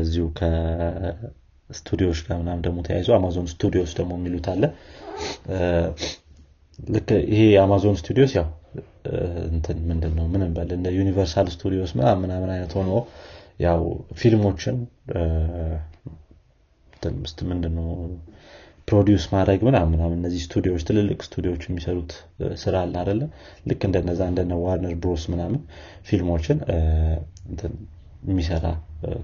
እዚሁ 0.00 0.24
ከስቱዲዮዎች 0.38 2.20
ጋር 2.26 2.36
ምናምን 2.40 2.62
ደግሞ 2.66 2.78
ተያይዞ 2.86 3.10
Amazon 3.18 3.46
Studios 3.52 3.92
ደግሞ 3.98 4.12
የሚሉት 4.18 4.46
አለ። 4.52 4.62
ልክ 6.78 7.10
ይሄ 7.32 7.40
የ 7.52 7.63
Amazon 7.63 7.96
Studios 8.00 8.32
ያው 8.38 8.48
እንትን 9.50 9.78
ምንድን 9.88 10.12
ነው 10.18 10.26
ምን 10.32 10.42
በል 10.56 10.70
እንደ 10.76 10.88
Universal 10.98 11.48
Studios 11.54 11.90
ምናምን 11.96 12.30
አይነት 12.54 12.72
ሆኖ 12.78 12.90
ያው 13.60 13.82
ፊልሞችን 14.20 14.76
ምንድነው 17.50 17.88
produce 18.88 19.24
ማድረግ 19.32 19.60
ምናምን 19.66 19.92
ምናምን 19.94 20.16
እነዚህ 20.18 20.40
ስቱዲዮዎች 20.44 20.82
ትልልቅ 20.88 21.18
ስቱዲዮዎች 21.26 21.62
የሚሰሩት 21.68 22.12
ስራ 22.62 22.74
አለ 22.84 22.94
አይደለ 23.02 23.20
ልክ 23.68 23.82
እንደነዛ 23.88 24.22
እንደነ 24.30 24.54
Warner 24.62 24.94
Bros 25.02 25.24
ምናምን 25.32 25.60
ፊልሞችን 26.08 26.58
የሚሰራ 28.24 28.66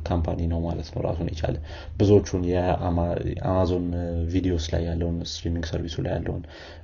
company 0.07 0.41
ነው 0.53 0.61
ማለት 0.65 0.89
ነው 0.95 1.01
ራሱን 1.07 1.29
የቻለ። 1.31 1.57
ብዙዎቹን 1.99 2.43
የ 2.51 2.84
Amazon 2.84 3.85
Videos 4.33 4.65
ላይ 4.73 4.83
ያለውን 4.89 5.19
streaming 5.33 5.67
service 5.71 5.91
ኡ 5.91 5.97
ላይ 6.05 6.13
ያለውን 6.17 6.43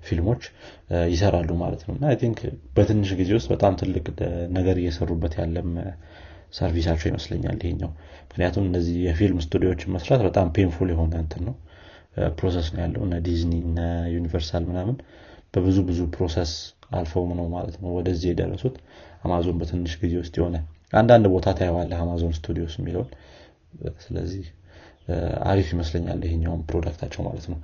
ፊልሞች 0.08 0.42
ይሰራሉ 1.12 1.50
ማለት 1.62 1.82
ነው። 1.88 1.94
I 1.96 2.12
think 2.20 2.40
በትንሽ 2.76 3.12
ጊዜ 3.20 3.32
ውስጥ 3.38 3.48
በጣም 3.54 3.74
ትልቅ 3.80 4.06
ነገር 4.58 4.78
እየሰሩበት 4.82 5.34
ያለበትም 5.40 5.70
service 6.54 6.83
አቸው 6.83 7.08
ይመስለኛል 7.10 7.58
ይሄኛው። 7.62 7.90
ምክንያቱም 8.26 8.66
እነዚህ 8.70 8.96
የፊልም 9.06 9.40
ስቱዲዮዎችን 9.44 9.94
መስራት 9.96 10.22
በጣም 10.26 10.48
painful 10.56 10.90
የሆነ 10.92 11.14
እንትን 11.22 11.42
ነው 11.48 11.56
process 12.36 12.66
ነው 12.74 12.80
ያለው 12.84 13.02
እነ 13.06 13.14
Disney 13.26 13.52
እነ 13.66 13.80
Universal 14.14 14.64
ምናምን 14.70 14.96
በብዙ 15.54 15.78
ብዙ 15.88 16.00
process 16.14 16.52
አልፈው 16.96 17.24
ነው 17.32 17.46
ማለት 17.54 17.76
ነው 17.82 17.90
ወደዚህ 17.98 18.28
የደረሱት። 18.30 18.76
አማዞን 19.24 19.56
በትንሽ 19.60 19.92
ጊዜ 20.02 20.14
ውስጥ 20.22 20.34
የሆነ 20.40 20.56
አንዳንድ 20.92 21.26
ቦታ 21.34 21.46
ታየዋለህ 21.58 21.98
Amazon 22.04 22.34
Studios 22.38 22.74
የሚለውን። 22.80 23.08
ስለዚህ 24.04 24.44
አሪፍ 25.48 25.68
ይመስለኛል 25.74 26.20
ይሄኛውን 26.26 26.60
product 26.68 26.97
አቸው 26.97 27.22
ማለት 27.26 27.46
ነው። 27.52 27.58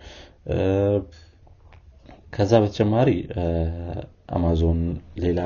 ከዛ 2.32 2.52
በተጨማሪ 2.62 3.10
አማዞን 4.32 4.80
ሌላ 5.22 5.40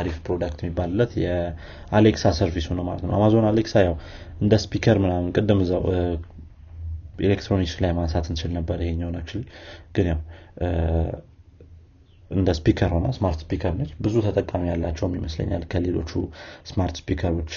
አሪፍ 0.00 0.14
product 0.26 0.60
የሚባልለት 0.62 1.12
የ 1.22 1.53
Alexa 1.53 2.32
service 2.38 2.61
ኡ 2.61 2.68
ነው 2.78 2.84
ማለት 2.88 3.02
ነው። 3.06 3.14
Amazon 3.16 3.46
Alexa 3.50 3.74
ያው 3.86 3.96
እንደ 4.40 4.54
speaker 4.64 4.98
ምናምን 5.04 5.28
ቅድም 5.36 5.60
ኤሌክትሮኒክስ 7.22 7.74
ላይ 7.82 7.92
ማንሳት 7.98 8.26
እንችል 8.30 8.50
ነበር 8.58 8.78
ይሄኛውን 8.84 9.18
actually 9.20 9.44
ግን 9.96 10.08
ያው 10.08 10.20
እንደ 12.30 12.50
speaker 12.58 12.90
ሆና 12.94 13.06
smart 13.16 13.38
speaker 13.42 13.72
ነች። 13.78 13.90
ብዙ 14.04 14.14
ተጠቃሚ 14.26 14.62
ያላቸውም 14.70 15.14
ይመስለኛል 15.18 15.62
ከሌሎቹ 15.72 16.10
smart 16.70 16.94
speaker 17.00 17.33
ኦች 17.33 17.52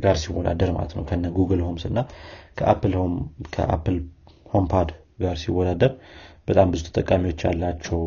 ጋር 0.00 0.16
ሲወዳደር 0.22 0.70
ማለት 0.76 0.92
ነው። 0.98 1.04
ከነ 1.08 1.26
Google 1.38 1.62
Homes 1.66 1.84
እና 1.90 1.98
ከ 2.58 2.97
Apple 2.97 3.96
HomePod 4.46 4.90
ጋር 5.20 5.36
ሲወዳደር 5.42 5.92
በጣም 6.48 6.68
ብዙ 6.72 6.82
ተጠቃሚዎች 6.88 7.40
ያላቸው 7.48 8.00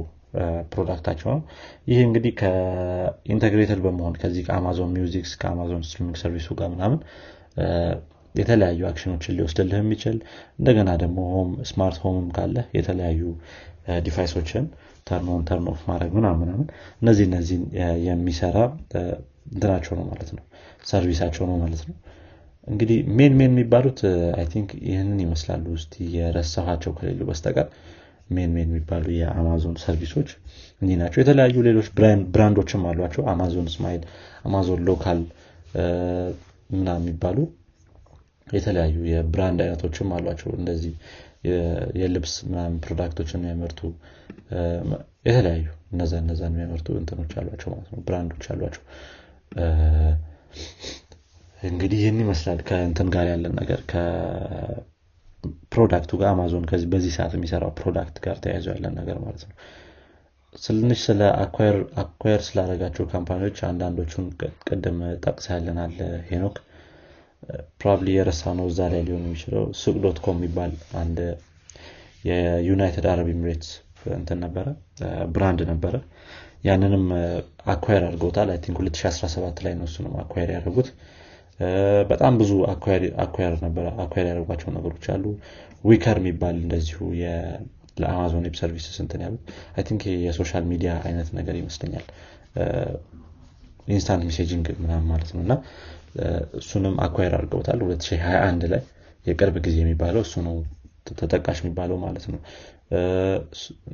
product 0.71 1.02
አቸው 1.02 1.28
ነው። 1.33 1.41
ይህ 1.88 1.99
እንግዲህ 2.05 2.31
ከ 2.39 2.63
integrated 2.63 3.82
በመሆን 3.83 4.15
ከዚህ 4.21 4.43
ከ 4.47 4.59
Amazon 4.59 4.93
Musics 4.95 5.34
ከ 5.41 5.52
Amazon 5.52 5.84
streaming 5.88 6.17
service 6.21 6.42
ኡ 6.42 6.47
ጋር 6.59 6.69
ምናምን 6.73 6.99
የተለያዩ 8.36 8.82
action 8.89 9.12
ኦችን 9.12 9.36
ሊወስድልህ 9.38 9.80
የሚችል 9.82 10.17
እንደገና 10.60 10.89
ደግሞ 11.02 11.19
home 11.34 11.52
smart 11.69 11.97
home 12.04 12.19
ም 12.19 12.28
ካለ 12.38 12.56
የተለያዩ 12.78 13.22
device 14.06 14.36
ኦችን 14.36 14.65
turn 15.08 15.30
on 15.30 15.41
turn 15.47 15.67
off 15.71 15.82
ማድረግ 15.89 16.12
ምናምን 16.17 16.50
እነዚህ 17.02 17.26
እነዚህ 17.30 17.58
የሚሰራ 18.08 18.58
እንትናቸው 19.52 19.93
ነው 19.98 20.06
ማለት 20.12 20.30
ነው። 20.36 20.43
service 20.89 21.19
አቸው 21.19 21.43
ነው 21.50 21.58
ማለት 21.63 21.82
ነው። 21.88 21.96
እንግዲህ 22.67 23.00
main 23.17 23.34
main 23.39 23.52
የሚባሉት 23.52 24.00
I 24.38 24.45
think 24.54 24.69
ይህንን 24.86 25.19
ይመስላሉ። 25.24 25.65
ውስጥ 25.76 25.93
የረሳኋቸው 26.15 26.91
ከሌሉ 26.98 27.22
በስተቀር 27.30 27.67
main 28.30 28.52
main 28.56 28.69
የሚባሉ 28.69 29.06
የ 29.17 29.32
Amazon 29.32 29.76
service 29.84 30.13
ኦች 30.13 30.30
እንዲህ 30.82 30.98
ናቸው። 31.02 31.19
የተለያዩ 31.22 31.56
ሌሎች 31.67 31.88
brand 32.34 32.57
ኦችም 32.57 32.86
አሏቸው። 32.91 33.24
Amazon 33.34 33.67
Smile 33.73 34.04
Amazon 34.43 34.82
Local 34.89 35.19
ምናምን 36.73 36.89
የሚባሉ 37.00 37.38
የተለያዩ 38.47 38.95
የ 39.12 39.25
brand 39.25 39.60
አይነቶችም 39.65 40.10
አሏቸው። 40.15 40.49
እንደዚህ 40.58 40.93
የልብስ 41.99 42.34
ምናምን 42.47 42.75
product 42.84 43.14
ኦችን 43.14 43.39
የሚያመርቱ 43.41 43.79
የተለያዩ 45.25 45.63
እነዛ 45.93 46.13
እነዛን 46.21 46.53
የሚያመርቱ 46.53 46.88
እንትኖች 46.99 47.32
አሏቸው 47.41 47.69
ማለት 47.73 47.89
ነው። 47.93 47.99
brand 48.08 48.29
ኦች 48.29 48.45
አሏቸው። 48.53 48.84
እንግዲህ 51.63 51.99
ይህን 52.01 52.17
ይመስላል 52.23 52.60
ከእንትን 52.67 53.08
ጋር 53.13 53.25
ያለን 53.32 53.53
ነገር 53.60 53.79
ከ 55.43 55.56
product 55.56 55.99
ኡ 55.99 56.12
ጋር 56.21 56.29
አማዞን 56.34 56.65
በዚህ 56.93 57.12
ሰዓት 57.17 57.34
የሚሰራው 57.38 57.71
product 57.80 58.17
ጋር 58.25 58.38
ተያይዞ 58.43 58.67
ያለን 58.73 58.93
ነገር 58.99 59.17
ማለት 59.23 59.43
ነው። 59.49 59.56
ትንሽ 60.56 60.99
ስለ 61.08 61.21
acquire 61.43 62.41
ስላደረጋቸው 62.47 63.06
company 63.13 63.41
ዎች 63.41 63.58
አንዳንዶቹን 63.69 64.25
ቅድም 64.67 64.97
ጠቅሰህልናል 65.26 65.93
ሄኖክ 66.29 66.58
probably 67.80 68.10
የረሳነው 68.15 68.65
እዛ 68.71 68.82
ላይ 68.93 69.01
ሊሆን 69.08 69.23
የሚችለው 69.25 69.63
Souq 69.82 69.95
dot 70.04 70.19
com 70.26 70.38
የሚባል 70.39 70.71
አንድ 71.01 71.17
የዩናይትድ 72.29 73.06
አረብ 73.12 73.29
ኤሚሬትስ 73.34 73.71
እንትን 74.17 74.39
ነበረ 74.45 74.65
brand 75.34 75.62
ነበረ። 75.71 75.95
ያንንም 76.63 77.06
acquire 77.71 78.04
አድርገውታል። 78.08 78.49
I 78.54 78.60
think 78.63 78.78
2017 78.82 79.63
ላይ 79.65 79.73
ነው 79.79 79.86
እሱንም 79.89 80.13
acquire 80.21 80.49
ያደርጉት 80.56 80.89
በጣም 82.12 82.34
ብዙ 82.41 82.51
አኳየር 83.23 83.56
ነበረ 83.65 83.86
acquire 84.04 84.28
ያደርጓቸው 84.32 84.69
ነገሮች 84.77 85.06
አሉ። 85.13 85.25
Wickr 85.84 86.17
የሚባል 86.21 86.56
እንደዚሁ 86.63 86.99
ለ 88.02 88.12
Amazon 88.12 88.45
Web 88.47 88.56
Services 88.60 88.95
እንትን 89.03 89.21
ያሉት። 89.25 89.43
I 89.76 89.84
think 89.88 90.04
የ 90.23 90.34
social 90.34 90.63
media 90.71 90.91
አይነት 91.08 91.29
ነገር 91.39 91.56
ይመስለኛል 91.60 92.06
instant 93.88 94.23
messaging 94.28 94.67
ምናምን 94.82 95.06
ማለት 95.12 95.30
ነው። 95.36 95.41
እና 95.46 95.54
እሱንም 96.60 96.96
acquire 97.06 97.34
አድርገውታል። 97.38 97.80
2021 97.84 98.65
ላይ 98.74 98.82
የቅርብ 99.26 99.56
ጊዜ 99.65 99.78
የሚባለው 99.82 100.22
እሱ 100.26 100.41
ነው 100.48 100.56
ተጠቃሽ 101.12 101.58
የሚባለው 101.62 101.98
ማለት 102.04 102.26
ነው። 102.32 102.39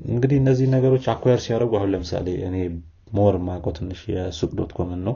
እንግዲህ 0.10 0.38
እነዚህ 0.42 0.68
ነገሮች 0.76 1.06
acquire 1.14 1.40
ሲያደርጉ 1.46 1.74
አሁን 1.80 1.92
ለምሳሌ 1.94 2.28
እኔ 2.48 2.56
more 3.12 3.36
ማቀው 3.46 3.72
ትንሽ 3.78 4.02
የ 4.14 4.26
Souq 4.26 4.52
dot 4.58 4.72
com 4.78 4.92
ን 4.92 5.02
ነው። 5.08 5.16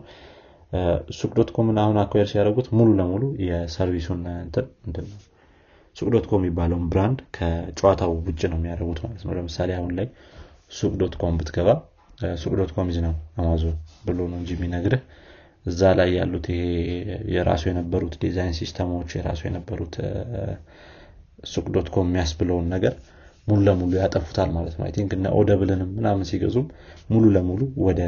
Souq 1.18 1.32
dot 1.38 1.50
com 1.56 1.69
ን 1.69 1.78
አሁን 1.82 1.98
acquire 2.04 2.28
ሲያደርጉት 2.32 2.68
ሙሉ 2.78 2.90
ለሙሉ 3.00 3.24
የ 3.48 3.59
service 3.59 3.99
ኡን 3.99 4.22
እንትን 4.38 5.08
Souq 5.96 6.08
dot 6.14 6.26
com 6.30 6.42
የሚባለውን 6.42 6.86
brand 6.92 7.20
ከጨዋታው 7.36 8.14
ውጭ 8.28 8.42
ነው 8.52 8.58
የሚያደርጉት 8.60 9.00
ማለት 9.04 9.24
ነው። 9.26 9.34
ለምሳሌ 9.38 9.72
አሁን 9.78 9.92
ላይ 10.00 10.08
Souq 10.72 10.94
dot 11.02 11.16
com 11.22 11.36
ብትገባ 11.40 11.70
Souq 12.38 12.54
dot 12.60 12.72
com 12.76 12.90
ነው 13.06 13.14
አማዞን 13.40 13.76
ብሎ 14.06 14.20
ነው 14.32 14.38
እንጂ 14.40 14.52
የሚነግርህ። 14.56 15.02
እዛ 15.66 15.82
ላይ 15.98 16.10
ያሉት 16.18 16.46
ይሄ 16.52 16.62
የራሱ 17.34 17.64
የነበሩት 17.70 18.16
design 18.24 18.56
system 18.58 18.90
ኦች 18.90 19.12
የራሱ 19.18 19.42
የነበሩት 19.48 19.96
Souq 21.46 21.66
dot 21.76 21.88
com 21.94 22.08
የሚያስብለውን 22.10 22.68
ነገር 22.74 22.94
ሙሉ 23.48 23.60
ለሙሉ 23.68 23.92
ያጠፉታል 24.02 24.50
ማለት 24.58 24.76
ነው። 24.80 24.86
think 24.96 25.12
እነ 25.18 25.28
Audible 25.40 25.72
ንም 25.72 25.90
ምናምን 25.98 26.28
ሲገዙም 26.30 26.68
ሙሉ 27.10 27.24
ለሙሉ 27.36 27.62
ወደ 27.86 28.02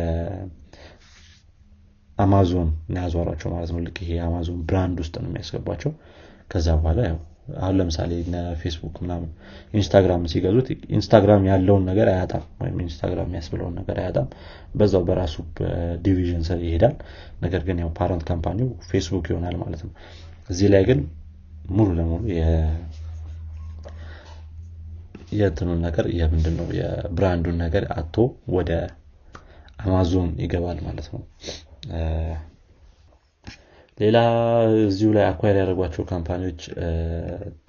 አማዞን 2.18 2.70
ያዟሯቸው 2.98 3.50
ማለት 3.56 3.72
ነው። 3.74 3.80
ልክ 3.86 3.98
ይሄ 4.04 4.12
የ 4.18 4.28
Amazon 4.28 4.60
brand 4.68 4.98
ውስጥ 5.04 5.16
ነው 5.24 5.30
የሚያስገባቸው 5.30 5.92
ከዛ 6.52 6.68
በኋላ 6.78 7.00
ያው 7.10 7.18
አሁን 7.58 7.76
ለምሳሌ 7.80 8.12
ፌስቡክ 8.62 8.96
ምናምን 9.04 9.30
Instagram 9.74 10.24
ሲገዙት 10.32 10.68
Instagram 10.96 11.44
ያለውን 11.50 11.84
ነገር 11.90 12.08
አያጣም 12.14 12.44
ወይም 12.62 12.78
Instagram 12.86 13.28
የሚያስብለውን 13.30 13.76
ነገር 13.80 13.98
አያጣም። 14.02 14.28
በዛው 14.76 15.04
በራሱ 15.10 15.36
division 16.06 16.44
ስር 16.48 16.60
ይሄዳል። 16.66 16.96
ነገር 17.42 17.62
ግን 17.68 17.80
ያው 17.84 17.92
parent 18.00 18.24
company 18.30 18.70
ው 18.90 18.98
Facebook 18.98 19.28
ይሆናል 19.32 19.58
ማለት 19.64 19.84
ነው። 19.86 19.94
እዚህ 20.50 20.70
ላይ 20.74 20.84
ግን 20.90 21.00
ሙሉ 21.72 21.90
ለሙሉ 21.98 22.24
የትኑን 25.36 25.80
ነገር 25.86 26.06
የምንድን 26.18 26.56
ነው 26.60 26.68
የ 26.78 26.92
brand 26.92 27.29
ኡን 27.29 27.58
ነገር 27.64 27.86
አጥቶ 27.96 28.16
ወደ 28.56 28.72
አማዞን 29.82 30.30
ይገባል 30.44 30.78
ማለት 30.86 31.08
ነው 31.14 31.22
ሌላ 33.98 34.18
እዚሁ 34.86 35.10
ላይ 35.16 35.26
acquire 35.28 35.54
ያደረጓቸው 35.54 36.04
company 36.10 36.43
ዎች 36.43 36.62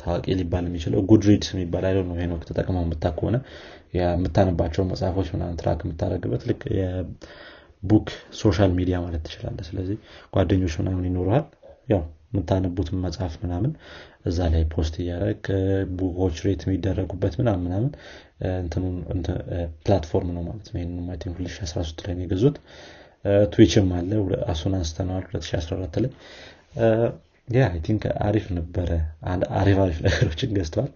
ታዋቂ 0.00 0.24
ሊባል 0.38 0.64
የሚችለው 0.68 1.00
Goodreads 1.10 1.50
የሚባል 1.52 1.84
አይደ 1.88 1.98
ነው 2.08 2.16
ሄኖክ 2.20 2.42
ተጠቅመው 2.48 2.82
የምታ 2.84 3.12
ከሆነ 3.16 3.36
የምታነባቸው 3.98 4.84
መጽሐፎች 4.90 5.28
ምናምን 5.34 5.58
track 5.60 5.80
የምታደረግበት 5.84 6.42
ልክ 6.50 6.62
የ 6.78 7.21
book 7.21 8.08
social 8.40 8.72
media 8.78 8.98
ማለት 9.04 9.22
ትችላለህ 9.26 9.58
ስለዚህ 9.68 9.98
ጓደኞች 10.34 10.74
ምናምን 10.80 11.06
ይኖረሃል 11.10 11.46
ያው 11.88 12.02
የምታነቡትን 12.32 12.98
መጽሐፍ 13.04 13.34
ምናምን 13.42 13.72
እዛ 14.26 14.38
ላይ 14.52 14.62
post 14.72 14.94
እያደረግህ 15.02 15.42
book 15.98 16.17
ኦች 16.17 16.36
rate 16.46 16.62
የሚደረጉበት 16.66 17.34
ምናምን 17.40 17.64
ምናምን 17.66 17.90
platform 19.84 20.30
ነው 20.36 20.42
ማለት 20.48 20.66
ነው። 20.68 20.78
ይህን 20.80 20.96
2013 21.06 22.02
ላይ 22.06 22.16
የገዙት 22.24 22.56
Twitch 23.52 23.79
ም 23.79 23.88
አለ 23.96 24.10
እሱን 24.48 24.74
አንስተነዋል 24.78 25.24
2014 25.32 26.00
ላይ። 26.04 26.12
I 27.48 27.66
think 27.84 28.04
አሪፍ 28.26 28.46
ነበረ። 28.56 28.90
አሪፍ 29.58 29.78
አሪፍ 29.84 29.98
ነገሮችን 30.06 30.54
ገዝተዋል። 30.56 30.92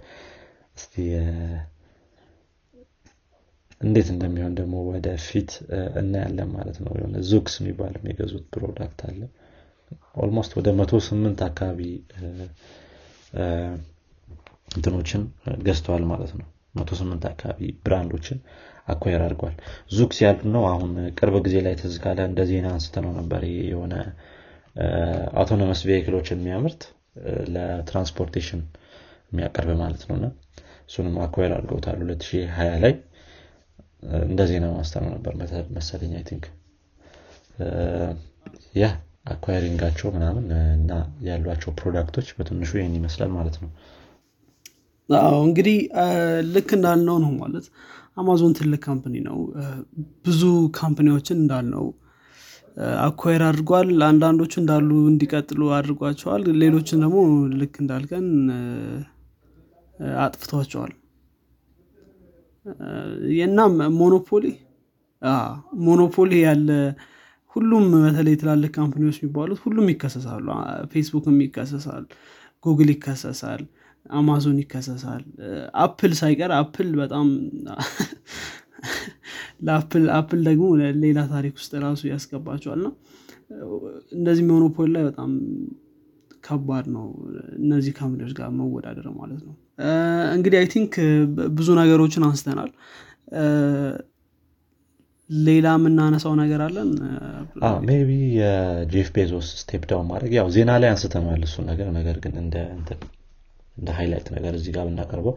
እስቲ 0.77 0.95
እንዴት 3.81 4.09
እንደሚሆን 4.14 4.55
ደግሞ 4.59 4.75
ወደፊት 4.88 5.51
እናያለን 6.01 6.49
ማለት 6.57 6.79
ነው። 6.85 6.93
የሆነ 6.99 7.21
Zoox 7.31 7.55
የሚባል 7.61 7.95
የገዙት 8.11 8.45
product 8.55 9.01
አለ። 9.09 9.21
Almost 10.23 10.53
ወደ 10.59 10.69
መቶ 10.79 11.01
ስምንት 11.07 11.40
አካባቢ 11.49 11.81
እንትኖችን 14.71 15.23
ገዝተዋል 15.66 16.05
ማለት 16.11 16.33
ነው። 16.38 16.47
መቶ 16.79 16.90
ስምንት 17.01 17.25
አካባቢ 17.31 17.71
brand 17.85 18.09
ኦችን 18.09 18.38
acquire 18.90 19.23
አድርጓል። 19.24 19.55
ዙክስ 19.92 20.18
ያሉ 20.24 20.40
ነው 20.55 20.64
አሁን 20.70 20.90
ቅርብ 21.18 21.37
ጊዜ 21.46 21.57
ላይ 21.66 21.74
ትዝ 21.81 21.96
እንደ 22.26 22.40
ዜና 22.50 22.68
አንስተነው 22.75 23.12
ነበር 23.18 23.42
የሆነ 23.64 23.94
autonomous 25.40 25.81
vehicle 25.88 26.16
ኦችን 26.16 26.40
የሚያመርት 26.40 26.83
ለ 27.55 27.68
transportation 27.68 28.61
የሚያቀርብ 29.33 29.70
ማለት 29.83 30.03
ነው። 30.09 30.16
እና 30.18 30.26
እሱንም 30.88 31.16
acquire 31.25 31.53
አድርገውታል 31.57 31.98
2020 32.03 32.81
ላይ። 32.85 32.94
እንደ 34.24 34.42
ዜና 34.50 34.66
አንስተነው 34.75 35.11
ነበር 35.16 35.33
መሰለኝ 35.76 36.12
I 36.19 36.25
think። 36.29 36.45
ያ 38.74 38.87
acquiring 39.33 39.75
ኣቸው 39.75 40.09
ምናምን 40.14 40.46
እና 40.76 40.92
ያሏቸው 41.26 41.70
product 41.81 42.11
ኦች 42.11 42.29
በትንሹ 42.37 42.70
ይህን 42.79 42.94
ይመስላል 42.98 43.31
ማለት 43.37 43.57
ነው። 43.62 43.70
እንግዲህ 45.40 45.76
ልክ 46.55 46.70
እንዳልነው 46.76 47.16
ነው 47.24 47.33
ማለት 47.40 47.66
አማዞን 48.16 48.53
ትልቅ 48.59 48.81
company 48.87 49.16
ነው። 49.27 49.38
ብዙ 50.25 50.40
company 50.79 51.11
ዎችን 51.11 51.38
እንዳልነው 51.42 51.85
acquire 53.05 53.43
አድርጓል። 53.46 53.88
አንዳንዶቹ 54.09 54.53
እንዳሉ 54.61 54.90
እንዲቀጥሉ 55.11 55.62
አድርጓቸዋል። 55.77 56.42
ሌሎችን 56.62 57.03
ደግሞ 57.05 57.18
ልክ 57.61 57.75
እንዳልከው 57.83 58.27
አጥፍቷቸዋል። 60.25 60.92
እና 63.46 63.59
monopoly 63.99 64.45
monopoly 65.85 66.33
ያለ 66.44 66.68
ሁሉም 67.57 67.85
በተለይ 68.05 68.35
ትላልቅ 68.40 68.70
company 68.77 69.02
ዎች 69.02 69.16
የሚባሉት 69.20 69.61
ሁሉም 69.64 69.87
ይከሰሳሉ። 69.92 70.46
ፌስቡክም 70.92 71.38
ይከሰሳል 71.44 72.05
ጉግል 72.64 72.90
ይከሰሳል 72.94 73.62
አማዞን 74.11 74.57
ይከሰሳል። 74.63 75.23
Apple 75.83 76.12
ሳይቀር 76.21 76.51
Apple 76.57 76.88
በጣም 77.01 77.27
ለ 79.66 79.77
Apple 79.77 80.05
Apple 80.19 80.40
ደግሞ 80.47 80.67
ሌላ 81.03 81.19
ታሪክ 81.33 81.53
ውስጥ 81.59 81.73
ራሱ 81.85 82.01
ያስገባቸዋል። 82.11 82.79
እና 82.81 82.89
እንደዚህ 84.13 84.45
monopoly 84.51 84.88
ላይ 84.95 85.03
በጣም 85.09 85.31
ከባድ 86.45 86.87
ነው። 86.95 87.05
እነዚህ 87.59 87.93
company 87.99 88.20
ዎች 88.20 88.33
ጋር 88.39 88.49
መወዳደር 88.59 89.07
ማለት 89.19 89.41
ነው። 89.49 89.55
እንግዲህ 90.37 90.59
I 90.61 90.66
think 90.75 90.95
ብዙ 91.59 91.69
ነገሮችን 91.81 92.25
አንስተናል። 92.29 92.71
ሌላ 95.31 95.67
የምናነሳው 95.77 96.33
ነገር 96.41 96.61
አለን? 96.65 96.89
Maybe 97.88 98.09
የጄፍ 98.39 99.09
ቤዞስ 99.17 99.49
step 99.61 99.83
down 99.90 100.07
ማድረግ 100.11 100.33
ያው 100.39 100.49
ዜና 100.55 100.71
ላይ 100.83 100.89
አንስተነዋል 100.95 101.43
እሱ 101.49 101.63
ነገር። 101.69 101.89
ነገር 101.99 102.17
ግን 102.25 102.35
እንደ 102.43 102.57
እንደ 103.81 103.90
highlight 103.99 104.29
ነገር 104.37 104.53
እዚህ 104.59 104.73
ጋር 104.77 104.85
ብናቀርበው 104.88 105.35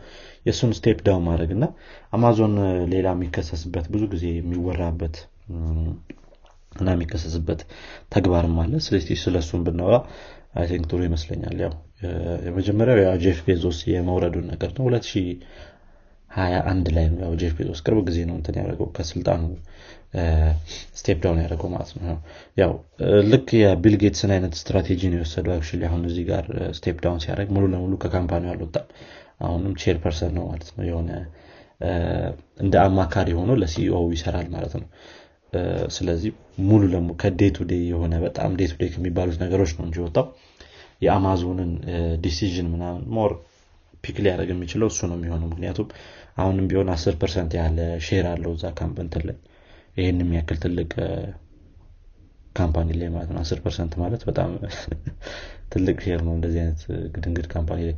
የእሱን 0.48 0.72
step 0.78 1.00
down 1.08 1.24
ማድረግ 1.28 1.52
እና 1.58 1.66
አማዞን 2.14 2.56
ሌላ 2.94 3.08
የሚከሰስበት 3.16 3.86
ብዙ 3.94 4.04
ጊዜ 4.14 4.26
የሚወራበት 4.34 5.18
እና 6.74 6.88
የሚከሰስበት 6.96 7.60
ተግባርም 8.14 8.56
አለ። 8.62 8.74
ስለዚህ 8.86 9.18
ስለ 9.24 9.38
እሱን 9.44 9.64
ብናወራ 9.66 9.98
I 10.54 10.66
think 10.72 10.86
ጥሩ 10.90 11.00
ይመስለኛል። 11.08 11.58
ያው 11.66 11.74
የመጀመሪያው 12.48 13.00
ያው 13.04 13.16
ጄፍ 13.24 13.40
ቤዞስ 13.48 13.80
የመውረዱን 13.92 14.48
ነገር 14.54 14.72
ነው። 14.78 14.84
ሁለት 14.88 15.08
ሀያ 16.32 16.56
አንድ 16.70 16.88
ላይ 16.96 17.06
ነው 17.12 17.20
ያው 17.24 17.34
ጄፍ 17.42 17.54
ቤዞስ 17.58 17.80
ቅርብ 17.86 18.00
ጊዜ 18.08 18.20
ነው 18.30 18.36
እንትን 18.38 18.56
ያደረገው 18.60 18.88
ከስልጣኑ 18.96 19.42
step 20.98 21.18
down 21.24 21.40
ያደረገው 21.42 21.70
ማለት 21.74 21.92
ነው። 22.00 22.18
ያው 22.58 22.72
ልክ 23.32 23.48
የቢል 23.60 23.96
ጌትስን 24.02 24.32
አይነት 24.36 24.54
ስትራቴጂ 24.60 25.02
ነው 25.12 25.18
የወሰደው 25.20 25.54
actually 25.56 25.84
አሁን 25.90 26.04
እዚህ 26.10 26.26
ጋር 26.30 26.46
step 26.78 26.98
down 27.06 27.22
ሲያደርግ 27.24 27.50
ሙሉ 27.56 27.66
ለሙሉ 27.74 27.94
ከ 28.04 28.13
company 28.13 28.46
አልወጣም። 28.52 28.86
አሁንም 29.42 29.74
chairperson 29.82 30.32
ነው 30.38 30.44
ማለት 30.52 30.70
ነው። 30.76 30.84
የሆነ 30.90 31.12
እንደ 32.64 32.76
አማካሪ 32.84 33.30
ሆኖ 33.40 33.52
ለ 33.62 33.78
CEO 33.78 34.02
ይሰራል 34.14 34.48
ማለት 34.54 34.74
ነው። 34.80 34.88
ስለዚህ 35.96 36.32
ሙሉ 36.68 36.84
ለሙሉ 36.92 37.14
ከ 37.22 37.33
day 37.33 37.50
to 37.56 37.66
day 37.70 37.82
የሆነ 37.90 38.14
በጣም 38.24 38.52
day 38.60 38.68
to 38.72 38.78
day 38.80 38.90
ከሚባሉት 38.94 39.38
ነገሮች 39.44 39.72
ነው 39.78 39.86
እንጂ 39.88 39.98
ወጣው 40.06 40.26
የ 41.02 41.16
Amazon 41.16 41.58
ን 41.58 41.72
decision 42.24 42.68
ምናምን 42.74 43.02
more 43.16 43.32
pick 44.04 44.18
ሊያደርግ 44.24 44.50
የሚችለው 44.54 44.88
እሱ 44.92 45.02
ነው 45.10 45.18
የሚሆነው። 45.20 45.48
ምክንያቱም 45.52 45.88
አሁንም 46.38 46.66
ቢሆን 46.72 46.88
አስር 46.94 47.16
percent 47.22 47.52
ያለ 47.60 47.78
share 48.08 48.26
አለው 48.32 48.54
እዛ 48.58 48.72
company 48.80 49.14
ን 49.14 49.24
ላይ 49.30 49.38
ይህን 49.96 50.20
የሚያክል 50.24 50.58
ትልቅ 50.64 50.92
company 52.56 52.90
ላይ 53.00 53.10
ማለት 53.14 53.30
ነው 53.34 53.40
አስር 53.44 53.60
percent 53.64 53.94
ማለት 54.02 54.22
በጣም 54.30 54.50
ትልቅ 55.74 55.96
share 56.06 56.22
ነው 56.28 56.34
እንደዚህ 56.38 56.60
አይነት 56.64 56.82
ግድንግድ 57.14 57.48
company 57.54 57.80
ላይ። 57.88 57.96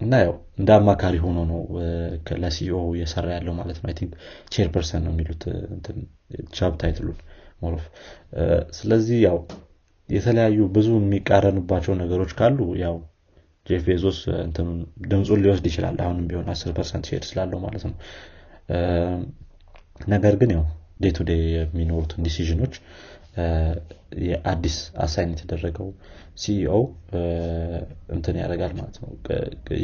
እና 0.00 0.14
ያው 0.22 0.34
እንደ 0.58 0.70
አማካሪ 0.78 1.16
ሆኖ 1.24 1.38
ነው 1.50 1.60
ለ 2.42 2.56
CEO 2.56 2.78
እየሰራ 2.94 3.26
ያለው 3.36 3.54
ማለት 3.58 3.78
ነው። 3.80 3.92
think 3.98 4.12
chairperson 4.54 5.02
ነው 5.06 5.12
የሚሉት 5.14 5.42
job 6.56 6.74
title 6.80 7.01
ኡን 7.01 7.18
more 7.62 7.77
of 7.77 7.84
ስለዚህ 8.78 9.18
ያው 9.26 9.38
የተለያዩ 10.08 10.60
ብዙ 10.74 10.88
የሚቃረኑባቸው 10.98 11.94
ነገሮች 12.00 12.32
ካሉ 12.38 12.58
ያው 12.82 12.96
ጄፍ 13.66 13.82
ቤዞስ 13.88 14.18
ድምፁን 15.06 15.40
ሊወስድ 15.42 15.66
ይችላል። 15.70 15.96
አሁንም 16.04 16.24
ቢሆን 16.30 16.48
አስር 16.54 16.72
percent 16.78 17.04
share 17.10 17.24
ስላለው 17.28 17.58
ማለት 17.64 17.84
ነው 17.88 17.94
ነገር 20.00 20.34
ግን 20.40 20.50
ያው 20.56 20.64
day 21.02 21.12
to 21.16 21.24
day 21.28 21.40
የሚኖሩትን 21.54 22.24
decision 22.26 22.58
ኦች 22.58 22.74
የአዲስ 24.24 24.74
assign 25.02 25.30
የተደረገው 25.34 25.86
CEO 26.36 26.74
እንትን 28.14 28.36
ያደርጋል 28.40 28.72
ማለት 28.78 28.96
ነው 29.02 29.10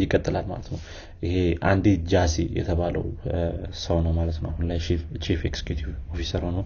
ይቀጥላል 0.01 0.47
ማለት 0.51 0.69
ነው። 0.73 0.79
ይሄ 1.25 1.37
አንዲ 1.71 1.87
ጃሲ 2.13 2.37
የተባለው 2.59 3.05
ሰው 3.85 3.99
ነው 4.07 4.13
ማለት 4.19 4.39
ነው። 4.43 4.51
አሁን 4.53 4.67
ላይ 4.71 4.79
chief 5.25 5.41
executive 5.51 5.87
officer 6.13 6.45
ሆኖ 6.49 6.59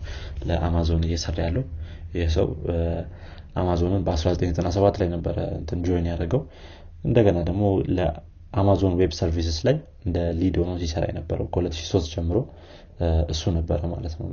ለአማዞን 0.48 1.04
እየሰራ 1.08 1.38
ያለው 1.46 1.64
ይህ 2.14 2.28
ሰው 2.36 2.48
አማዞንን 3.56 4.02
በ1997 4.06 5.00
ላይ 5.02 5.08
ነበረ 5.14 5.38
እንትን 5.58 5.80
join 5.86 6.06
ያደረገው። 6.10 6.42
እንደገና 7.04 7.38
ደግሞ 7.48 7.62
ለ 7.96 8.21
Amazon 8.21 8.94
Web 9.00 9.12
Services 9.18 9.58
ላይ 9.68 9.76
እንደ 10.06 10.18
lead 10.38 10.56
ሆኖ 10.60 10.72
ሲሰራ 10.82 11.04
የነበረው 11.10 11.46
ከ2003 11.54 12.12
ጀምሮ 12.14 12.38
እሱ 13.32 13.42
ነበረ 13.56 13.80
ማለት 13.92 14.14
ነው። 14.18 14.26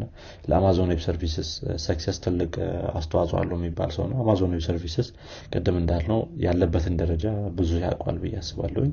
ለአማዞን 0.50 0.92
ዌብ 0.94 1.02
ሰርቪስስ 1.06 1.50
success 1.86 2.18
ትልቅ 2.26 2.52
አስተዋጽኦ 2.94 3.38
አለው 3.42 3.58
የሚባል 3.60 3.92
ሰው 3.96 4.06
ነው። 4.12 4.18
አማዞን 4.24 4.54
ዌብ 4.56 4.64
ሰርቪስስ 4.68 5.08
ቅድም 5.54 5.78
እንዳልነው 5.82 6.20
ያለበትን 6.46 6.96
ደረጃ 7.02 7.26
ብዙ 7.58 7.65
ሰው 7.65 7.72
ያውቋል 7.86 8.18
ብዬ 8.24 8.36
አስባለሁኝ። 8.42 8.92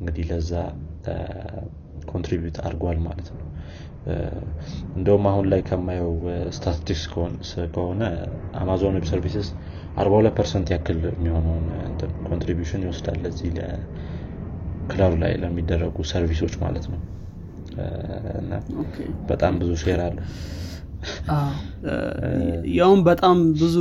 እንግዲህ 0.00 0.26
ለዛ 0.30 0.52
contribute 2.10 2.58
አድርጓል 2.64 2.98
ማለት 3.06 3.28
ነው። 3.32 3.40
እንደውም 4.96 5.24
አሁን 5.30 5.46
ላይ 5.50 5.60
ከማየው 5.66 6.12
ስታቲስቲክስ 6.56 7.02
ከሆነ 7.74 8.02
አማዞን 8.60 8.96
ዌብ 8.98 9.06
ሰርቪስስ 9.10 9.48
42 9.96 10.36
percent 10.38 10.68
ያክል 10.74 10.98
የሚሆነውን 11.10 11.66
contribution 12.28 12.84
ይወስዳል 12.86 13.18
ለዚህ 13.24 13.50
cloud 14.88 15.18
ላይ 15.22 15.32
ለሚደረጉ 15.42 15.96
serviceኦች 16.10 16.54
ማለት 16.62 16.86
ነው 16.92 17.00
እና 18.40 18.52
በጣም 19.30 19.54
ብዙ 19.60 19.70
share 19.82 20.00
አለው። 20.06 20.24
ያውም 22.76 23.00
በጣም 23.04 23.36
ብዙ 23.60 23.74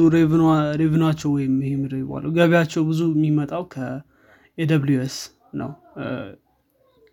revenueኧቸው 0.82 1.32
ወይም 1.38 1.54
ምንድን 1.82 1.98
ይባላል 2.02 2.32
ገቢያቸው 2.38 2.84
ብዙ 2.90 3.02
የሚመጣው 3.16 3.64
ከ 3.74 4.31
AWS 4.31 5.18
ነው። 5.62 5.72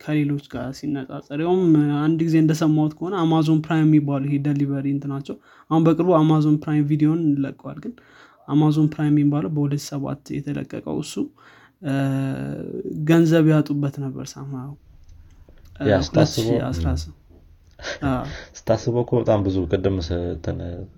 ከሌሎች 0.01 0.45
ጋር 0.53 0.67
ሲነጻጸር 0.79 1.39
ያውም 1.45 1.63
አንድ 2.01 2.19
ጊዜ 2.27 2.37
እንደሰማሁት 2.43 2.93
ከሆነ 2.97 3.15
አማዞን 3.23 3.61
ፕራይም 3.65 3.87
የሚባሉ 3.87 4.23
ይሄ 4.29 4.37
delivery 4.47 4.87
እንትናቸው 4.95 5.37
አሁን 5.71 5.85
በቅርቡ 5.87 6.11
አማዞን 6.19 6.57
ፕራይም 6.65 6.85
ቪዲዮን 6.91 7.21
እንለቀዋለን 7.27 7.79
ግን 7.85 7.95
አማዞን 8.49 8.89
ፕራይም 8.93 9.15
የሚባለው 9.15 9.51
በሁለት 9.57 9.83
ሰባት 9.89 10.23
የተለቀቀው 10.37 10.99
እሱ 11.05 11.15
ገንዘብ 13.09 13.47
ያጡበት 13.53 13.97
ነበር 14.05 14.27
ሳማው 14.33 14.71
ስታስበው 18.59 19.03
እኮ 19.05 19.13
በጣም 19.21 19.41
ብዙ 19.47 19.57
ቅድም 19.71 19.97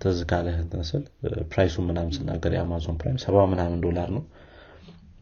ትዝ 0.01 0.19
ካለህ 0.29 0.57
ስል 0.89 1.03
price 1.51 1.68
ኡ 1.68 1.75
ምናምን 1.87 2.11
ስናገር 2.17 2.53
የአማዞን 2.55 2.97
ፕራይም 3.01 3.17
ሰባ 3.25 3.45
ምናምን 3.53 3.79
ዶላር 3.85 4.09
ነው። 4.17 4.23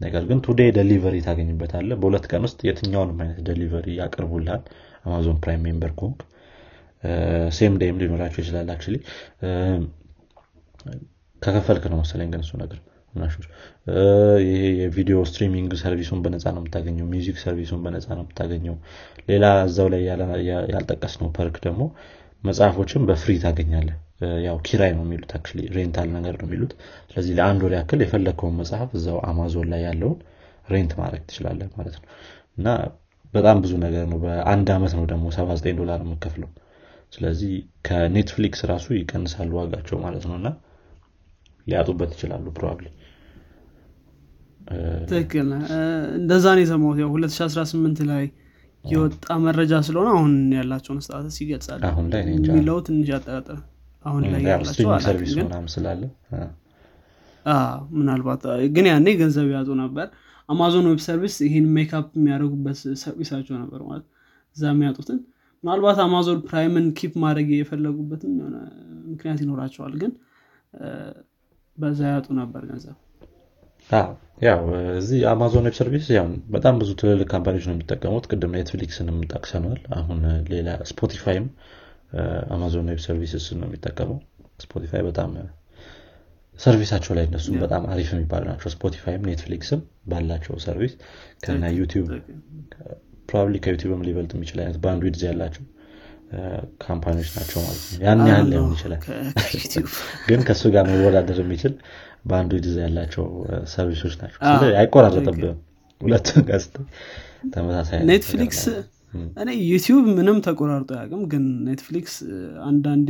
ነገር 0.02 0.24
ግን 0.30 0.40
two 0.46 0.70
day 0.76 0.87
delivery 0.87 1.16
ታገኝበታለ 1.26 1.92
በሁለት 2.02 2.26
ቀን 2.32 2.44
ውስጥ 2.48 2.60
የትኛውንም 2.68 3.22
አይነት 3.24 3.40
delivery 3.48 3.88
ያቀርቡልሃል። 4.02 4.62
አማዞን 5.06 5.40
ፕራይም 5.44 5.64
member 5.68 5.94
ከሆንክ 6.02 6.20
same 7.52 7.74
day 7.82 7.91
ም 7.91 7.98
ሊኖራቸው 8.02 8.40
ይችላል 8.44 8.70
አክ 8.70 8.84
ከከፈልክ 11.42 11.84
ነው 11.92 11.98
መሰለኝ 12.02 12.30
ግን 12.34 12.42
እሱ 12.46 12.54
ነገር 12.62 12.80
ይሄ 14.46 14.62
የ 14.80 14.91
video 14.91 15.18
streaming 15.30 15.72
service 15.82 16.06
ኡን 16.06 16.20
በነፃ 16.24 16.46
ነው 16.56 16.62
የምታገኘው 16.62 17.08
music 17.14 17.38
service 17.44 17.68
ኡን 17.68 17.82
በነፃ 17.86 18.08
ነው 18.14 18.24
የምታገኘው። 18.24 18.76
ሌላ 19.30 19.46
እዛው 19.68 19.88
ላይ 19.94 20.02
ያልጠቀስነው 20.74 21.30
perk 21.38 21.58
ደግሞ 21.66 21.84
መጽሐፎችን 22.44 23.06
በ 23.08 23.16
free 23.16 23.34
ታገኛለህ 23.44 23.90
ያው 24.46 24.58
ኪራይ 24.68 24.92
ነው 24.98 25.04
የሚሉት 25.06 25.32
rental 25.76 26.08
ነገር 26.16 26.36
ነው 26.40 26.48
የሚሉት። 26.48 26.72
ስለዚህ 27.10 27.34
ለአንድ 27.40 27.62
ወር 27.66 27.74
ያክል 27.78 28.00
የፈለግከውን 28.04 28.56
መጽሐፍ 28.62 28.92
እዛው 29.00 29.18
አማዞን 29.30 29.68
ላይ 29.74 29.82
ያለውን 29.88 30.20
rent 30.68 30.94
ማድረግ 31.00 31.22
ትችላለህ 31.30 31.62
ማለት 31.76 31.96
ነው። 32.00 32.06
እና 32.58 32.68
በጣም 33.34 33.58
ብዙ 33.64 33.74
ነገር 33.84 34.06
ነው። 34.12 34.20
በአንድ 34.24 34.68
አመት 34.76 34.94
ነው 34.98 35.06
ደግሞ 35.12 35.26
79 35.36 35.78
ዶላር 35.80 36.00
የምከፍለው። 36.06 36.50
ስለዚህ 37.14 37.52
ከኔትፍሊክስ 37.88 38.62
ራሱ 38.72 38.88
ይቀንሳሉ 38.98 39.52
ዋጋቸው 39.60 39.98
ማለት 40.06 40.24
ነው። 40.30 40.36
እና 40.40 40.48
ሊያጡበት 41.68 42.12
ይችላሉ 42.16 42.46
probably 42.58 42.88
ትክክል 45.10 45.48
እንደዛ 46.20 46.46
ነው 46.56 46.62
የሰማሁት። 46.64 46.98
ያው 47.04 47.10
2018 47.16 48.02
ላይ 48.12 48.26
የወጣ 48.86 49.28
መረጃ 49.46 49.74
ስለሆነ 49.88 50.10
አሁን 50.16 50.34
ያላቸውን 50.58 51.00
status 51.06 51.38
ይገልጻል። 51.44 51.82
አሁን 51.90 52.06
ላይ 52.14 52.22
የሚለው 52.28 52.78
ትንሽ 52.88 53.08
ያጠራጥር 53.14 53.60
አሁን 54.06 54.24
ላይ 54.34 54.42
ያላቸው 54.50 54.90
ስላለ 55.76 56.02
ምናልባት 57.98 58.44
ግን 58.76 58.86
ያኔ 58.92 59.08
ገንዘብ 59.20 59.50
ያጡ 59.56 59.70
ነበር። 59.84 60.08
አማዞን 60.50 60.86
ዌብ 60.90 61.00
ሰርቪስ 61.06 61.36
ይህን 61.46 61.66
make 61.76 61.97
up 61.97 62.08
የሚያደርጉበት 62.18 62.78
service 63.02 63.29
ኣቸው 63.29 63.56
ነበር 63.64 63.80
ማለት 63.88 64.06
እዛ 64.58 64.64
የሚያጡትን። 64.72 65.20
ምናልባት 65.64 65.98
አማዞን 66.04 66.40
ፕራይምን 66.48 66.86
keep 66.98 67.14
ማድረግ 67.24 67.48
የፈለጉበትም 67.56 68.34
የሆነ 68.40 68.58
ምክንያት 69.12 69.40
ይኖራቸዋል 69.44 69.94
ግን 70.02 70.12
በዛ 71.78 72.00
ያጡ 72.14 72.28
ነበር 72.40 72.62
ገንዘብ 72.70 72.96
ያው 74.42 74.60
እዚህ 74.98 75.20
አማዞን 75.30 75.68
ዌብ 75.68 75.76
ሰርቪስ 75.78 76.08
ያው 76.16 76.26
በጣም 76.50 76.76
ብዙ 76.82 76.90
ትልልቅ 77.00 77.28
ካምፓኒዎች 77.32 77.66
ነው 77.68 77.74
የሚጠቀሙት። 77.76 78.26
ቅድም 78.32 78.52
ኔትፍሊክስንም 78.58 79.18
ጠቅሰነዋል። 79.32 79.82
አሁን 79.98 80.20
ሌላ 80.52 80.76
ስፖቲፋይም 80.90 81.46
አማዞን 82.56 82.90
ዌብ 82.92 83.00
ሰርቪስስ 83.06 83.48
ነው 83.60 83.68
የሚጠቀመው። 83.70 84.20
ስፖቲፋይ 84.64 85.02
በጣም 85.08 85.32
service 86.60 86.87
ኣቸው 86.87 87.14
ላይ 87.18 87.26
እነሱም 87.28 87.58
በጣም 87.64 87.84
አሪፍ 87.94 88.10
የሚባሉ 88.14 88.44
ናቸው። 88.52 88.70
ስፖቲፋይም 88.76 89.26
ኔትፍሊክስም 89.30 89.82
ባላቸው 90.12 90.56
service 90.64 90.94
እና 91.44 91.66
ዩቲዩብ 91.78 92.08
probably 93.30 93.58
ከዩቲዩብም 93.66 94.06
ሊበልጥ 94.08 94.32
የሚችል 94.36 94.60
አይነት 94.64 94.78
bandwidth 94.84 95.24
ያላቸው 95.28 95.66
ካምፓኒዎች 96.84 97.30
ናቸው 97.36 97.60
ማለት 97.66 97.84
ነው። 97.86 98.00
ያን 98.06 98.22
ያህል 98.30 98.48
ሊሆን 98.52 98.72
ይችላል። 98.76 99.02
ግን 100.30 100.40
ከእሱ 100.48 100.64
ጋር 100.74 100.86
መወዳደር 100.92 101.38
የሚችል 101.44 101.74
በአንዱ 102.26 102.54
ዲዛ 102.64 102.78
ያላቸው 102.86 103.26
ሰርቪሶች 103.74 104.16
ናቸው። 104.22 104.40
አይቆራረጥብም 104.80 105.58
ሁለቱን 106.02 106.44
ገጽ 106.50 106.66
ተመሳሳይ 107.54 108.00
ኔትፍሊክስ 108.10 108.62
እኔ 109.42 109.50
ዩቲዩብ 109.68 110.06
ምንም 110.18 110.38
ተቆራርጦ 110.46 110.90
ያቅም 111.00 111.22
ግን 111.32 111.44
ኔትፍሊክስ 111.68 112.16
አንዳንዴ 112.68 113.10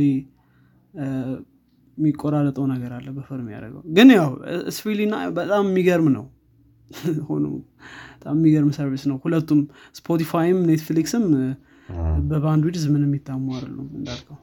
የሚቆራረጠው 1.98 2.64
ነገር 2.72 2.90
አለ 2.96 3.06
በፈር 3.16 3.38
የሚያደርገው። 3.42 3.82
ግን 3.96 4.08
ያው 4.16 4.28
ስፊሊና 4.76 5.14
በጣም 5.38 5.64
የሚገርም 5.70 6.08
ነው። 6.16 6.26
ሆኖ 7.28 7.46
በጣም 8.14 8.36
የሚገርም 8.38 8.70
ሰርቪስ 8.76 9.02
ነው። 9.10 9.16
ሁለቱም 9.24 9.60
ስፖቲፋይም 9.98 10.60
ኔትፍሊክስም 10.70 11.24
በ 12.30 12.40
bandwidth 12.40 12.84
ምንም 12.92 13.12
የሚታሙ 13.16 13.44
አይደሉም 13.54 13.88
እንዳልከው። 13.98 14.36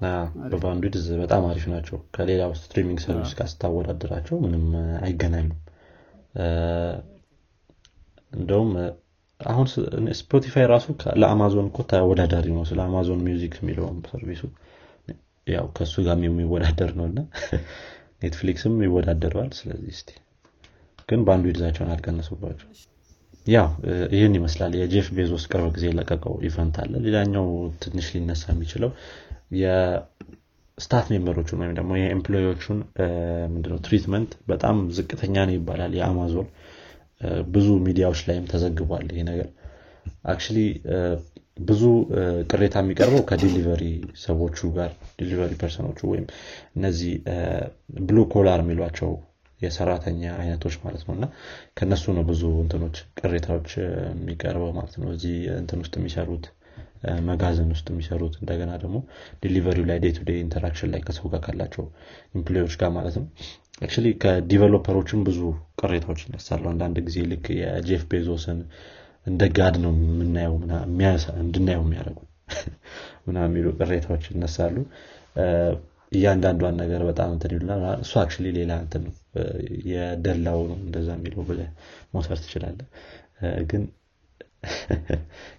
በ 0.54 0.64
bandwidth 0.64 1.08
በጣም 1.22 1.44
አሪፍ 1.50 1.66
ናቸው። 1.74 1.98
ከሌላው 2.16 2.52
streaming 2.62 3.00
service 3.04 3.34
ጋር 3.40 3.48
ስታወዳደራቸው 3.52 4.38
ምንም 4.46 4.66
አይገናኙም። 5.02 5.60
እንደውም 8.32 8.72
አሁን 9.40 9.68
ስፖቲፋይ 10.20 10.66
ራሱ 10.72 10.88
ለአማዞን 11.22 11.68
እኮ 11.72 11.80
ተወዳዳሪ 11.92 12.48
ነው። 12.58 12.64
ስለ 12.70 12.80
አማዞን 12.88 13.24
ሚውዚክ 13.26 13.56
የሚለውም 13.60 14.00
service 14.12 14.37
ኡ 14.37 14.44
ያው 15.48 15.66
ከእሱ 15.78 15.96
ጋር 16.06 16.18
የሚወዳደር 16.26 16.92
ነው 17.00 17.06
እና 17.10 17.20
ኔትፍሊክስም 18.22 18.76
ይወዳደረዋል። 18.84 19.52
ስለዚህ 19.58 19.96
ስ 19.98 20.04
ግን 21.10 21.22
bandwidth 21.26 21.46
ኣቸውን 21.50 21.90
አልቀነሱባቸው 21.94 22.70
ያው 23.46 23.68
ይህን 24.14 24.36
ይመስላል። 24.38 24.74
የጄፍ 24.80 25.08
ቤዞስ 25.16 25.44
ቅርብ 25.52 25.68
ጊዜ 25.76 25.86
የለቀቀው 25.90 26.36
event 26.48 26.76
አለ። 26.84 26.94
ሌላኛው 27.06 27.48
ትንሽ 27.84 28.08
ሊነሳ 28.14 28.44
የሚችለው 28.54 28.92
የ 29.60 30.01
staff 30.01 31.06
member 31.14 31.37
ኦቹን 31.37 31.60
ወይም 31.62 31.76
ደግሞ 31.80 31.92
የ 32.00 32.10
employee 32.10 32.50
ዎቹን 32.50 32.80
ምንድነው 33.54 33.80
treatment 33.86 34.32
በጣም 34.52 34.78
ዝቅተኛ 34.98 35.36
ነው 35.50 35.56
ይባላል። 35.58 35.94
የአማዞን 36.00 36.48
ብዙ 37.54 37.68
ሚዲያዎች 37.86 38.22
ላይም 38.28 38.48
ተዘግቧል 38.52 39.06
ይሄ 39.12 39.22
ነገር። 39.30 39.48
actually 40.32 40.58
ብዙ 41.62 41.84
ቅሬታ 42.50 42.76
የሚቀርበው 42.82 43.22
ከ 43.30 43.41
delivery 43.41 43.84
ሰዎቹ 44.24 44.68
ጋር 44.76 44.90
delivery 45.20 45.54
person 45.62 45.85
ኦቹ 45.85 46.00
ወይም 46.12 46.26
እነዚህ 46.78 47.14
blue 48.02 48.18
collar 48.34 48.60
የሚሏቸው 48.64 49.12
የሰራተኛ 49.66 50.22
አይነቶች 50.40 50.76
ማለት 50.84 51.04
ነው። 51.08 51.14
እና 51.18 51.26
ከነሱ 51.78 52.14
ነው 52.18 52.26
ብዙ 52.30 52.44
እንትኖች 52.64 52.98
ቅሬታዎች 53.20 53.70
የሚቀርበው 53.82 54.72
ማለት 54.78 54.96
ነው። 55.02 55.10
እዚህ 55.16 55.36
እንትን 55.60 55.82
ውስጥ 55.84 55.96
የሚሰሩት 56.00 56.46
መጋዘን 57.28 57.70
ውስጥ 57.74 57.88
የሚሰሩት 57.92 58.36
እንደገና 58.42 58.72
ደግሞ 58.82 58.98
delivery 59.44 59.77
ው 59.77 59.86
ላይ 59.90 59.98
day 60.04 60.14
to 60.18 60.22
day 60.28 60.38
interaction 60.44 60.90
ላይ 60.94 61.02
ከሰው 61.08 61.28
ጋር 61.34 61.42
ካላቸው 61.46 61.86
employee 62.36 62.62
ዎች 62.62 62.76
ጋር 62.82 62.92
ማለት 62.96 63.16
ነው። 63.20 63.26
actually 63.82 64.08
ከ 64.24 64.35
developer 64.35 64.87
ኦችም 64.87 65.22
ብዙ 65.28 65.40
ቅሬታዎች 65.82 66.22
ይነሳሉ። 66.26 66.64
አንዳንድ 66.72 66.98
ጊዜ 67.08 67.18
ልክ 67.32 67.48
የጄፍ 67.58 68.04
ቤዞስን 68.12 68.60
እንደ 69.28 69.44
God 69.58 69.76
ነው 69.84 69.92
እንድናየው 71.40 71.84
የሚያደርጉ 71.84 72.20
ምናምን 73.28 73.38
የሚሉ 73.46 73.68
ቅሬታዎች 73.80 74.26
ይነሳሉ። 74.32 74.76
እያንዳንዷን 76.12 76.76
ነገር 76.82 77.02
በጣም 77.08 77.30
እንትን 77.36 77.54
ይሉና 77.56 77.72
እሱ 78.04 78.14
actually 78.22 78.48
ሌላ 78.58 78.74
እንትን 78.84 79.02
ነው 79.06 79.14
የደላው 79.92 80.60
ነው 80.70 80.78
እንደዛ 80.82 81.10
የሚለው 81.18 81.44
ብለህ 81.50 81.62
መውሰድ 82.14 82.40
ትችላለህ 82.46 82.80
ግን 83.72 83.84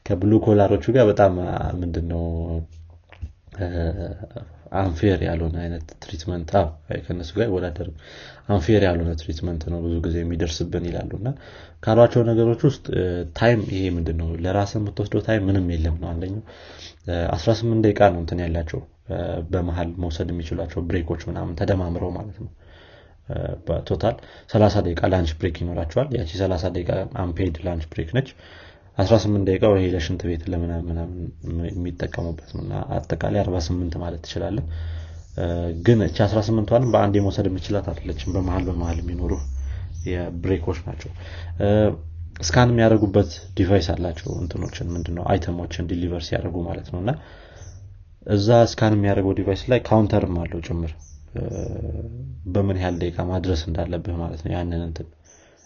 ከ 0.07 0.15
blue 0.15 0.33
collar 0.45 0.68
ኦቹ 0.68 0.85
ጋር 0.97 1.05
በጣም 1.11 1.35
ምንድነው? 1.81 2.24
unfair 4.79 5.20
ያልሆነ 5.27 5.57
አይነት 5.62 5.85
treatment 6.03 6.51
ከነሱ 7.05 7.31
ጋር 7.37 7.47
ይወዳደርም 7.49 7.95
unfair 8.49 8.83
ያልሆነ 8.87 9.11
treatment 9.20 9.62
ነው 9.72 9.79
ብዙ 9.85 9.95
ጊዜ 10.07 10.16
የሚደርስብን 10.22 10.85
ይላሉ። 10.89 11.11
እና 11.20 11.29
ካሏቸው 11.83 12.22
ነገሮች 12.31 12.61
ውስጥ 12.68 12.85
time 13.39 13.61
ይሄ 13.70 13.85
ምንድን 13.97 14.18
ነው 14.22 14.29
ለራስ 14.45 14.72
የምትወስደው 14.79 15.22
time 15.29 15.45
ምንም 15.49 15.66
የለም 15.74 15.97
ነው 16.03 16.09
አንደኛው። 16.12 16.43
18 17.37 17.83
ደቂቃ 17.87 18.11
ነው 18.14 18.20
እንትን 18.22 18.43
ያላቸው 18.45 18.83
በመሀል 19.51 19.91
መውሰድ 20.05 20.31
የሚችሏቸው 20.33 20.83
break 20.89 21.07
ኦች 21.07 21.22
ምናምን 21.31 21.57
ተደማምረው 21.61 22.11
ማለት 22.18 22.39
ነው 22.45 22.51
በ 23.66 23.81
total 23.81 24.16
30 24.53 24.83
ደቂቃ 24.87 25.03
lunch 25.12 25.33
break 25.39 25.57
ይኖራቸዋል። 25.62 26.09
ያቺ 26.16 26.31
30 26.41 26.70
ደቂቃ 26.77 26.91
unpaid 27.22 27.57
lunch 27.66 27.87
break 27.93 28.11
ነች። 28.16 28.29
18 28.99 29.49
ደቂቃ 29.49 29.64
ወይ 29.72 29.85
ለሽንት 29.95 30.22
ቤት 30.29 30.43
ለምናምን 30.53 30.99
የሚጠቀሙበት 31.70 32.51
እና 32.57 32.72
አጠቃላይ 32.97 33.41
48 33.43 33.97
ማለት 34.05 34.22
ትችላለህ 34.27 34.59
ግን 35.87 35.99
እቺ 36.07 36.18
18ቷንም 36.29 36.91
በአንድ 36.95 37.16
መውሰድ 37.24 37.47
የምትችላት 37.51 37.89
አይደለችም 37.93 38.31
በመሀል 38.37 38.64
በመሀል 38.68 38.99
የሚኖሩ 39.03 39.33
የብሬኮች 40.07 40.79
ናቸው። 40.87 41.11
scan 42.41 42.70
የሚያደርጉበት 42.72 43.31
device 43.59 43.87
አላቸው። 43.93 44.31
እንትኖችን 44.41 44.91
ምንድነው? 44.95 45.24
item 45.31 45.54
ኦችን 45.54 45.89
deliver 45.91 46.22
ሲያደርጉ 46.27 46.57
ማለት 46.68 46.89
ነው። 46.93 47.01
እና 47.03 47.12
እዛ 48.27 48.49
scan 48.72 48.95
የሚያደርገው 48.97 49.35
device 49.39 49.62
ላይ 49.72 49.81
counter 49.89 50.26
ም 50.26 50.37
አለው 50.43 50.61
ጭምር 50.68 50.93
በምን 52.55 52.76
ያህል 52.80 52.97
ደቂቃ 53.01 53.18
ማድረስ 53.30 53.61
እንዳለብህ 53.68 54.16
ማለት 54.22 54.41
ነው። 54.45 54.53
ያንን 54.55 54.82
እንትን 54.87 55.07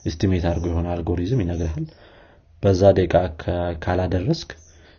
estimate 0.04 0.44
አድርጎ 0.50 0.66
የሆነ 0.70 0.88
አልጎሪዝም 0.94 1.42
ይነግርሃል። 1.44 1.86
በዛ 2.62 2.82
ደቂቃ 2.98 3.14
ካላደረስክ 3.84 4.50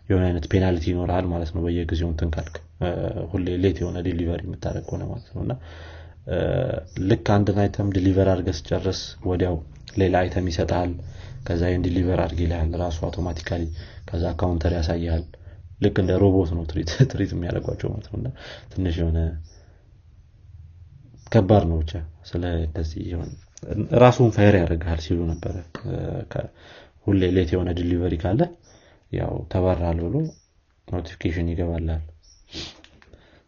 የሆነ 0.10 0.24
አይነት 0.30 0.46
penalty 0.52 0.86
ይኖርሃል 0.92 1.26
ማለት 1.32 1.50
ነው። 1.56 1.62
በየጊዜው 1.66 2.10
እንትን 2.12 2.30
ካልክ 2.36 2.56
ሁሌ 3.32 3.48
late 3.64 3.78
የሆነ 3.82 3.98
delivery 4.08 4.42
የምታደረግ 4.46 4.88
ሆነ 4.94 5.04
ማለት 5.12 5.30
ነው። 5.36 5.42
እና 5.46 5.54
ልክ 7.10 7.28
አንድን 7.36 7.60
item 7.64 7.88
deliver 7.96 8.28
አድርገ 8.34 8.50
ስጨርስ 8.58 9.00
ወዲያው 9.30 9.56
ሌላ 9.98 10.16
item 10.24 10.46
ይሰጣል 10.52 10.92
ከዛ 11.46 11.62
ይህን 11.70 11.84
deliver 11.86 12.20
አድርግ 12.24 12.40
ይልሃል 12.44 12.74
ራሱ 12.82 12.98
automatically 13.08 13.64
ከዛ 14.10 14.26
counter 14.40 14.74
ያሳያል 14.78 15.24
ልክ 15.82 15.96
እንደ 16.02 16.12
ሮቦት 16.24 16.50
ነው 16.56 16.64
treat 17.12 17.32
የሚያደርጓቸው 17.36 17.90
ማለት 17.94 18.08
ነው። 18.12 18.18
እና 18.20 18.28
ትንሽ 18.74 18.96
የሆነ 19.02 19.20
ከባድ 21.32 21.64
ነው 21.70 21.78
ብቻ 21.82 21.94
ስለ 22.30 22.44
እንደዚህ 22.62 23.04
ራሱን 24.02 24.30
fire 24.36 24.54
ያደርግሃል 24.60 25.00
ሲሉ 25.06 25.20
ነበረ። 25.32 25.56
ሁሌ 27.08 27.22
late 27.36 27.50
የሆነ 27.54 27.70
delivery 27.78 28.16
ካለ 28.24 28.42
ያው 29.12 29.34
ተባረሃል 29.52 30.00
ብሎ 30.06 30.16
notification 30.88 31.48
ይገባሃል 31.52 32.02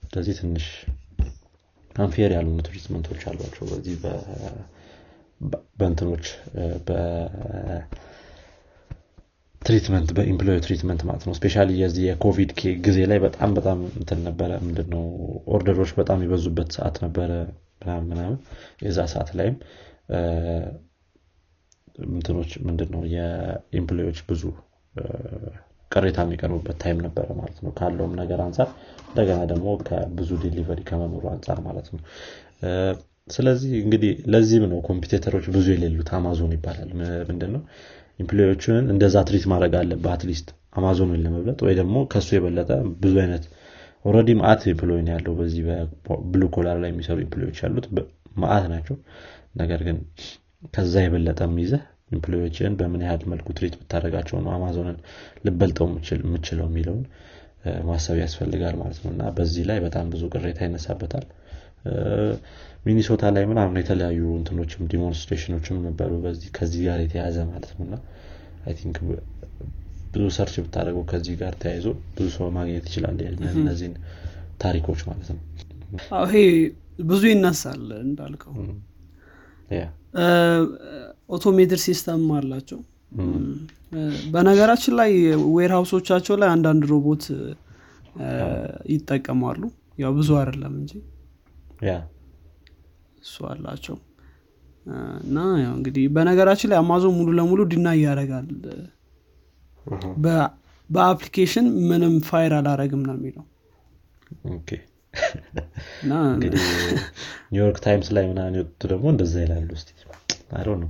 ስለዚህ 0.03 0.35
ትንሽ 0.39 0.65
unfair 1.95 2.31
ያልሆኑ 2.35 2.59
treatment 2.67 3.05
ኦች 3.05 3.21
አሏቸው 3.29 3.63
በዚህ 3.71 3.95
በእንትኖች 5.79 6.25
treatment 9.61 10.09
በ 10.15 10.24
employee 10.24 10.57
treatment 10.63 11.01
ማለት 11.07 11.23
ነው። 11.27 11.33
especially 11.37 11.65
የዚህ 11.75 12.03
የኮቪድ 12.07 12.49
ጊዜ 12.85 12.99
ላይ 13.11 13.19
በጣም 13.25 13.51
በጣም 13.57 13.79
እንትን 13.99 14.19
ነበረ። 14.27 14.51
ምንድነው? 14.65 15.03
order 15.55 15.75
ኦች 15.75 15.91
በጣም 15.99 16.23
የበዙበት 16.25 16.69
ሰዓት 16.77 16.97
ነበረ 17.05 17.31
ምናምን 17.83 18.07
ምናምን 18.11 18.37
የዛ 18.83 18.99
ሰዓት 19.13 19.31
ላይም 19.39 19.55
ምንትኖች 22.07 22.51
ምንድነው 22.67 23.01
የ 23.15 23.30
employee 23.30 23.89
ዎች 23.89 24.19
ብዙ 24.29 24.43
ቅሬታ 25.91 26.19
የሚቀርቡበት 26.25 26.77
time 26.83 26.99
ነበረ 27.05 27.27
ማለት 27.39 27.57
ነው። 27.63 27.71
ካለውም 27.77 28.13
ነገር 28.21 28.39
አንጻር 28.45 28.69
እንደገና 29.09 29.39
ደግሞ 29.51 29.67
ከብዙ 29.87 30.29
delivery 30.43 30.79
ከመኖሩ 30.89 31.23
አንጻር 31.33 31.59
ማለት 31.67 31.87
ነው። 31.93 32.01
ስለዚህ 33.27 33.73
እንግዲህ 33.83 34.13
ለዚህም 34.33 34.65
ነው 34.71 34.79
competitor 34.87 35.29
ኦች 35.29 35.45
ብዙ 35.55 35.67
የሌሉት። 35.73 36.09
አማዞን 36.17 36.53
ይባላል። 36.57 36.89
ምንድነው 37.29 37.61
employee 38.19 38.59
ዎችን 38.59 38.89
እንደዛ 38.93 39.17
treat 39.27 39.45
ማድረግ 39.51 39.75
አለበት። 39.79 40.11
at 40.15 40.25
least 40.25 40.49
አማዞንን 40.73 41.21
ለመብለጥ 41.25 41.59
ወይ 41.65 41.75
ደግሞ 41.79 41.95
ከሱ 42.11 42.29
የበለጠ 42.35 42.69
ብዙ 43.01 43.15
አይነት 43.23 43.45
already 44.05 44.29
ማአት 44.39 44.61
employee 44.69 45.01
ያለው 45.11 45.33
በዚህ 45.39 45.61
በ 46.05 46.18
blue 46.18 46.43
collar 46.55 46.77
ላይ 46.83 46.89
የሚሰሩ 46.91 47.17
employee 47.25 47.48
ዎች 47.48 47.59
ያሉት 47.63 47.85
ማአት 48.37 48.65
ናቸው። 48.73 48.95
ነገር 49.55 49.81
ግን 49.87 49.97
ከዛ 50.73 50.93
የበለጠ 51.03 51.41
ይዘህ 51.61 51.81
employee 52.11 52.47
ዎችን 52.47 52.73
በምን 52.79 53.01
ያህል 53.05 53.23
መልኩ 53.31 53.47
treat 53.57 53.75
ብታደረጋቸው 53.79 54.37
ነው 54.43 54.51
አማዞንን 54.55 54.97
ልበልጠው 55.45 55.87
የምችለው 56.21 56.67
የሚለውን 56.69 57.03
ማሰብ 57.87 58.17
ያስፈልጋል 58.21 58.75
ማለት 58.81 58.99
ነው። 59.03 59.11
እና 59.13 59.23
በዚህ 59.37 59.63
ላይ 59.69 59.77
በጣም 59.85 60.05
ብዙ 60.13 60.23
ቅሬታ 60.33 60.59
ይነሳበታል። 60.67 61.25
ሚኒሶታ 62.85 63.23
ላይ 63.35 63.43
ምናምን 63.51 63.79
የተለያዩ 63.81 64.21
እንትኖችም 64.39 64.89
demonstration 64.91 65.50
ኦችም 65.50 65.77
ነበሩ 65.87 66.11
ከዚህ 66.57 66.81
ጋር 66.87 66.99
የተያዘ 67.05 67.37
ማለት 67.51 67.71
ነው። 67.77 67.85
እና 67.87 67.95
ብዙ 70.13 70.23
search 70.35 70.55
ብታደረገው 70.63 71.03
ከዚህ 71.11 71.35
ጋር 71.41 71.53
ተያይዞ 71.61 71.85
ብዙ 72.15 72.27
ሰው 72.35 72.47
ማግኘት 72.57 72.85
ይችላል። 72.89 73.17
እነዚህን 73.55 73.93
ታሪኮች 74.63 75.01
ማለት 75.09 75.29
ነው። 75.31 75.39
ይሄ 76.25 76.35
ብዙ 77.09 77.21
ይነሳል 77.31 77.83
እንዳልከው። 78.03 78.53
automated 81.29 81.81
system 81.85 82.23
አላቸው። 82.37 82.79
በነገራችን 84.33 84.93
ላይ 84.99 85.11
warehouse 85.55 85.71
ኦቻቸው 85.75 86.35
ላይ 86.41 86.49
አንዳንድ 86.53 86.83
ሮቦት 86.91 87.25
ይጠቀማሉ። 88.93 89.61
ያው 90.01 90.11
ብዙ 90.17 90.29
አይደለም 90.39 90.73
እንጂ 90.79 90.91
እሱ 93.23 93.35
አላቸው። 93.51 93.97
እና 95.23 95.37
እንግዲህ 95.69 96.05
በነገራችን 96.15 96.69
ላይ 96.71 96.79
አማዞን 96.81 97.13
ሙሉ 97.17 97.29
ለሙሉ 97.39 97.61
deny 97.71 97.89
ያደርጋል 97.99 98.47
በ 100.89 101.01
application 101.01 101.67
ምንም 101.89 102.15
fire 102.27 102.53
አላረግም 102.57 103.03
ነው 103.07 103.15
የሚለው። 103.17 103.45
ኒውዮርክ 107.51 107.77
ታይምስ 107.83 108.07
ላይ 108.15 108.23
ምናምን 108.29 108.55
የወጡ 108.57 108.81
ደግሞ 108.91 109.05
እንደዛ 109.13 109.33
ይላሉ። 109.43 109.69
ስ 109.77 109.85
አሮ 110.57 110.67
ነው 110.81 110.89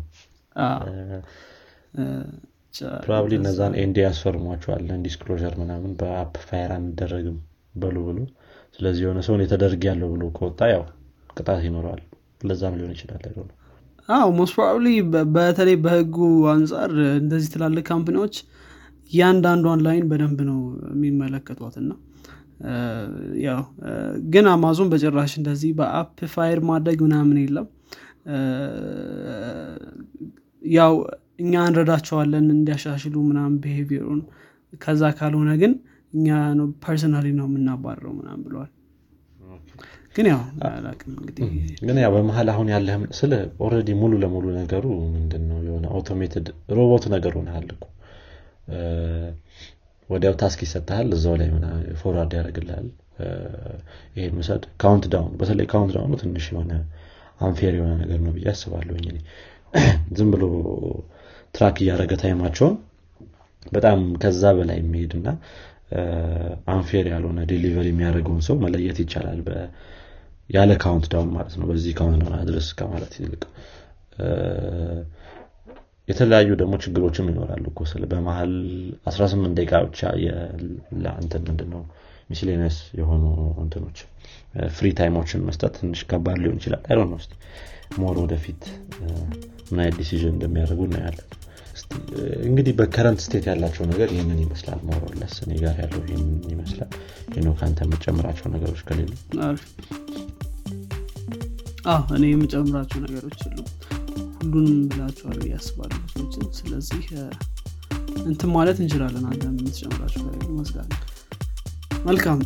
probably 3.01 3.34
እነዛን 3.39 3.73
NDA 3.82 3.97
ያስፈርሟቸዋል። 4.05 4.85
disclose 5.05 5.41
ምናምን 5.61 5.91
በ 5.99 6.36
app 6.47 6.58
fire 6.58 6.71
አንደረግም 6.77 7.37
በሉ 7.75 7.97
ብሎ 8.07 8.19
ስለዚህ 8.77 9.01
የሆነ 9.05 9.19
ሰውን 9.27 9.43
የተደርግ 9.43 9.81
ያለው 9.89 10.09
ብሎ 10.13 10.23
ከወጣ 10.37 10.61
ያው 10.73 10.83
ቅጣት 11.33 11.59
ይኖረዋል። 11.67 12.01
ለዛም 12.47 12.77
ሊሆን 12.79 12.93
ይችላል። 12.95 13.21
ነው 13.39 13.53
አዎ 14.09 14.25
most 14.38 14.53
probably 14.55 14.88
በተለይ 15.35 15.77
በህጉ 15.83 16.17
አንጻር 16.53 16.91
እንደዚህ 17.19 17.49
ትላልቅ 17.53 17.83
company 17.89 18.19
ዎች 18.19 18.36
እያንዳንዷን 19.14 19.82
line 19.86 20.05
በደንብ 20.11 20.39
ነው 20.49 20.59
የሚመለከቷት 20.93 21.76
እና 21.82 21.91
ያው 23.45 23.61
ግን 24.34 24.45
አማዞን 24.51 24.89
በጭራሽ 24.91 25.34
እንደዚህ 25.39 25.72
በ 25.80 26.19
app 26.36 26.46
fire 26.46 26.59
ማድረግ 26.70 26.99
ምናምን 27.05 27.38
የለም። 27.41 27.68
ያው 30.61 30.93
እኛ 31.39 31.53
እንረዳቸዋለን 31.70 32.45
እንዲያሻሽሉ 32.55 33.16
ምናምን 33.30 33.55
behavior 33.63 34.02
ኡን 34.02 34.21
ከዛ 34.82 35.03
ካልሆነ 35.18 35.51
ግን 35.61 35.74
እኛ 36.14 36.30
personally 36.86 37.28
ነው 37.39 37.45
የምናባረው 37.49 38.14
ምናምን 38.20 38.41
ብለዋል። 38.45 38.72
ግን 40.16 40.26
ያው 40.32 40.41
ግን 41.82 41.97
ያው 42.03 42.11
በመሀል 42.16 42.47
አሁን 42.53 42.68
ያለህም 42.74 43.03
ስለ 43.20 43.32
already 43.65 43.91
ሙሉ 44.01 44.14
ለሙሉ 44.24 44.45
ነገሩ 44.59 44.86
ምንድን 45.16 45.43
ነው 45.49 45.59
የሆነ 45.68 45.86
automated 45.95 46.47
ሮቦት 46.78 47.05
ነገር 47.14 47.34
ሆነሃል 47.39 47.68
እኮ 47.76 47.86
ወዲያው 50.09 50.36
task 50.41 50.59
ይሰጥሃል 50.66 51.09
እዛው 51.16 51.36
ላይ 51.39 51.49
forward 52.01 52.34
ያደርግልሃል። 52.38 52.88
ይሄን 54.16 54.36
ውሰድ 54.39 54.64
count 54.82 55.05
down 55.13 55.34
በተለይ 55.39 55.68
count 55.71 55.91
down 55.95 56.07
ኡ 56.07 56.13
ትንሽ 56.22 56.45
የሆነ 56.51 56.72
unfair 57.41 57.74
የሆነ 57.78 57.91
ነገር 58.01 58.20
ነው 58.26 58.32
ብዬ 58.36 58.47
አስባለሁኝ 58.53 59.05
እኔ። 59.11 59.20
ዝም 60.18 60.28
ብሎ 60.34 60.43
track 61.55 61.78
እያደረገ 61.84 62.14
time 62.21 62.38
ኣቸውን 62.38 62.76
በጣም 63.72 63.99
ከዛ 64.22 64.43
በላይ 64.57 64.78
የሚሄድና 64.82 65.28
unfair 66.74 67.05
ያልሆነ 67.14 67.39
delivery 67.51 67.88
የሚያደርገውን 67.91 68.41
ሰው 68.47 68.55
መለየት 68.64 68.97
ይቻላል 69.03 69.41
ያለ 70.49 70.72
count 70.84 71.05
down 71.13 71.30
ማለት 71.36 71.53
ነው። 71.59 71.66
በዚህ 71.70 71.93
count 71.99 72.21
down 72.21 72.38
አድረስ 72.39 72.68
ከማለት 72.80 73.14
ይልቅ 73.20 73.43
የተለያዩ 76.08 76.49
ደግሞ 76.62 76.74
ችግሮችም 76.84 77.28
ይኖራሉ 77.32 77.66
እኮ 77.72 77.82
ስለ 77.91 78.04
በመሀል 78.12 78.54
18 79.10 79.54
ደቂቃ 79.60 79.82
ብቻ 79.86 80.01
ለአንተን 81.04 81.43
ምንድነው? 81.49 81.84
miscellaneous 82.30 82.78
የሆኑ 82.99 83.24
እንትኖች 83.64 83.97
free 84.76 84.88
time 84.99 85.18
ኦችን 85.18 85.45
መስጠት 85.47 85.74
ትንሽ 85.78 86.01
ከባድ 86.12 86.38
ሊሆን 86.43 86.58
ይችላል። 86.60 86.84
አይ 86.89 86.97
ነው 87.04 87.20
more 88.01 88.17
ወደፊት 88.24 88.62
ምን 89.72 89.89
decision 89.97 90.34
እንደሚያደርጉ 90.36 90.82
እናያለን። 90.89 91.30
እንግዲህ 92.47 92.74
በ 92.80 92.88
current 92.88 93.19
state 93.26 93.45
ያላቸው 93.49 93.84
ነገር 93.91 94.10
ይህንን 94.16 94.39
ይመስላል። 94.43 94.80
more 94.89 95.08
or 95.08 95.17
less 95.17 95.36
እኔ 95.45 95.51
ጋር 95.64 95.76
ያለው 95.84 96.01
ይህንን 96.08 96.38
ይመስላል። 96.54 96.91
ይህ 97.36 97.47
ከአንተ 97.60 97.80
የምጨምራቸው 97.86 98.47
ነገሮች 98.56 98.82
ከሌሉ? 98.89 99.12
እኔ 102.18 102.24
የምጨምራቸው 102.32 102.99
ነገሮች 103.06 103.39
የሉ 103.45 103.58
ሁሉንም 104.45 104.79
ብዬ 105.37 105.53
አስባለሁ 105.57 105.99
ሰዎችን። 106.13 106.47
ስለዚህ 106.59 107.05
እንትን 108.25 108.49
ማለት 108.55 108.77
እንችላለን 108.81 109.25
አንተ 109.29 109.43
የምትጨምራቸው 109.51 110.23
ይመስላል። 110.47 110.89
መልካም። 112.05 112.39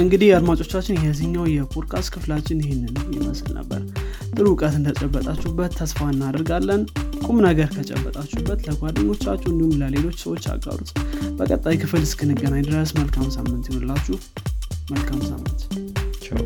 እንግዲህ 0.00 0.28
አድማጮቻችን 0.36 1.02
የዚህኛው 1.04 1.44
የፖድካስት 1.50 2.10
ክፍላችን 2.14 2.58
ይህንን 2.64 2.96
ይመስል 3.16 3.50
ነበር። 3.58 3.80
ጥሩ 4.30 4.46
እውቀት 4.50 4.74
እንደጨበጣችሁበት 4.78 5.76
ተስፋ 5.78 6.08
እናደርጋለን። 6.14 6.82
ቁም 7.26 7.38
ነገር 7.46 7.68
ከጨበጣችሁበት 7.76 8.60
ለጓደኞቻችሁ 8.68 9.50
እንዲሁም 9.52 9.76
ለሌሎች 9.82 10.18
ሰዎች 10.24 10.46
አጋሩት። 10.52 10.90
በቀጣይ 11.38 11.78
ክፍል 11.82 12.04
እስክንገናኝ 12.06 12.64
ድረስ 12.70 12.92
መልካም 13.00 13.28
ሳምንት 13.36 13.66
ይሁንላችሁ። 13.70 14.18
መልካም 14.92 15.22
ሳምንት። 15.30 15.62
ቻው 16.24 16.42